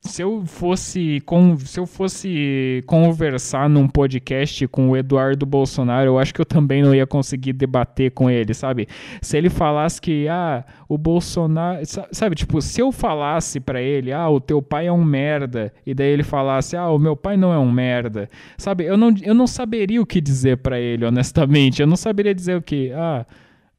[0.03, 6.19] se eu fosse com, se eu fosse conversar num podcast com o Eduardo Bolsonaro, eu
[6.19, 8.88] acho que eu também não ia conseguir debater com ele, sabe?
[9.22, 14.28] Se ele falasse que ah, o Bolsonaro, sabe, tipo, se eu falasse para ele, ah,
[14.28, 17.53] o teu pai é um merda, e daí ele falasse, ah, o meu pai não
[17.53, 18.28] é um merda.
[18.57, 18.86] Sabe?
[18.86, 21.80] Eu não eu não saberia o que dizer para ele, honestamente.
[21.82, 23.23] Eu não saberia dizer o que, ah,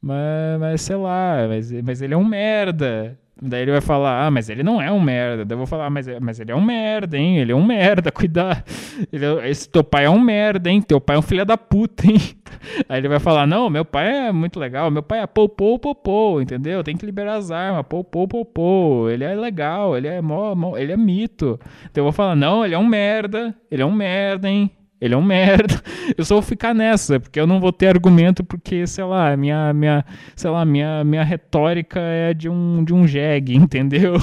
[0.00, 3.18] mas, mas sei lá, mas, mas ele é um merda.
[3.40, 5.44] Daí ele vai falar, ah, mas ele não é um merda.
[5.44, 7.38] Daí eu vou falar, mas, mas ele é um merda, hein?
[7.38, 8.62] Ele é um merda, cuidado.
[9.10, 10.82] É, esse teu pai é um merda, hein?
[10.82, 12.18] Teu pai é um filho da puta, hein?
[12.88, 16.40] Aí ele vai falar, não, meu pai é muito legal, meu pai é popô, popô,
[16.40, 16.84] entendeu?
[16.84, 19.08] Tem que liberar as armas, popô, popô.
[19.08, 21.58] Ele é legal, ele é mó, mó, ele é mito.
[21.90, 24.70] Então eu vou falar, não, ele é um merda, ele é um merda, hein?
[25.02, 25.82] Ele é um merda.
[26.16, 29.72] Eu só vou ficar nessa, porque eu não vou ter argumento, porque, sei lá, minha,
[29.72, 30.04] minha,
[30.36, 34.14] sei lá, minha, minha retórica é de um, de um jegue, entendeu?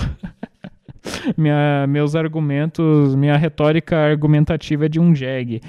[1.35, 5.61] minha, meus argumentos, minha retórica argumentativa é de um jegue.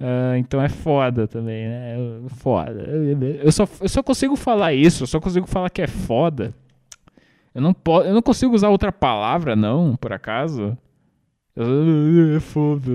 [0.00, 1.96] Uh, então é foda também, né?
[2.36, 2.82] Foda.
[3.42, 6.54] Eu só, eu só consigo falar isso, eu só consigo falar que é foda.
[7.54, 10.76] Eu não, po eu não consigo usar outra palavra, não, por acaso.
[11.56, 12.92] É foda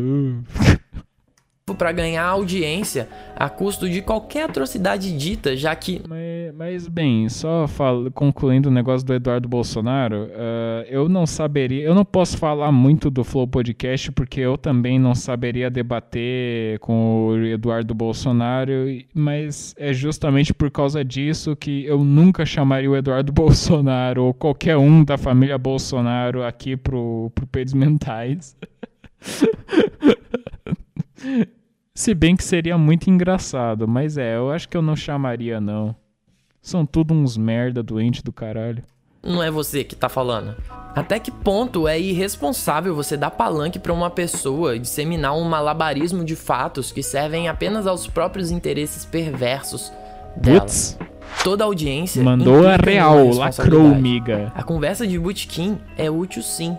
[1.71, 3.07] para ganhar audiência
[3.37, 6.01] a custo de qualquer atrocidade dita, já que.
[6.05, 11.81] Mas, mas bem, só falo, concluindo o negócio do Eduardo Bolsonaro, uh, eu não saberia,
[11.81, 17.27] eu não posso falar muito do Flow Podcast porque eu também não saberia debater com
[17.27, 18.73] o Eduardo Bolsonaro,
[19.13, 24.75] mas é justamente por causa disso que eu nunca chamaria o Eduardo Bolsonaro ou qualquer
[24.75, 28.57] um da família Bolsonaro aqui pro, pro Peidos Mentais.
[31.95, 35.95] Se bem que seria muito engraçado, mas é, eu acho que eu não chamaria não.
[36.61, 38.83] São tudo uns merda doente do caralho.
[39.21, 40.55] Não é você que tá falando.
[40.95, 46.35] Até que ponto é irresponsável você dar palanque para uma pessoa disseminar um malabarismo de
[46.35, 49.91] fatos que servem apenas aos próprios interesses perversos
[50.35, 50.61] dela?
[50.61, 50.97] Putz.
[51.43, 54.51] Toda audiência mandou a real, lacrou, miga.
[54.55, 56.77] A conversa de Bootkin é útil sim,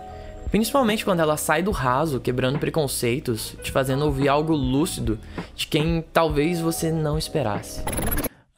[0.55, 5.18] Principalmente quando ela sai do raso, quebrando preconceitos, te fazendo ouvir algo lúcido
[5.56, 7.82] de quem talvez você não esperasse.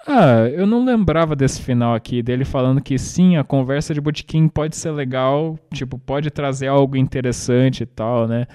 [0.06, 4.47] Ah, eu não lembrava desse final aqui, dele falando que sim, a conversa de botequim
[4.47, 8.47] pode ser legal, tipo, pode trazer algo interessante e tal, né?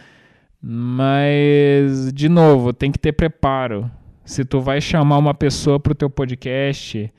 [0.62, 3.90] Mas, de novo, tem que ter preparo.
[4.24, 7.12] Se tu vai chamar uma pessoa pro teu podcast,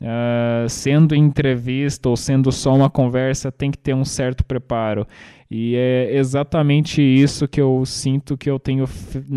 [0.00, 5.04] uh, sendo entrevista ou sendo só uma conversa, tem que ter um certo preparo.
[5.50, 8.84] E é exatamente isso que eu sinto que eu tenho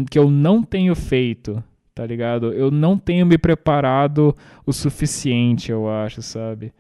[0.10, 1.64] que eu não tenho feito,
[1.96, 2.52] tá ligado?
[2.52, 4.36] Eu não tenho me preparado
[4.66, 6.74] o suficiente, eu acho, sabe?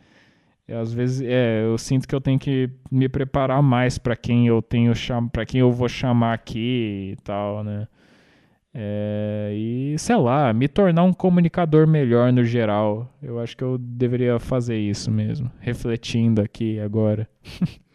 [0.69, 4.61] Às vezes, é, eu sinto que eu tenho que me preparar mais para quem eu
[4.61, 4.93] tenho
[5.31, 7.87] para quem eu vou chamar aqui e tal, né?
[8.73, 13.13] É, e sei lá, me tornar um comunicador melhor no geral.
[13.21, 17.27] Eu acho que eu deveria fazer isso mesmo, refletindo aqui agora.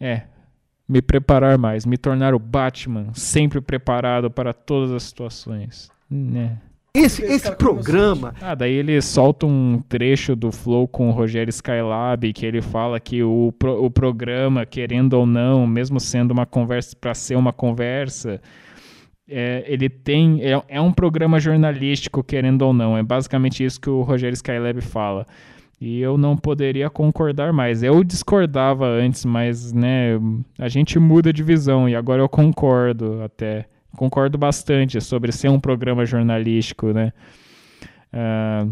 [0.00, 0.22] É,
[0.88, 5.90] me preparar mais, me tornar o Batman, sempre preparado para todas as situações.
[6.10, 6.58] Né?
[6.92, 8.34] Esse, esse programa.
[8.40, 12.98] Ah, daí ele solta um trecho do Flow com o Rogério Skylab, que ele fala
[12.98, 17.52] que o, pro, o programa, querendo ou não, mesmo sendo uma conversa para ser uma
[17.52, 18.40] conversa,
[19.28, 20.42] é, ele tem.
[20.42, 22.98] É, é um programa jornalístico, querendo ou não.
[22.98, 25.24] É basicamente isso que o Rogério Skylab fala.
[25.80, 27.82] E eu não poderia concordar mais.
[27.82, 30.20] Eu discordava antes, mas né,
[30.58, 33.66] a gente muda de visão e agora eu concordo até.
[33.96, 37.12] Concordo bastante sobre ser um programa jornalístico, né?
[38.12, 38.70] Uh,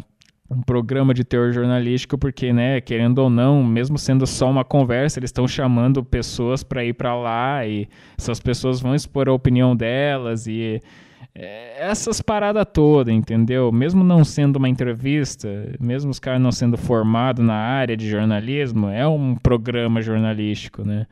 [0.51, 5.19] um programa de teor jornalístico, porque, né, querendo ou não, mesmo sendo só uma conversa,
[5.19, 9.77] eles estão chamando pessoas para ir para lá e essas pessoas vão expor a opinião
[9.77, 10.81] delas e
[11.39, 13.71] essas paradas todas, entendeu?
[13.71, 15.49] Mesmo não sendo uma entrevista,
[15.79, 21.07] mesmo os caras não sendo formados na área de jornalismo, é um programa jornalístico, né?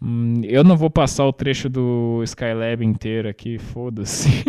[0.00, 4.44] Hum, eu não vou passar o trecho do Skylab inteiro aqui, foda-se.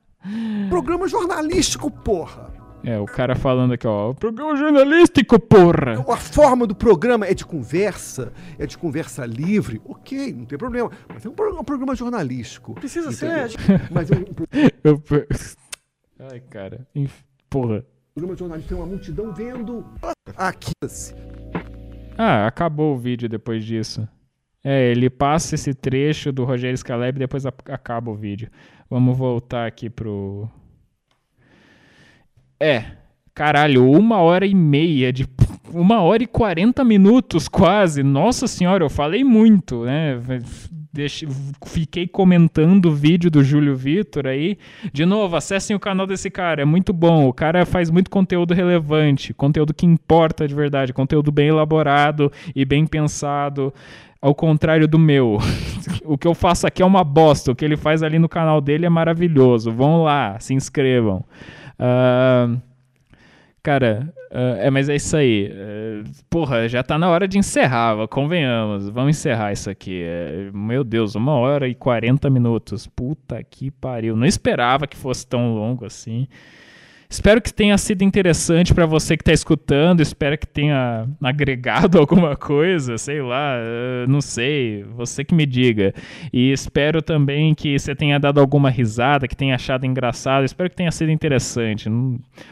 [0.68, 2.59] programa jornalístico, porra!
[2.82, 6.02] É, o cara falando aqui, ó, programa jornalístico, porra!
[6.08, 10.90] A forma do programa é de conversa, é de conversa livre, ok, não tem problema.
[11.12, 12.74] Mas é um programa, um programa jornalístico.
[12.74, 13.50] Precisa entendeu?
[13.50, 13.90] ser.
[13.90, 14.24] Mas é um...
[14.82, 15.02] Eu...
[16.32, 16.86] Ai, cara,
[17.50, 17.84] porra.
[18.10, 19.84] O programa jornalístico tem uma multidão vendo
[20.36, 20.72] aqui.
[22.16, 24.08] Ah, acabou o vídeo depois disso.
[24.62, 28.50] É, ele passa esse trecho do Rogério Scaleb e depois acaba o vídeo.
[28.90, 30.50] Vamos voltar aqui pro,
[32.60, 32.84] é.
[33.34, 35.26] Caralho, uma hora e meia de.
[35.72, 38.02] Uma hora e quarenta minutos quase.
[38.02, 40.20] Nossa senhora, eu falei muito, né?
[40.92, 41.28] Deixe,
[41.64, 44.58] fiquei comentando o vídeo do Júlio Vitor aí.
[44.92, 47.28] De novo, acessem o canal desse cara, é muito bom.
[47.28, 52.64] O cara faz muito conteúdo relevante, conteúdo que importa de verdade, conteúdo bem elaborado e
[52.64, 53.72] bem pensado.
[54.20, 55.38] Ao contrário do meu.
[56.04, 57.52] o que eu faço aqui é uma bosta.
[57.52, 59.70] O que ele faz ali no canal dele é maravilhoso.
[59.70, 61.24] Vão lá, se inscrevam.
[61.80, 62.60] Uh,
[63.62, 65.50] cara, uh, é, mas é isso aí.
[65.50, 68.90] Uh, porra, já tá na hora de encerrar, convenhamos.
[68.90, 70.04] Vamos encerrar isso aqui.
[70.04, 72.86] Uh, meu Deus, uma hora e 40 minutos.
[72.86, 74.14] Puta que pariu.
[74.14, 76.28] Não esperava que fosse tão longo assim.
[77.10, 80.00] Espero que tenha sido interessante para você que está escutando.
[80.00, 85.92] Espero que tenha agregado alguma coisa, sei lá, uh, não sei, você que me diga.
[86.32, 90.44] E espero também que você tenha dado alguma risada, que tenha achado engraçado.
[90.44, 91.90] Espero que tenha sido interessante.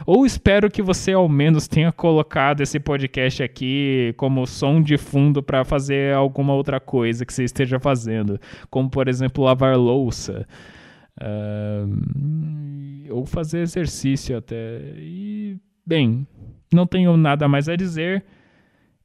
[0.05, 5.41] Ou espero que você ao menos tenha colocado esse podcast aqui como som de fundo
[5.41, 8.37] para fazer alguma outra coisa que você esteja fazendo,
[8.69, 10.45] como por exemplo lavar louça.
[11.21, 14.79] Uh, ou fazer exercício até.
[14.97, 16.25] E, bem,
[16.73, 18.23] não tenho nada mais a dizer.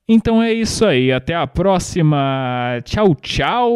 [0.09, 1.11] Então é isso aí.
[1.11, 2.81] Até a próxima.
[2.85, 3.73] Tchau, tchau.